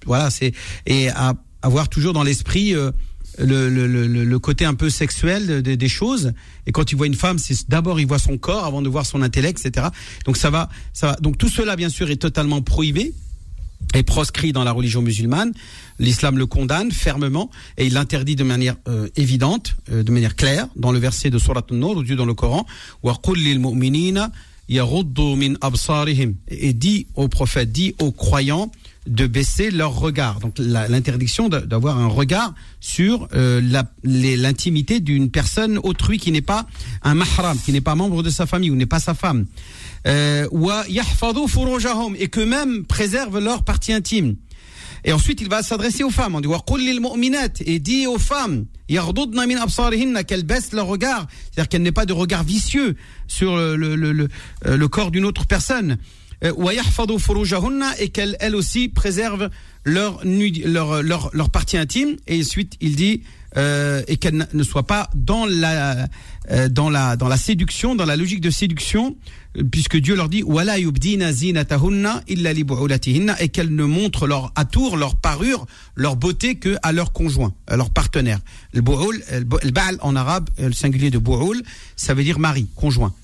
Voilà, 0.07 0.31
c'est 0.31 0.53
et 0.87 1.09
à 1.11 1.35
avoir 1.63 1.89
toujours 1.89 2.13
dans 2.13 2.23
l'esprit 2.23 2.75
euh, 2.75 2.93
le, 3.38 3.68
le, 3.68 4.07
le, 4.07 4.38
côté 4.38 4.64
un 4.64 4.74
peu 4.74 4.90
sexuel 4.90 5.62
des 5.62 5.88
choses. 5.88 6.33
Et 6.66 6.72
quand 6.72 6.92
il 6.92 6.96
voit 6.96 7.07
une 7.07 7.14
femme, 7.14 7.38
c'est 7.38 7.68
d'abord 7.68 8.01
il 8.01 8.07
voit 8.07 8.18
son 8.18 8.38
corps 8.38 8.64
avant 8.64 8.83
de 8.83 8.88
voir 8.88 9.07
son 9.07 9.22
intellect, 9.22 9.64
etc. 9.64 9.88
Donc 10.24 10.37
ça 10.37 10.51
va, 10.51 10.68
ça 10.92 11.09
va. 11.09 11.16
Donc 11.16 11.38
tout 11.38 11.48
cela, 11.48 11.77
bien 11.77 11.88
sûr, 11.88 12.11
est 12.11 12.16
totalement 12.16 12.62
prohibé 12.62 13.14
est 13.94 14.03
proscrit 14.03 14.53
dans 14.53 14.64
la 14.64 14.72
religion 14.72 15.03
musulmane. 15.03 15.53
L'islam 15.98 16.37
le 16.37 16.46
condamne 16.46 16.92
fermement 16.92 17.51
et 17.77 17.87
il 17.87 17.94
l'interdit 17.94 18.37
de 18.37 18.44
manière 18.44 18.77
euh, 18.87 19.09
évidente, 19.16 19.77
euh, 19.90 20.03
de 20.03 20.12
manière 20.12 20.37
claire, 20.37 20.68
dans 20.77 20.92
le 20.92 20.98
verset 20.98 21.31
de 21.31 21.38
Surat 21.38 21.64
An-Nur, 21.70 22.03
Dieu 22.05 22.16
dans 22.16 22.27
le 22.27 22.35
Coran, 22.35 22.66
et 26.49 26.73
dit 26.73 27.07
aux 27.15 27.29
prophètes, 27.29 27.73
dit 27.73 27.95
aux 28.01 28.13
croyants 28.13 28.71
de 29.07 29.27
baisser 29.27 29.71
leur 29.71 29.99
regard. 29.99 30.41
Donc 30.41 30.55
l'interdiction 30.59 31.49
d'avoir 31.49 31.99
un 31.99 32.09
regard 32.09 32.55
sur 32.81 33.29
euh, 33.35 33.63
l'intimité 34.05 35.01
d'une 35.01 35.31
personne 35.31 35.79
autrui 35.83 36.19
qui 36.19 36.31
n'est 36.31 36.43
pas 36.43 36.67
un 37.03 37.15
mahram, 37.15 37.59
qui 37.59 37.73
n'est 37.73 37.81
pas 37.81 37.95
membre 37.95 38.23
de 38.23 38.31
sa 38.31 38.47
famille 38.47 38.71
ou 38.71 38.77
n'est 38.77 38.87
pas 38.87 39.01
sa 39.01 39.15
femme. 39.15 39.47
Euh, 40.07 40.47
et 42.19 42.29
que 42.29 42.41
même 42.41 42.85
préservent 42.85 43.39
leur 43.39 43.65
partie 43.65 43.93
intime. 43.93 44.37
Et 45.05 45.13
ensuite, 45.13 45.41
il 45.41 45.49
va 45.49 45.63
s'adresser 45.63 46.05
aux 46.05 46.11
femmes. 46.11 46.35
On 46.35 46.41
dit 46.41 46.47
et 47.65 47.79
dit 47.79 48.07
aux 48.07 48.19
femmes 48.19 48.67
qu'elles 50.25 50.45
baissent 50.45 50.73
leur 50.73 50.87
regard, 50.87 51.27
c'est-à-dire 51.45 51.69
qu'elle 51.69 51.83
n'ait 51.83 51.93
pas 51.93 52.07
de 52.07 52.13
regard 52.13 52.43
vicieux 52.43 52.97
sur 53.27 53.57
le, 53.57 53.77
le, 53.77 53.97
le, 54.13 54.29
le 54.65 54.89
corps 54.89 55.11
d'une 55.11 55.25
autre 55.25 55.47
personne. 55.47 55.99
Euh, 56.44 56.53
et 57.98 58.11
qu'elles 58.11 58.37
elles 58.40 58.55
aussi 58.55 58.88
préservent 58.88 59.51
leur, 59.85 60.20
leur, 60.24 61.03
leur, 61.03 61.31
leur 61.33 61.51
partie 61.51 61.77
intime. 61.77 62.16
Et 62.27 62.40
ensuite, 62.40 62.74
il 62.81 62.96
dit 62.96 63.22
euh, 63.57 64.03
et 64.09 64.18
qu'elle 64.18 64.46
ne 64.53 64.62
soit 64.62 64.87
pas 64.87 65.09
dans 65.14 65.46
la 65.46 66.07
euh, 66.51 66.68
dans 66.68 66.90
la 66.90 67.16
dans 67.16 67.29
la 67.29 67.37
séduction, 67.37 67.94
dans 67.94 68.05
la 68.05 68.14
logique 68.16 68.40
de 68.40 68.51
séduction, 68.51 69.16
puisque 69.72 69.96
Dieu 69.96 70.14
leur 70.14 70.29
dit 70.29 70.44
et 73.40 73.48
qu'elles 73.48 73.74
ne 73.74 73.85
montrent 73.85 74.27
leur 74.27 74.53
atour, 74.55 74.96
leur 74.96 75.16
parure, 75.16 75.66
leur 75.96 76.16
beauté 76.16 76.57
que 76.57 76.77
à 76.83 76.92
leur 76.92 77.12
conjoint, 77.12 77.55
à 77.66 77.77
leur 77.77 77.90
partenaire. 77.90 78.38
Le 78.74 78.83
ba'al 78.83 79.96
en 80.03 80.14
arabe, 80.14 80.51
le 80.59 80.72
singulier 80.72 81.11
de 81.11 81.18
bu'ul, 81.18 81.62
ça 81.96 82.14
veut 82.14 82.22
dire 82.22 82.38
mari, 82.38 82.68
conjoint. 82.77 83.14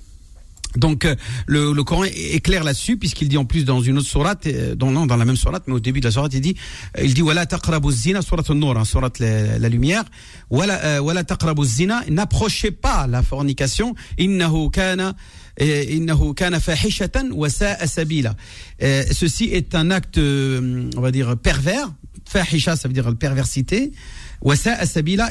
Donc 0.77 1.05
euh, 1.05 1.15
le, 1.47 1.73
le, 1.73 1.85
Coran 1.85 2.05
est 2.05 2.45
clair 2.45 2.65
là-dessus 2.65 2.97
puisqu'il 2.97 3.29
dit 3.29 3.37
en 3.37 3.45
plus 3.45 3.65
dans 3.65 3.81
une 3.81 3.99
autre 3.99 4.09
sourate, 4.09 4.47
euh, 4.47 4.75
dans, 4.75 4.91
non, 4.91 5.07
dans 5.07 5.17
la 5.17 5.25
même 5.25 5.37
sourate, 5.37 5.65
mais 5.67 5.75
au 5.75 5.81
début 5.81 6.01
de 6.01 6.07
la 6.07 6.11
sourate, 6.11 6.35
il 6.35 6.41
dit, 6.41 6.57
euh, 6.99 7.03
il 7.05 7.15
dit 7.15 7.21
voilà 7.21 7.47
taqrabu 7.47 7.93
zina, 7.93 8.23
sourate 8.23 8.51
an-nur, 8.51 8.77
hein, 8.77 8.85
sourate 8.85 9.19
la, 9.21 9.59
la, 9.59 9.69
lumière, 9.69 10.05
voilà 10.51 11.01
voilà 11.01 11.25
taqrabu 11.25 11.65
zina, 11.65 12.03
n'approchez 12.11 12.71
pas 12.71 13.07
la 13.07 13.23
fornication, 13.23 13.95
innahu 14.19 14.71
kana 14.71 15.15
innahu 15.61 16.35
kana 16.35 16.59
fahishatan 16.61 17.31
wa 17.33 17.49
sa'a 17.49 17.87
sabila. 17.87 18.35
Ceci 18.81 19.45
est 19.45 19.75
un 19.75 19.91
acte, 19.91 20.19
on 20.19 21.01
va 21.01 21.11
dire 21.11 21.37
pervers. 21.37 21.93
Fahisha, 22.27 22.75
ça 22.75 22.89
veut 22.89 22.95
dire 22.95 23.15
perversité 23.17 23.93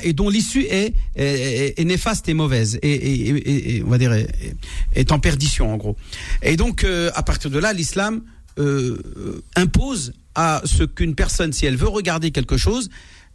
et 0.03 0.13
dont 0.13 0.29
l'issue 0.29 0.65
est, 0.69 1.83
néfaste 1.83 2.29
et 2.29 2.33
mauvaise 2.33 2.79
et, 2.81 3.83
on 3.85 3.89
va 3.89 3.97
dire 3.97 4.13
est, 4.13 5.11
en 5.11 5.19
perdition 5.19 5.73
en 5.73 5.77
gros. 5.77 5.95
Et 6.41 6.57
donc 6.57 6.83
euh, 6.83 7.11
à 7.15 7.23
partir 7.23 7.49
de 7.49 7.59
là, 7.59 7.73
l'islam 7.73 8.21
euh, 8.59 9.43
impose 9.55 10.13
à 10.35 10.61
ce 10.65 10.83
qu'une 10.83 11.15
personne, 11.15 11.53
si 11.53 11.65
elle 11.65 11.75
veut 11.75 11.87
regarder 11.87 12.31
quelque 12.31 12.57
chose 12.57 12.89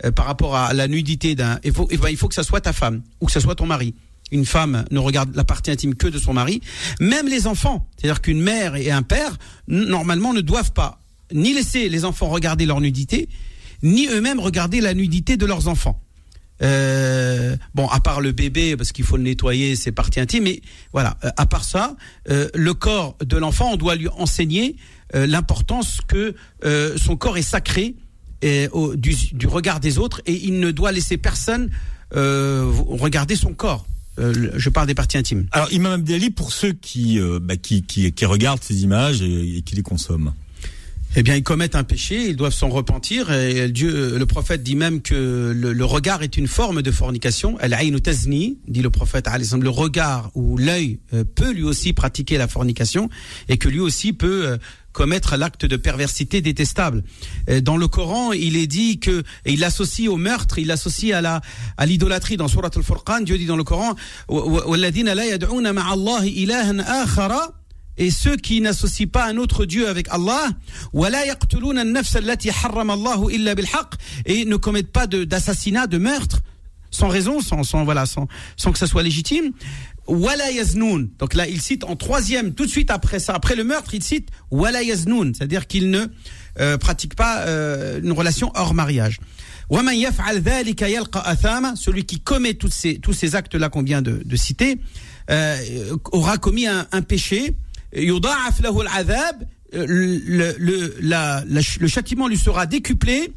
euh, 0.05 0.11
par 0.11 0.27
rapport 0.27 0.57
à 0.57 0.73
la 0.75 0.89
nudité 0.89 1.35
d'un, 1.35 1.59
il 1.65 1.73
faut, 1.73 1.87
ben, 1.87 2.09
il 2.09 2.17
faut 2.17 2.29
que 2.29 2.35
ça 2.35 2.45
soit 2.45 2.61
ta 2.61 2.73
femme 2.73 3.03
ou 3.21 3.27
que 3.27 3.33
ça 3.33 3.41
soit 3.41 3.55
ton 3.55 3.67
mari. 3.67 3.95
Une 4.31 4.45
femme 4.45 4.85
ne 4.91 4.99
regarde 4.99 5.35
la 5.35 5.45
partie 5.45 5.71
intime 5.71 5.95
que 5.95 6.07
de 6.07 6.19
son 6.19 6.35
mari. 6.35 6.61
Même 7.01 7.29
les 7.29 7.47
enfants, 7.47 7.89
c'est-à-dire 7.97 8.21
qu'une 8.21 8.41
mère 8.43 8.77
et 8.77 8.91
un 8.91 9.03
père 9.03 9.39
normalement 9.69 10.35
ne 10.35 10.41
doivent 10.41 10.73
pas 10.73 11.01
ni 11.33 11.53
laisser 11.53 11.89
les 11.89 12.05
enfants 12.05 12.29
regarder 12.29 12.67
leur 12.67 12.81
nudité, 12.81 13.29
ni 13.83 14.07
eux-mêmes 14.09 14.41
regarder 14.41 14.81
la 14.81 14.95
nudité 14.95 15.37
de 15.37 15.47
leurs 15.47 15.69
enfants. 15.69 16.01
Euh, 16.63 17.57
bon, 17.75 17.87
à 17.89 18.01
part 18.01 18.21
le 18.21 18.33
bébé, 18.33 18.77
parce 18.77 18.93
qu'il 18.93 19.05
faut 19.05 19.17
le 19.17 19.23
nettoyer, 19.23 19.77
c'est 19.77 19.93
partie 19.93 20.21
intime, 20.21 20.45
mais 20.45 20.61
voilà, 20.93 21.17
euh, 21.25 21.31
à 21.37 21.47
part 21.47 21.65
ça, 21.65 21.97
euh, 22.31 22.49
le 22.55 22.75
corps 22.75 23.17
de 23.25 23.37
l'enfant, 23.37 23.73
on 23.73 23.77
doit 23.77 23.95
lui 23.95 24.09
enseigner 24.09 24.77
l'importance 25.15 26.01
que 26.07 26.35
son 26.99 27.17
corps 27.17 27.39
est 27.39 27.43
sacré 27.43 27.95
du, 28.43 29.47
regard 29.47 29.81
des 29.81 29.97
autres 29.97 30.21
et 30.27 30.35
il 30.35 30.61
ne 30.61 30.71
doit 30.71 30.93
laisser 30.93 31.17
personne 31.17 31.71
regarder 32.11 33.35
son 33.35 33.55
corps. 33.55 33.87
je 34.19 34.69
parle 34.69 34.87
des 34.87 34.95
parties 34.95 35.17
intimes. 35.17 35.47
Alors, 35.53 35.73
Imam 35.73 35.95
Abdelali, 35.95 36.29
pour 36.29 36.53
ceux 36.53 36.73
qui, 36.73 37.19
bah, 37.41 37.57
qui, 37.57 37.85
qui, 37.85 38.25
regardent 38.27 38.63
ces 38.63 38.83
images 38.83 39.23
et 39.23 39.63
qui 39.65 39.77
les 39.77 39.83
consomment 39.83 40.35
eh 41.17 41.23
bien, 41.23 41.35
ils 41.35 41.43
commettent 41.43 41.75
un 41.75 41.85
péché, 41.85 42.29
ils 42.29 42.37
doivent 42.37 42.53
s'en 42.53 42.69
repentir. 42.69 43.33
Et 43.33 43.71
Dieu, 43.71 44.19
le 44.19 44.27
prophète 44.27 44.63
dit 44.63 44.77
même 44.77 45.01
que 45.01 45.53
le, 45.55 45.85
regard 45.85 46.23
est 46.23 46.37
une 46.37 46.49
forme 46.49 46.83
de 46.83 46.91
fornication. 46.91 47.59
El 47.61 47.75
tazni, 48.01 48.59
dit 48.69 48.83
le 48.83 48.91
prophète. 48.91 49.27
Le 49.61 49.69
regard 49.69 50.31
ou 50.35 50.57
l'œil 50.59 51.01
euh, 51.15 51.25
peut 51.25 51.51
lui 51.53 51.65
aussi 51.65 51.93
pratiquer 51.93 52.39
la 52.39 52.47
fornication 52.47 53.09
et 53.49 53.57
que 53.57 53.69
lui 53.69 53.81
aussi 53.81 54.13
peut 54.13 54.47
euh, 54.47 54.57
commettre 54.93 55.37
l'acte 55.37 55.65
de 55.65 55.77
perversité 55.77 56.41
détestable. 56.41 57.05
Dans 57.63 57.77
le 57.77 57.87
Coran, 57.89 58.33
il 58.33 58.57
est 58.57 58.67
dit 58.67 58.99
que 58.99 59.23
et 59.45 59.53
il 59.53 59.61
l'associe 59.61 60.09
au 60.09 60.17
meurtre, 60.17 60.59
il 60.59 60.67
l'associe 60.67 61.17
à 61.17 61.21
la 61.21 61.41
à 61.77 61.87
l'idolâtrie 61.87 62.37
dans 62.37 62.49
Surat 62.49 62.71
al-Furqan. 62.75 63.21
Dieu 63.21 63.39
dit 63.39 63.47
dans 63.47 63.57
le 63.57 63.65
Coran 63.65 63.95
et 67.99 68.11
ceux 68.11 68.37
qui 68.37 68.61
n'associent 68.61 69.09
pas 69.09 69.27
un 69.27 69.37
autre 69.37 69.67
Dieu 69.67 69.89
avec 69.89 70.09
Allah, 70.11 70.49
et 74.27 74.45
ne 74.45 74.57
commettent 74.57 74.93
pas 74.93 75.07
d'assassinat, 75.07 75.87
de, 75.87 75.99
meurtre, 75.99 76.41
sans 76.91 77.09
raison, 77.09 77.41
sans, 77.41 77.65
sans 77.65 77.85
voilà, 77.85 78.07
sans, 78.07 78.29
sans 78.57 78.73
que 78.73 78.79
ça 78.79 78.87
soit 78.87 79.03
légitime. 79.03 79.53
Donc 80.09 81.35
là, 81.35 81.47
il 81.49 81.61
cite 81.61 81.85
en 81.85 81.97
troisième, 81.97 82.55
tout 82.55 82.65
de 82.65 82.71
suite 82.71 82.91
après 82.91 83.19
ça, 83.19 83.35
après 83.35 83.57
le 83.57 83.65
meurtre, 83.65 83.93
il 83.93 84.03
cite 84.03 84.31
wala 84.51 84.81
c'est-à-dire 84.83 85.67
qu'il 85.67 85.91
ne 85.91 86.07
euh, 86.61 86.79
pratique 86.79 87.15
pas 87.15 87.41
euh, 87.41 88.01
une 88.03 88.13
relation 88.13 88.51
hors 88.55 88.73
mariage. 88.73 89.21
Celui 91.77 92.05
qui 92.07 92.21
commet 92.21 92.55
tous 92.55 92.71
ces, 92.71 92.99
tous 92.99 93.13
ces 93.13 93.37
actes-là 93.37 93.69
qu'on 93.69 93.83
vient 93.83 94.01
de, 94.01 94.23
de 94.25 94.37
citer 94.37 94.79
euh, 95.31 95.95
aura 96.13 96.39
commis 96.39 96.67
un, 96.67 96.87
un 96.91 97.03
péché 97.03 97.55
le, 99.73 101.87
châtiment 101.87 102.29
lui 102.29 102.39
sera 102.39 102.67
décuplé 102.67 103.33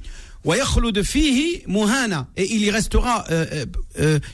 et 0.46 2.56
il 2.56 2.64
y 2.64 2.72
restera 2.72 3.26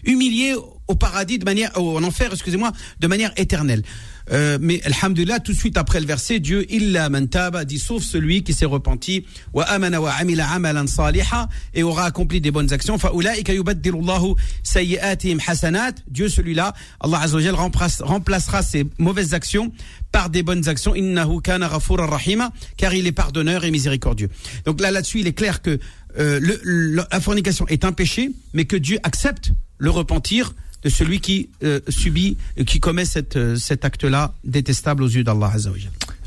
humilié 0.05 0.55
au 0.87 0.95
paradis 0.95 1.37
de 1.37 1.45
manière, 1.45 1.77
en 1.77 2.03
enfer, 2.03 2.29
excusez-moi, 2.31 2.71
de 2.99 3.07
manière 3.07 3.31
éternelle. 3.35 3.83
Euh, 4.31 4.57
mais 4.59 4.81
alhamdulillah, 4.83 5.39
tout 5.39 5.53
de 5.53 5.57
suite 5.57 5.77
après 5.77 5.99
le 5.99 6.05
verset, 6.05 6.39
Dieu, 6.39 6.65
illa 6.71 7.09
man 7.09 7.27
taba, 7.27 7.65
dit 7.65 7.79
sauf 7.79 8.03
celui 8.03 8.43
qui 8.43 8.53
s'est 8.53 8.65
repenti, 8.65 9.25
wa 9.53 9.63
amana 9.63 10.01
wa 10.01 10.11
amila 10.11 10.49
amalan 10.49 10.87
saliha, 10.87 11.47
et 11.73 11.83
aura 11.83 12.05
accompli 12.05 12.41
des 12.41 12.51
bonnes 12.51 12.73
actions. 12.73 12.97
Fa 12.97 13.13
ulaika 13.13 13.53
yubaddilullahu 13.53 14.35
sayyi'atihim 14.63 15.39
hasanat. 15.47 15.93
Dieu, 16.07 16.29
celui-là, 16.29 16.73
Allah 16.99 17.21
Azzawajal 17.21 17.55
remplacera 17.55 18.61
ses 18.61 18.85
mauvaises 18.97 19.33
actions 19.33 19.71
par 20.11 20.29
des 20.29 20.43
bonnes 20.43 20.67
actions. 20.67 20.95
Innahu 20.95 21.41
kana 21.41 21.69
rahima, 21.69 22.51
car 22.75 22.93
il 22.93 23.07
est 23.07 23.11
pardonneur 23.11 23.63
et 23.63 23.71
miséricordieux. 23.71 24.29
Donc 24.65 24.81
là, 24.81 24.91
là-dessus, 24.91 25.21
il 25.21 25.27
est 25.27 25.33
clair 25.33 25.61
que 25.61 25.79
euh, 26.19 26.39
le, 26.41 27.05
la 27.11 27.19
fornication 27.19 27.67
est 27.67 27.85
un 27.85 27.91
péché, 27.91 28.31
mais 28.53 28.65
que 28.65 28.75
Dieu 28.75 28.99
accepte 29.03 29.51
le 29.77 29.89
repentir 29.89 30.53
de 30.87 30.89
celui 30.89 31.19
qui 31.19 31.49
euh, 31.63 31.81
subit, 31.89 32.37
qui 32.65 32.79
commet 32.79 33.03
cette, 33.03 33.35
euh, 33.35 33.57
cet 33.57 33.83
acte-là 33.83 34.33
détestable 34.45 35.03
aux 35.03 35.09
yeux 35.09 35.25
d'Allah 35.25 35.51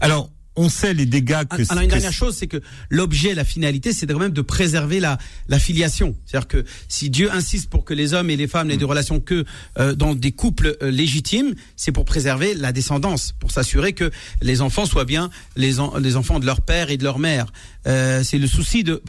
Alors, 0.03 0.29
on 0.55 0.69
sait 0.69 0.93
les 0.93 1.07
dégâts 1.07 1.45
que. 1.49 1.63
Alors 1.71 1.83
une 1.83 1.89
dernière 1.89 2.13
chose, 2.13 2.37
c'est 2.37 2.47
que 2.47 2.61
l'objet, 2.91 3.35
la 3.35 3.45
finalité, 3.45 3.95
c'est 3.95 4.07
quand 4.07 4.19
même 4.19 4.33
de 4.33 4.43
préserver 4.43 5.01
la, 5.01 5.17
la 5.49 5.59
filiation. 5.59 6.15
C'est-à-dire 6.27 6.49
que 6.49 6.65
si 6.89 7.09
Dieu 7.09 7.33
insiste 7.33 7.71
pour 7.71 7.87
que 7.87 7.95
les 7.95 8.13
hommes 8.13 8.29
et 8.29 8.37
les 8.37 8.49
femmes 8.49 8.69
n'aient 8.69 8.77
de 8.77 8.85
relations 8.85 9.19
que 9.21 9.47
euh, 9.79 9.95
dans 9.95 10.15
des 10.15 10.33
couples 10.33 10.77
légitimes, 10.83 11.55
c'est 11.77 11.93
pour 11.93 12.05
préserver 12.05 12.53
la 12.53 12.73
descendance, 12.73 13.33
pour 13.41 13.51
s'assurer 13.53 13.95
que 13.95 14.11
les 14.43 14.61
enfants 14.61 14.85
soient 14.85 15.07
bien 15.07 15.31
les, 15.57 15.77
les 16.01 16.17
enfants 16.17 16.39
de 16.39 16.45
leur 16.45 16.61
père 16.61 16.91
et 16.91 16.99
de 16.99 17.05
leur 17.05 17.19
mère. 17.19 17.47
c'est 17.87 18.39
le 18.39 18.47
souci 18.47 18.85
de 18.85 19.03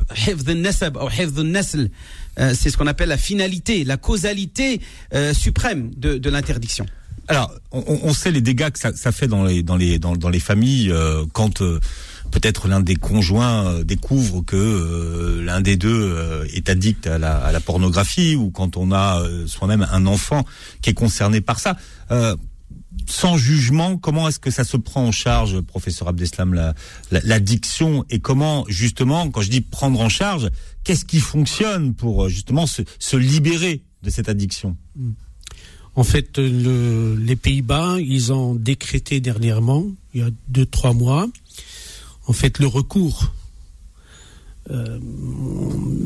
euh, 2.39 2.53
c'est 2.57 2.69
ce 2.69 2.77
qu'on 2.77 2.88
appelle 2.88 3.09
la 3.09 3.17
finalité, 3.17 3.84
la 3.84 3.97
causalité 3.97 4.82
euh, 5.13 5.34
suprême 5.34 5.91
de, 5.95 6.29
l'interdiction. 6.29 6.86
Alors, 7.27 7.53
on, 7.71 8.13
sait 8.13 8.32
les 8.32 8.41
dégâts 8.41 8.71
que 8.71 8.79
ça, 8.79 9.11
fait 9.11 9.27
dans 9.27 9.45
les 9.45 10.39
familles 10.39 10.91
euh, 10.91 11.23
quand 11.34 11.61
peut-être 12.32 12.67
l'un 12.67 12.79
des 12.79 12.95
conjoints 12.95 13.84
découvre 13.84 14.41
que 14.41 15.41
l'un 15.43 15.61
des 15.61 15.77
deux 15.77 16.45
est 16.53 16.69
addict 16.69 17.07
à 17.07 17.17
la, 17.17 17.59
pornographie 17.59 18.36
ou 18.36 18.49
quand 18.49 18.75
on 18.75 18.91
a 18.91 19.23
soi-même 19.45 19.88
un 19.91 20.07
enfant 20.07 20.45
qui 20.82 20.89
est 20.89 20.93
concerné 20.93 21.41
par 21.41 21.59
ça 21.59 21.77
sans 23.07 23.37
jugement, 23.37 23.97
comment 23.97 24.27
est-ce 24.27 24.39
que 24.39 24.51
ça 24.51 24.63
se 24.63 24.77
prend 24.77 25.05
en 25.05 25.11
charge, 25.11 25.61
professeur 25.61 26.07
Abdeslam, 26.07 26.73
l'addiction 27.11 28.05
et 28.09 28.19
comment 28.19 28.65
justement, 28.67 29.29
quand 29.29 29.41
je 29.41 29.49
dis 29.49 29.61
prendre 29.61 29.99
en 29.99 30.09
charge, 30.09 30.49
qu'est-ce 30.83 31.05
qui 31.05 31.19
fonctionne 31.19 31.93
pour 31.93 32.25
euh, 32.25 32.29
justement 32.29 32.65
se, 32.67 33.17
libérer 33.17 33.83
de 34.03 34.09
cette 34.09 34.29
addiction? 34.29 34.75
En 35.95 36.03
fait, 36.03 36.37
les 36.37 37.35
Pays-Bas, 37.35 37.97
ils 37.99 38.31
ont 38.31 38.55
décrété 38.55 39.19
dernièrement, 39.19 39.85
il 40.13 40.21
y 40.21 40.23
a 40.23 40.29
deux 40.47 40.65
trois 40.65 40.93
mois, 40.93 41.27
en 42.27 42.33
fait 42.33 42.59
le 42.59 42.67
recours. 42.67 43.33
Euh, 44.69 44.99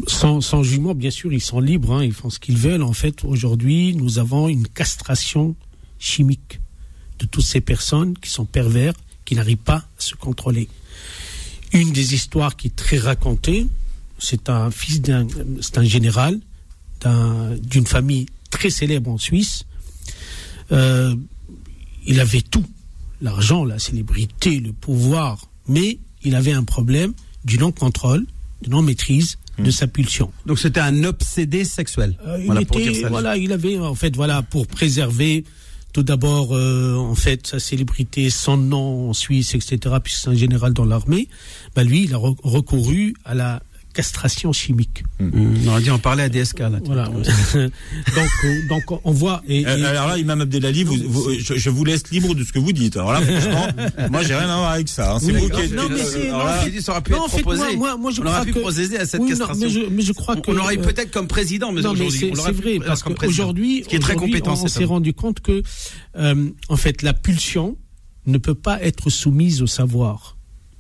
sans, 0.08 0.64
jugement, 0.64 0.96
bien 0.96 1.12
sûr, 1.12 1.32
ils 1.34 1.42
sont 1.42 1.60
libres, 1.60 1.94
hein, 1.94 2.04
ils 2.04 2.14
font 2.14 2.30
ce 2.30 2.40
qu'ils 2.40 2.58
veulent. 2.58 2.84
En 2.84 2.94
fait, 2.94 3.24
aujourd'hui, 3.24 3.96
nous 3.96 4.18
avons 4.18 4.48
une 4.48 4.68
castration 4.68 5.56
chimique 6.00 6.62
de 7.20 7.26
toutes 7.26 7.46
ces 7.46 7.62
personnes 7.62 8.18
qui 8.18 8.30
sont 8.30 8.46
pervers, 8.46 8.94
qui 9.26 9.36
n'arrivent 9.36 9.58
pas 9.58 9.78
à 9.78 9.86
se 10.00 10.16
contrôler. 10.16 10.68
Une 11.74 11.92
des 11.92 12.14
histoires 12.14 12.56
qui 12.56 12.68
est 12.68 12.76
très 12.76 12.98
racontée, 12.98 13.68
c'est 14.20 14.50
un 14.50 14.72
fils 14.72 15.02
d'un, 15.02 15.28
c'est 15.62 15.78
un 15.78 15.84
général 15.84 16.40
d'une 17.62 17.86
famille 17.86 18.26
très 18.50 18.70
célèbre 18.70 19.12
en 19.12 19.18
Suisse. 19.18 19.64
Euh, 20.72 21.16
il 22.08 22.20
avait 22.20 22.42
tout, 22.42 22.66
l'argent, 23.22 23.66
la 23.66 23.78
célébrité, 23.78 24.60
le 24.60 24.74
pouvoir, 24.74 25.50
mais 25.68 26.00
il 26.24 26.36
avait 26.36 26.54
un 26.54 26.64
problème 26.64 27.14
du 27.44 27.60
non-contrôle, 27.60 28.26
de 28.62 28.70
non-maîtrise 28.70 29.38
de 29.60 29.68
hmm. 29.68 29.72
sa 29.72 29.88
pulsion. 29.88 30.32
Donc 30.46 30.60
c'était 30.60 30.80
un 30.80 31.04
obsédé 31.04 31.64
sexuel. 31.64 32.18
Euh, 32.26 32.44
il 32.44 32.62
était, 32.62 33.08
voilà, 33.08 33.38
il 33.38 33.52
avait 33.52 33.78
en 33.78 33.96
fait 33.96 34.16
voilà 34.16 34.42
pour 34.42 34.68
préserver 34.68 35.46
tout 35.96 36.04
d'abord, 36.04 36.54
euh, 36.54 36.98
en 36.98 37.16
fait, 37.16 37.48
sa 37.48 37.58
célébrité, 37.58 38.30
son 38.30 38.58
nom 38.58 39.12
en 39.12 39.14
Suisse, 39.14 39.56
etc., 39.56 39.96
puisque 40.04 40.24
c'est 40.24 40.30
un 40.30 40.36
général 40.36 40.74
dans 40.74 40.84
l'armée, 40.84 41.30
bah 41.74 41.86
lui, 41.86 42.04
il 42.04 42.14
a 42.14 42.18
recouru 42.18 43.16
à 43.24 43.34
la 43.34 43.64
castration 43.96 44.52
chimique. 44.52 45.04
Mmh. 45.20 45.30
On 45.64 45.68
aurait 45.70 45.82
dit 45.82 45.90
en 45.90 46.00
parler 46.00 46.24
à 46.24 46.30
DSK. 46.30 46.60
Là, 46.60 46.72
voilà. 46.84 47.06
donc, 47.16 47.24
euh, 47.56 48.68
donc 48.68 48.84
on 49.04 49.12
voit. 49.12 49.42
Et, 49.48 49.66
euh, 49.66 49.90
alors 49.90 50.08
là, 50.08 50.18
Imam 50.18 50.42
Abdelali, 50.42 50.84
vous, 50.84 50.98
vous, 51.08 51.32
je, 51.40 51.70
vous 51.70 51.86
laisse 51.86 52.12
libre 52.12 52.36
de 52.36 52.44
ce 52.44 52.52
que 52.52 52.60
vous 52.60 52.74
dites. 52.74 52.98
Alors 52.98 53.14
là, 53.14 53.22
franchement, 53.22 53.68
moi, 54.12 54.22
j'ai 54.24 54.36
rien 54.36 54.50
à 54.50 54.58
voir 54.58 54.72
avec 54.72 54.90
ça. 54.90 55.14
Hein. 55.14 55.20
C'est 55.22 55.32
vous 55.32 55.50
qui 55.50 55.72
Non, 55.72 55.90
mais 55.90 56.04
c'est. 56.04 56.30
Non, 56.30 56.42
ça 56.82 56.92
aurait 56.92 57.02
pu 57.02 57.14
être 57.14 57.28
proposé. 57.28 57.76
Moi, 57.78 57.96
moi, 57.98 58.12
je 58.12 58.22
on 58.22 58.26
aurait 58.26 58.46
pu 58.46 58.54
procéder 58.54 58.98
à 58.98 59.06
cette 59.06 59.26
castration. 59.26 59.56
mais, 59.66 59.70
je, 59.70 59.80
mais 59.90 60.02
je 60.02 60.12
crois 60.12 60.36
que. 60.36 60.52
On 60.52 60.54
l'aurait 60.54 60.78
peut-être 60.78 61.12
comme 61.12 61.28
président, 61.28 61.72
mais 61.72 61.80
aujourd'hui. 61.80 62.12
C'est 62.12 62.52
vrai, 62.52 62.80
parce 62.86 63.02
qu'aujourd'hui, 63.02 63.84
qui 63.88 63.96
est 63.96 64.00
très 64.00 64.16
compétent. 64.16 64.56
On 64.62 64.68
s'est 64.68 64.86
rendu 64.86 65.14
compte 65.14 65.40
que, 65.40 65.64
euh, 66.18 66.50
en 66.68 66.76
fait, 66.76 67.02
la 67.02 67.14
pulsion 67.14 67.78
ne 68.26 68.38
peut 68.38 68.56
pas 68.56 68.82
être 68.82 69.10
soumise 69.10 69.62
au 69.62 69.68
savoir 69.68 70.36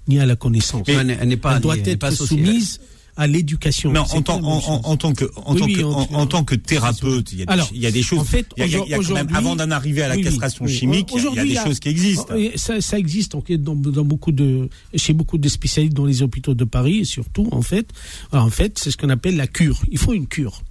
ni 0.07 0.20
à 0.20 0.26
la 0.26 0.36
connaissance. 0.36 0.88
Elle 0.88 1.28
n'est 1.28 1.38
pas. 1.38 1.55
Elle 1.55 1.61
doit 1.61 1.78
être 1.78 2.11
soumise 2.11 2.82
à 3.18 3.28
l'éducation. 3.28 3.91
Mais 3.91 3.99
en, 3.99 4.05
en, 4.05 4.82
en, 4.84 4.97
tant 4.97 5.13
que 5.13 5.26
en 5.36 5.55
tant 5.55 5.68
que 5.68 5.84
en, 5.84 6.26
tant 6.28 6.43
que 6.43 6.55
thérapeute, 6.55 7.32
il 7.32 7.39
y 7.39 7.43
a, 7.43 7.45
Alors, 7.47 7.70
il 7.74 7.82
y 7.82 7.86
a 7.86 7.91
des 7.91 8.03
choses. 8.03 8.20
En 8.20 8.24
fait, 8.26 8.45
il 8.57 8.68
y 8.68 8.76
a, 8.76 8.80
il 8.86 8.89
y 8.89 8.93
a 8.93 8.97
quand 8.97 9.13
même, 9.13 9.34
avant 9.34 9.55
d'en 9.55 9.72
arriver 9.72 10.01
à 10.03 10.09
la 10.09 10.18
castration 10.18 10.68
chimique, 10.68 11.11
il 11.16 11.24
y 11.36 11.39
a 11.39 11.45
des 11.45 11.55
choses 11.55 11.80
qui 11.80 11.89
existent. 11.89 12.34
Ça, 12.55 12.82
ça 12.82 12.99
existe 12.99 13.36
dans, 13.57 13.76
dans 13.76 14.05
beaucoup 14.05 14.32
de 14.32 14.70
chez 14.95 15.13
beaucoup 15.13 15.38
de 15.38 15.47
spécialistes 15.47 15.95
dans 15.95 16.05
les 16.05 16.22
hôpitaux 16.22 16.53
de 16.53 16.63
Paris 16.66 16.99
et 16.99 17.05
surtout 17.05 17.47
en 17.51 17.61
fait. 17.61 17.88
Alors, 18.32 18.45
en 18.45 18.49
fait, 18.49 18.78
c'est 18.80 18.91
ce 18.91 18.97
qu'on 18.97 19.09
appelle 19.09 19.38
la 19.38 19.47
cure. 19.47 19.80
Il 19.91 19.97
faut 19.97 20.13
une 20.13 20.28
cure. 20.28 20.61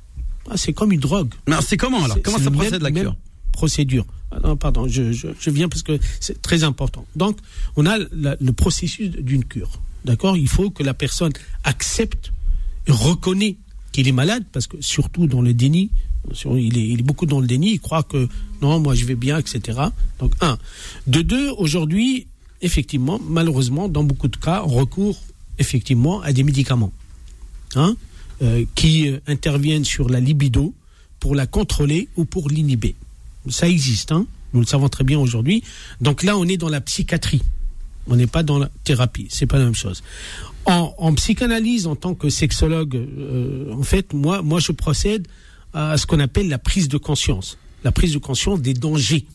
Ah, 0.50 0.56
c'est 0.56 0.74
comme 0.74 0.92
une 0.92 1.00
drogue. 1.00 1.32
Mais 1.48 1.56
c'est 1.66 1.78
comment 1.78 2.04
alors? 2.04 2.18
Comment 2.22 2.38
ça 2.38 2.50
procède 2.50 2.82
la 2.82 2.90
cure? 2.90 3.16
Procédure. 3.52 4.04
Ah 4.30 4.40
non, 4.42 4.56
pardon, 4.56 4.86
je, 4.88 5.12
je, 5.12 5.28
je 5.38 5.50
viens 5.50 5.68
parce 5.68 5.82
que 5.82 5.98
c'est 6.20 6.42
très 6.42 6.64
important. 6.64 7.06
Donc, 7.16 7.38
on 7.76 7.86
a 7.86 7.96
le 7.98 8.52
processus 8.52 9.10
d'une 9.10 9.44
cure. 9.44 9.80
D'accord? 10.04 10.36
Il 10.36 10.48
faut 10.48 10.68
que 10.70 10.82
la 10.82 10.92
personne 10.92 11.32
accepte 11.62 12.33
reconnaît 12.92 13.56
qu'il 13.92 14.08
est 14.08 14.12
malade, 14.12 14.44
parce 14.52 14.66
que 14.66 14.76
surtout 14.80 15.26
dans 15.26 15.42
le 15.42 15.54
déni, 15.54 15.90
il 16.44 16.78
est, 17.00 17.02
beaucoup 17.02 17.26
dans 17.26 17.40
le 17.40 17.46
déni, 17.46 17.72
il 17.72 17.80
croit 17.80 18.02
que 18.02 18.28
non, 18.62 18.80
moi 18.80 18.94
je 18.94 19.04
vais 19.04 19.14
bien, 19.14 19.38
etc. 19.38 19.78
Donc, 20.18 20.32
un. 20.40 20.58
De 21.06 21.22
deux, 21.22 21.50
aujourd'hui, 21.50 22.26
effectivement, 22.62 23.20
malheureusement, 23.28 23.88
dans 23.88 24.04
beaucoup 24.04 24.28
de 24.28 24.36
cas, 24.36 24.62
on 24.66 24.70
recourt 24.70 25.20
effectivement 25.58 26.20
à 26.22 26.32
des 26.32 26.42
médicaments 26.42 26.92
hein, 27.76 27.94
euh, 28.42 28.64
qui 28.74 29.08
euh, 29.08 29.20
interviennent 29.26 29.84
sur 29.84 30.08
la 30.08 30.20
libido 30.20 30.74
pour 31.20 31.34
la 31.34 31.46
contrôler 31.46 32.08
ou 32.16 32.24
pour 32.24 32.48
l'inhiber. 32.48 32.94
Ça 33.48 33.68
existe, 33.68 34.12
hein, 34.12 34.26
nous 34.54 34.60
le 34.60 34.66
savons 34.66 34.88
très 34.88 35.04
bien 35.04 35.18
aujourd'hui. 35.18 35.62
Donc 36.00 36.22
là, 36.22 36.36
on 36.36 36.44
est 36.44 36.56
dans 36.56 36.68
la 36.70 36.80
psychiatrie. 36.80 37.42
On 38.06 38.16
n'est 38.16 38.26
pas 38.26 38.42
dans 38.42 38.58
la 38.58 38.70
thérapie. 38.84 39.26
C'est 39.30 39.46
pas 39.46 39.58
la 39.58 39.64
même 39.64 39.74
chose. 39.74 40.02
En, 40.66 41.14
psychanalyse, 41.14 41.86
en 41.86 41.94
tant 41.94 42.14
que 42.14 42.30
sexologue, 42.30 42.96
euh, 42.96 43.72
en 43.74 43.82
fait, 43.82 44.14
moi, 44.14 44.40
moi, 44.40 44.60
je 44.60 44.72
procède 44.72 45.28
à 45.74 45.98
ce 45.98 46.06
qu'on 46.06 46.20
appelle 46.20 46.48
la 46.48 46.58
prise 46.58 46.88
de 46.88 46.96
conscience, 46.96 47.58
la 47.82 47.92
prise 47.92 48.14
de 48.14 48.18
conscience 48.18 48.62
des 48.62 48.72
dangers 48.72 49.26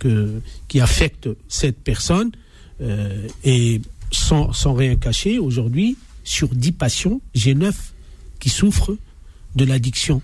que, 0.00 0.40
qui 0.66 0.80
affectent 0.80 1.28
cette 1.48 1.78
personne. 1.78 2.32
Euh, 2.80 3.28
et 3.44 3.80
sans, 4.10 4.52
sans 4.52 4.74
rien 4.74 4.96
cacher, 4.96 5.38
aujourd'hui, 5.38 5.96
sur 6.24 6.48
dix 6.48 6.72
patients, 6.72 7.20
j'ai 7.34 7.54
neuf 7.54 7.92
qui 8.40 8.48
souffrent 8.48 8.96
de 9.54 9.64
l'addiction 9.64 10.20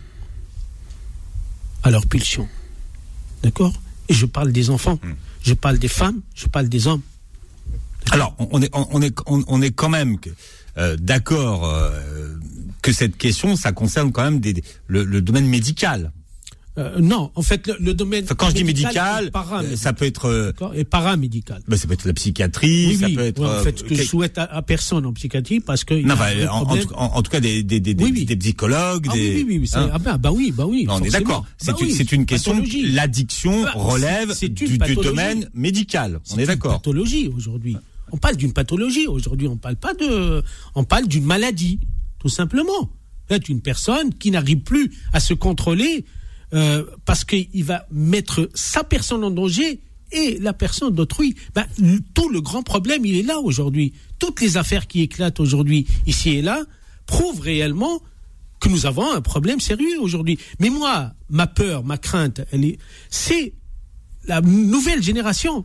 à 1.83 1.91
leur 1.91 2.07
pulsion. 2.07 2.49
D'accord? 3.43 3.75
Et 4.09 4.15
je 4.15 4.27
parle 4.27 4.53
des 4.53 4.71
enfants, 4.71 4.99
hmm. 5.03 5.15
je 5.43 5.55
parle 5.55 5.79
des 5.79 5.89
femmes, 5.89 6.21
je 6.35 6.47
parle 6.47 6.69
des 6.69 6.87
hommes. 6.87 7.03
Alors, 8.11 8.37
on 8.39 8.63
est, 8.63 8.71
on 8.75 9.03
est, 9.03 9.15
on 9.27 9.63
est 9.63 9.71
quand 9.71 9.89
même 9.89 10.17
euh, 10.79 10.97
d'accord 10.97 11.67
euh, 11.67 11.91
que 12.83 12.93
cette 12.93 13.17
question, 13.17 13.57
ça 13.57 13.73
concerne 13.73 14.13
quand 14.13 14.25
même 14.25 14.41
des, 14.41 14.63
le 14.89 15.21
domaine 15.21 15.47
médical. 15.47 16.13
Euh, 16.77 16.99
non, 16.99 17.31
en 17.37 17.43
fait, 17.43 17.71
le, 17.79 17.95
domaine. 17.95 18.25
quand 18.27 18.49
je 18.49 18.55
dis 18.55 18.65
médical, 18.65 19.31
ça 19.77 19.93
peut 19.93 20.07
être. 20.07 20.27
Euh, 20.29 20.53
et 20.75 20.83
paramédical. 20.85 21.63
Ben, 21.69 21.77
ça 21.77 21.87
peut 21.87 21.93
être 21.93 22.05
la 22.05 22.15
psychiatrie, 22.15 22.97
ça 22.97 23.09
peut 23.09 23.21
être. 23.21 23.45
en 23.45 23.63
fait, 23.63 23.79
ce 23.79 23.85
que 23.85 23.95
je 23.95 24.03
souhaite 24.03 24.39
à, 24.39 24.61
personne 24.63 25.07
en 25.07 25.13
psychiatrie, 25.13 25.61
parce 25.61 25.85
que. 25.85 25.95
Non, 25.95 26.17
en, 26.93 27.23
tout 27.23 27.31
cas, 27.31 27.39
des, 27.39 27.63
des, 27.63 27.79
des, 27.79 27.95
des 27.95 28.37
psychologues. 28.37 29.07
Ah, 29.09 29.15
des, 29.15 29.37
oui, 29.37 29.45
oui, 29.47 29.59
oui. 29.59 29.71
Hein 29.75 29.91
ah, 29.93 29.99
ben, 30.01 30.19
bah, 30.19 30.33
oui, 30.33 30.53
bah 30.57 30.67
oui. 30.67 30.87
on 30.89 31.01
est 31.01 31.11
d'accord. 31.11 31.47
C'est 31.59 31.73
bah 31.73 31.79
une, 31.81 32.21
une, 32.21 32.27
question. 32.27 32.61
L'addiction 32.87 33.63
bah, 33.63 33.73
relève 33.77 34.37
du, 34.41 34.79
du, 34.79 34.95
domaine 34.97 35.49
médical. 35.55 36.19
On 36.33 36.39
est 36.39 36.47
d'accord. 36.47 36.73
Pathologie 36.73 37.31
aujourd'hui. 37.37 37.77
On 38.13 38.17
parle 38.17 38.37
d'une 38.37 38.53
pathologie 38.53 39.07
aujourd'hui. 39.07 39.49
On 39.49 39.57
parle 39.57 39.77
pas 39.77 39.95
de. 39.95 40.43
On 40.75 40.85
parle 40.85 41.07
d'une 41.07 41.25
maladie, 41.25 41.81
tout 42.19 42.29
simplement. 42.29 42.91
C'est 43.29 43.49
une 43.49 43.61
personne 43.61 44.15
qui 44.15 44.31
n'arrive 44.31 44.61
plus 44.61 44.93
à 45.13 45.21
se 45.21 45.35
contrôler 45.35 46.05
euh, 46.53 46.85
parce 47.05 47.25
qu'il 47.25 47.65
va 47.65 47.87
mettre 47.91 48.51
sa 48.55 48.85
personne 48.85 49.25
en 49.25 49.31
danger 49.31 49.81
et 50.13 50.39
la 50.39 50.53
personne 50.53 50.95
d'autrui. 50.95 51.35
Ben, 51.55 51.67
tout 52.15 52.29
le 52.29 52.41
grand 52.41 52.63
problème, 52.63 53.05
il 53.05 53.17
est 53.17 53.23
là 53.23 53.39
aujourd'hui. 53.41 53.93
Toutes 54.19 54.41
les 54.41 54.57
affaires 54.57 54.87
qui 54.87 55.01
éclatent 55.03 55.41
aujourd'hui, 55.41 55.87
ici 56.07 56.31
et 56.31 56.43
là, 56.43 56.63
prouvent 57.07 57.41
réellement 57.41 58.01
que 58.61 58.69
nous 58.69 58.87
avons 58.87 59.11
un 59.11 59.21
problème 59.21 59.61
sérieux 59.61 60.01
aujourd'hui. 60.01 60.39
Mais 60.61 60.71
moi, 60.71 61.13
ma 61.31 61.47
peur, 61.47 61.85
ma 61.85 61.99
crainte, 61.99 62.43
c'est 63.11 63.55
la 64.27 64.41
nouvelle 64.41 65.03
génération 65.03 65.65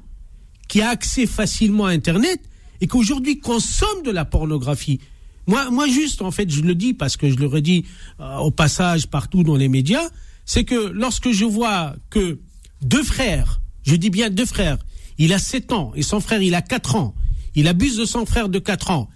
qui 0.70 0.82
a 0.82 0.90
accès 0.90 1.26
facilement 1.26 1.88
à 1.88 1.90
Internet 1.90 2.40
et 2.80 2.88
qu'aujourd'hui 2.88 3.40
consomme 3.40 4.04
de 4.06 4.12
la 4.12 4.24
pornographie. 4.24 5.02
Moi, 5.48 5.70
moi 5.72 5.88
juste, 5.88 6.22
en 6.22 6.32
fait, 6.32 6.50
je 6.50 6.62
le 6.62 6.76
dis 6.76 6.94
parce 6.94 7.18
que 7.18 7.30
je 7.30 7.36
le 7.36 7.48
redis 7.48 7.84
euh, 8.22 8.38
au 8.38 8.52
passage 8.52 9.08
partout 9.08 9.44
dans 9.44 9.58
les 9.58 9.68
médias, 9.68 10.08
c'est 10.46 10.64
que 10.64 10.90
lorsque 10.90 11.32
je 11.32 11.44
vois 11.44 11.96
que 12.10 12.40
deux 12.82 13.04
frères, 13.04 13.60
je 13.84 13.96
dis 13.96 14.10
bien 14.10 14.30
deux 14.30 14.46
frères, 14.46 14.78
il 15.18 15.34
a 15.34 15.40
7 15.40 15.74
ans 15.74 15.92
et 15.96 16.04
son 16.04 16.22
frère 16.22 16.42
il 16.42 16.56
a 16.56 16.62
4 16.62 16.96
ans, 16.96 17.16
il 17.56 17.68
abuse 17.68 17.98
de 17.98 18.06
son 18.06 18.26
frère 18.26 18.48
de 18.48 18.60
4 18.60 18.92
ans, 18.92 19.10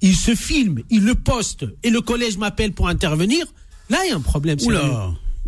il 0.00 0.16
se 0.16 0.34
filme, 0.34 0.82
il 0.88 1.04
le 1.04 1.14
poste 1.14 1.66
et 1.82 1.90
le 1.90 2.00
collège 2.00 2.38
m'appelle 2.38 2.72
pour 2.72 2.88
intervenir, 2.88 3.44
là 3.90 3.98
il 4.04 4.10
y 4.10 4.12
a 4.12 4.16
un 4.16 4.20
problème 4.20 4.58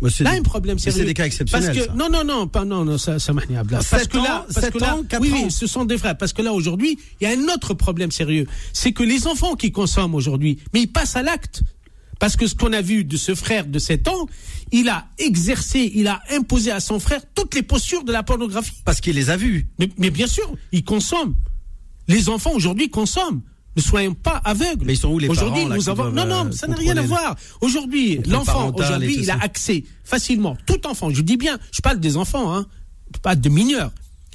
Là, 0.01 0.31
un 0.31 0.41
problème 0.41 0.77
sérieux. 0.77 0.99
C'est 0.99 1.05
des 1.05 1.13
cas 1.13 1.25
exceptionnels. 1.25 1.73
Parce 1.73 1.87
que, 1.87 1.97
non, 1.97 2.09
non, 2.09 2.25
non, 2.25 2.47
pas, 2.47 2.65
non, 2.65 2.83
non, 2.83 2.97
ça, 2.97 3.17
ça 3.17 3.31
m'a 3.31 3.41
Parce 3.41 4.07
que 4.07 4.17
là, 4.17 4.45
parce 4.53 4.69
que 4.69 4.77
là, 4.77 4.97
oui, 5.21 5.31
oui, 5.31 5.51
ce 5.51 5.67
sont 5.67 5.85
des 5.85 5.97
frères. 5.97 6.17
Parce 6.17 6.33
que 6.33 6.41
là, 6.41 6.51
aujourd'hui, 6.51 6.99
il 7.21 7.27
y 7.27 7.31
a 7.31 7.37
un 7.37 7.43
autre 7.53 7.73
problème 7.73 8.11
sérieux. 8.11 8.45
C'est 8.73 8.91
que 8.91 9.03
les 9.03 9.25
enfants 9.25 9.55
qui 9.55 9.71
consomment 9.71 10.15
aujourd'hui, 10.15 10.59
mais 10.73 10.81
ils 10.81 10.91
passent 10.91 11.15
à 11.15 11.23
l'acte. 11.23 11.63
Parce 12.19 12.35
que 12.35 12.47
ce 12.47 12.55
qu'on 12.55 12.73
a 12.73 12.81
vu 12.81 13.03
de 13.03 13.17
ce 13.17 13.35
frère 13.35 13.65
de 13.65 13.79
7 13.79 14.07
ans, 14.07 14.27
il 14.71 14.89
a 14.89 15.07
exercé, 15.17 15.91
il 15.95 16.07
a 16.07 16.21
imposé 16.31 16.71
à 16.71 16.79
son 16.79 16.99
frère 16.99 17.21
toutes 17.33 17.55
les 17.55 17.63
postures 17.63 18.03
de 18.03 18.11
la 18.11 18.23
pornographie. 18.23 18.81
Parce 18.83 19.01
qu'il 19.01 19.15
les 19.15 19.29
a 19.29 19.37
vus. 19.37 19.67
Mais, 19.97 20.09
bien 20.09 20.27
sûr, 20.27 20.53
il 20.71 20.83
consomme. 20.83 21.35
Les 22.07 22.29
enfants 22.29 22.51
aujourd'hui 22.53 22.89
consomment. 22.89 23.41
Ne 23.75 23.81
soyons 23.81 24.13
pas 24.13 24.41
aveugles. 24.45 24.85
Mais 24.85 24.93
ils 24.93 24.97
sont 24.97 25.09
où 25.09 25.19
les 25.19 25.27
Aujourd'hui, 25.27 25.65
nous 25.65 25.89
avons. 25.89 26.11
Non, 26.11 26.25
non, 26.25 26.51
ça 26.51 26.67
n'a 26.67 26.75
rien 26.75 26.95
à 26.97 27.01
voir. 27.01 27.35
Aujourd'hui, 27.61 28.19
l'enfant, 28.27 28.71
aujourd'hui, 28.73 29.17
il 29.19 29.29
a 29.31 29.37
accès 29.39 29.83
facilement. 30.03 30.57
Tout 30.65 30.87
enfant, 30.87 31.09
je 31.09 31.21
dis 31.21 31.37
bien, 31.37 31.57
je 31.71 31.81
parle 31.81 31.99
des 31.99 32.17
enfants, 32.17 32.55
hein, 32.55 32.65
pas 33.21 33.35
de 33.35 33.49
mineurs. 33.49 33.91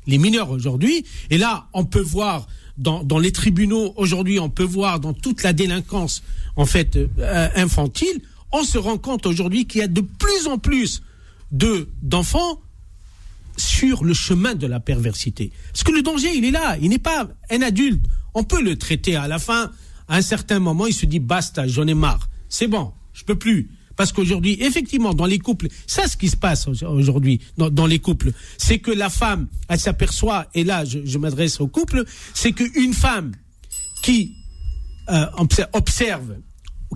Les 0.06 0.18
mineurs 0.18 0.50
aujourd'hui, 0.50 1.04
et 1.30 1.38
là, 1.38 1.68
on 1.72 1.84
peut 1.84 2.00
voir 2.00 2.46
dans, 2.78 3.04
dans 3.04 3.18
les 3.18 3.32
tribunaux 3.32 3.92
aujourd'hui, 3.96 4.38
on 4.40 4.48
peut 4.48 4.64
voir 4.64 4.98
dans 4.98 5.12
toute 5.12 5.42
la 5.42 5.52
délinquance 5.52 6.22
en 6.56 6.66
fait 6.66 6.96
euh, 6.96 7.48
infantile, 7.54 8.22
on 8.52 8.64
se 8.64 8.78
rend 8.78 8.98
compte 8.98 9.26
aujourd'hui 9.26 9.66
qu'il 9.66 9.80
y 9.80 9.84
a 9.84 9.88
de 9.88 10.00
plus 10.00 10.48
en 10.48 10.58
plus 10.58 11.02
de 11.52 11.88
d'enfants 12.02 12.60
sur 13.60 14.04
le 14.04 14.14
chemin 14.14 14.54
de 14.54 14.66
la 14.66 14.80
perversité. 14.80 15.52
Parce 15.72 15.84
que 15.84 15.92
le 15.92 16.02
danger, 16.02 16.30
il 16.34 16.44
est 16.44 16.50
là. 16.50 16.76
Il 16.80 16.88
n'est 16.90 16.98
pas 16.98 17.28
un 17.50 17.62
adulte. 17.62 18.04
On 18.34 18.44
peut 18.44 18.62
le 18.62 18.76
traiter 18.76 19.16
à 19.16 19.28
la 19.28 19.38
fin. 19.38 19.70
À 20.08 20.16
un 20.16 20.22
certain 20.22 20.58
moment, 20.58 20.86
il 20.86 20.94
se 20.94 21.06
dit 21.06 21.20
basta, 21.20 21.68
j'en 21.68 21.86
ai 21.86 21.94
marre. 21.94 22.28
C'est 22.48 22.66
bon, 22.66 22.92
je 23.12 23.24
peux 23.24 23.36
plus. 23.36 23.70
Parce 23.96 24.12
qu'aujourd'hui, 24.12 24.56
effectivement, 24.62 25.12
dans 25.12 25.26
les 25.26 25.38
couples, 25.38 25.68
ça, 25.86 26.08
ce 26.08 26.16
qui 26.16 26.28
se 26.28 26.36
passe 26.36 26.66
aujourd'hui 26.68 27.40
dans, 27.58 27.86
les 27.86 27.98
couples, 27.98 28.32
c'est 28.56 28.78
que 28.78 28.90
la 28.90 29.10
femme, 29.10 29.46
elle 29.68 29.78
s'aperçoit, 29.78 30.46
et 30.54 30.64
là, 30.64 30.84
je, 30.86 31.18
m'adresse 31.18 31.60
au 31.60 31.66
couple, 31.66 32.04
c'est 32.32 32.52
qu'une 32.52 32.94
femme 32.94 33.32
qui 34.02 34.32
euh, 35.10 35.26
observe, 35.74 36.36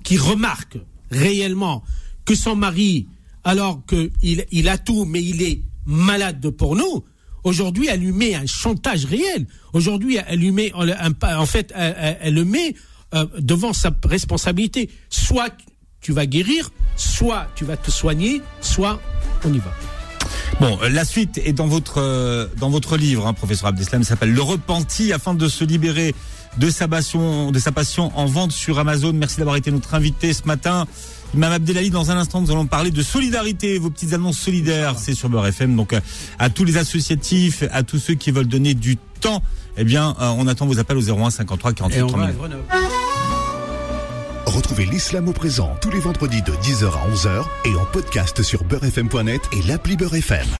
qui 0.02 0.16
remarque 0.16 0.78
réellement 1.10 1.84
que 2.24 2.34
son 2.34 2.56
mari, 2.56 3.06
alors 3.44 3.84
qu'il 3.84 4.46
il 4.50 4.68
a 4.70 4.78
tout, 4.78 5.04
mais 5.04 5.22
il 5.22 5.42
est 5.42 5.60
malade 5.86 6.40
de 6.40 6.48
porno, 6.50 7.04
aujourd'hui, 7.42 7.88
met 8.12 8.34
un 8.34 8.46
chantage 8.46 9.04
réel. 9.04 9.46
Aujourd'hui, 9.72 10.18
met, 10.52 10.72
en 10.74 11.46
fait, 11.46 11.72
elle, 11.74 12.34
le 12.34 12.44
met 12.44 12.74
euh, 13.14 13.26
devant 13.38 13.72
sa 13.72 13.90
responsabilité. 14.04 14.90
Soit 15.10 15.54
tu 16.00 16.12
vas 16.12 16.26
guérir, 16.26 16.70
soit 16.96 17.46
tu 17.54 17.64
vas 17.64 17.76
te 17.76 17.90
soigner, 17.90 18.42
soit 18.60 19.00
on 19.44 19.52
y 19.52 19.58
va. 19.58 19.72
Bon, 20.60 20.78
euh, 20.82 20.88
la 20.88 21.04
suite 21.04 21.38
est 21.38 21.52
dans 21.52 21.66
votre 21.66 22.48
dans 22.58 22.70
votre 22.70 22.96
livre, 22.96 23.26
hein, 23.26 23.32
professeur 23.34 23.68
Abdeslam, 23.68 24.04
s'appelle 24.04 24.32
Le 24.32 24.42
repenti 24.42 25.12
afin 25.12 25.34
de 25.34 25.48
se 25.48 25.64
libérer 25.64 26.14
de 26.58 26.70
sa 26.70 26.88
passion, 26.88 27.50
de 27.50 27.58
sa 27.58 27.72
passion 27.72 28.16
en 28.16 28.26
vente 28.26 28.52
sur 28.52 28.78
Amazon. 28.78 29.12
Merci 29.12 29.38
d'avoir 29.38 29.56
été 29.56 29.70
notre 29.70 29.94
invité 29.94 30.32
ce 30.32 30.44
matin. 30.44 30.86
Imam 31.34 31.50
Abdelali, 31.50 31.90
dans 31.90 32.12
un 32.12 32.16
instant, 32.16 32.40
nous 32.40 32.52
allons 32.52 32.66
parler 32.66 32.92
de 32.92 33.02
solidarité, 33.02 33.78
vos 33.78 33.90
petites 33.90 34.12
annonces 34.12 34.38
solidaires, 34.38 34.94
c'est 34.96 35.14
sur 35.14 35.28
Beurre 35.28 35.48
FM. 35.48 35.74
Donc, 35.74 35.92
euh, 35.92 36.00
à 36.38 36.48
tous 36.48 36.64
les 36.64 36.76
associatifs, 36.76 37.64
à 37.72 37.82
tous 37.82 37.98
ceux 37.98 38.14
qui 38.14 38.30
veulent 38.30 38.46
donner 38.46 38.74
du 38.74 38.96
temps, 39.20 39.42
eh 39.76 39.82
bien, 39.82 40.14
euh, 40.20 40.32
on 40.38 40.46
attend 40.46 40.66
vos 40.66 40.78
appels 40.78 40.96
au 40.96 41.10
01 41.10 41.30
53 41.30 41.72
48 41.72 42.06
30 42.06 42.20
Retrouvez 44.46 44.86
l'islam 44.86 45.28
au 45.28 45.32
présent 45.32 45.74
tous 45.80 45.90
les 45.90 45.98
vendredis 45.98 46.42
de 46.42 46.52
10h 46.52 46.86
à 46.86 47.10
11h 47.12 47.44
et 47.64 47.74
en 47.74 47.84
podcast 47.86 48.42
sur 48.42 48.62
beurrefm.net 48.62 49.42
et 49.52 49.62
l'appli 49.66 49.96
Beurre 49.96 50.14
FM. 50.14 50.56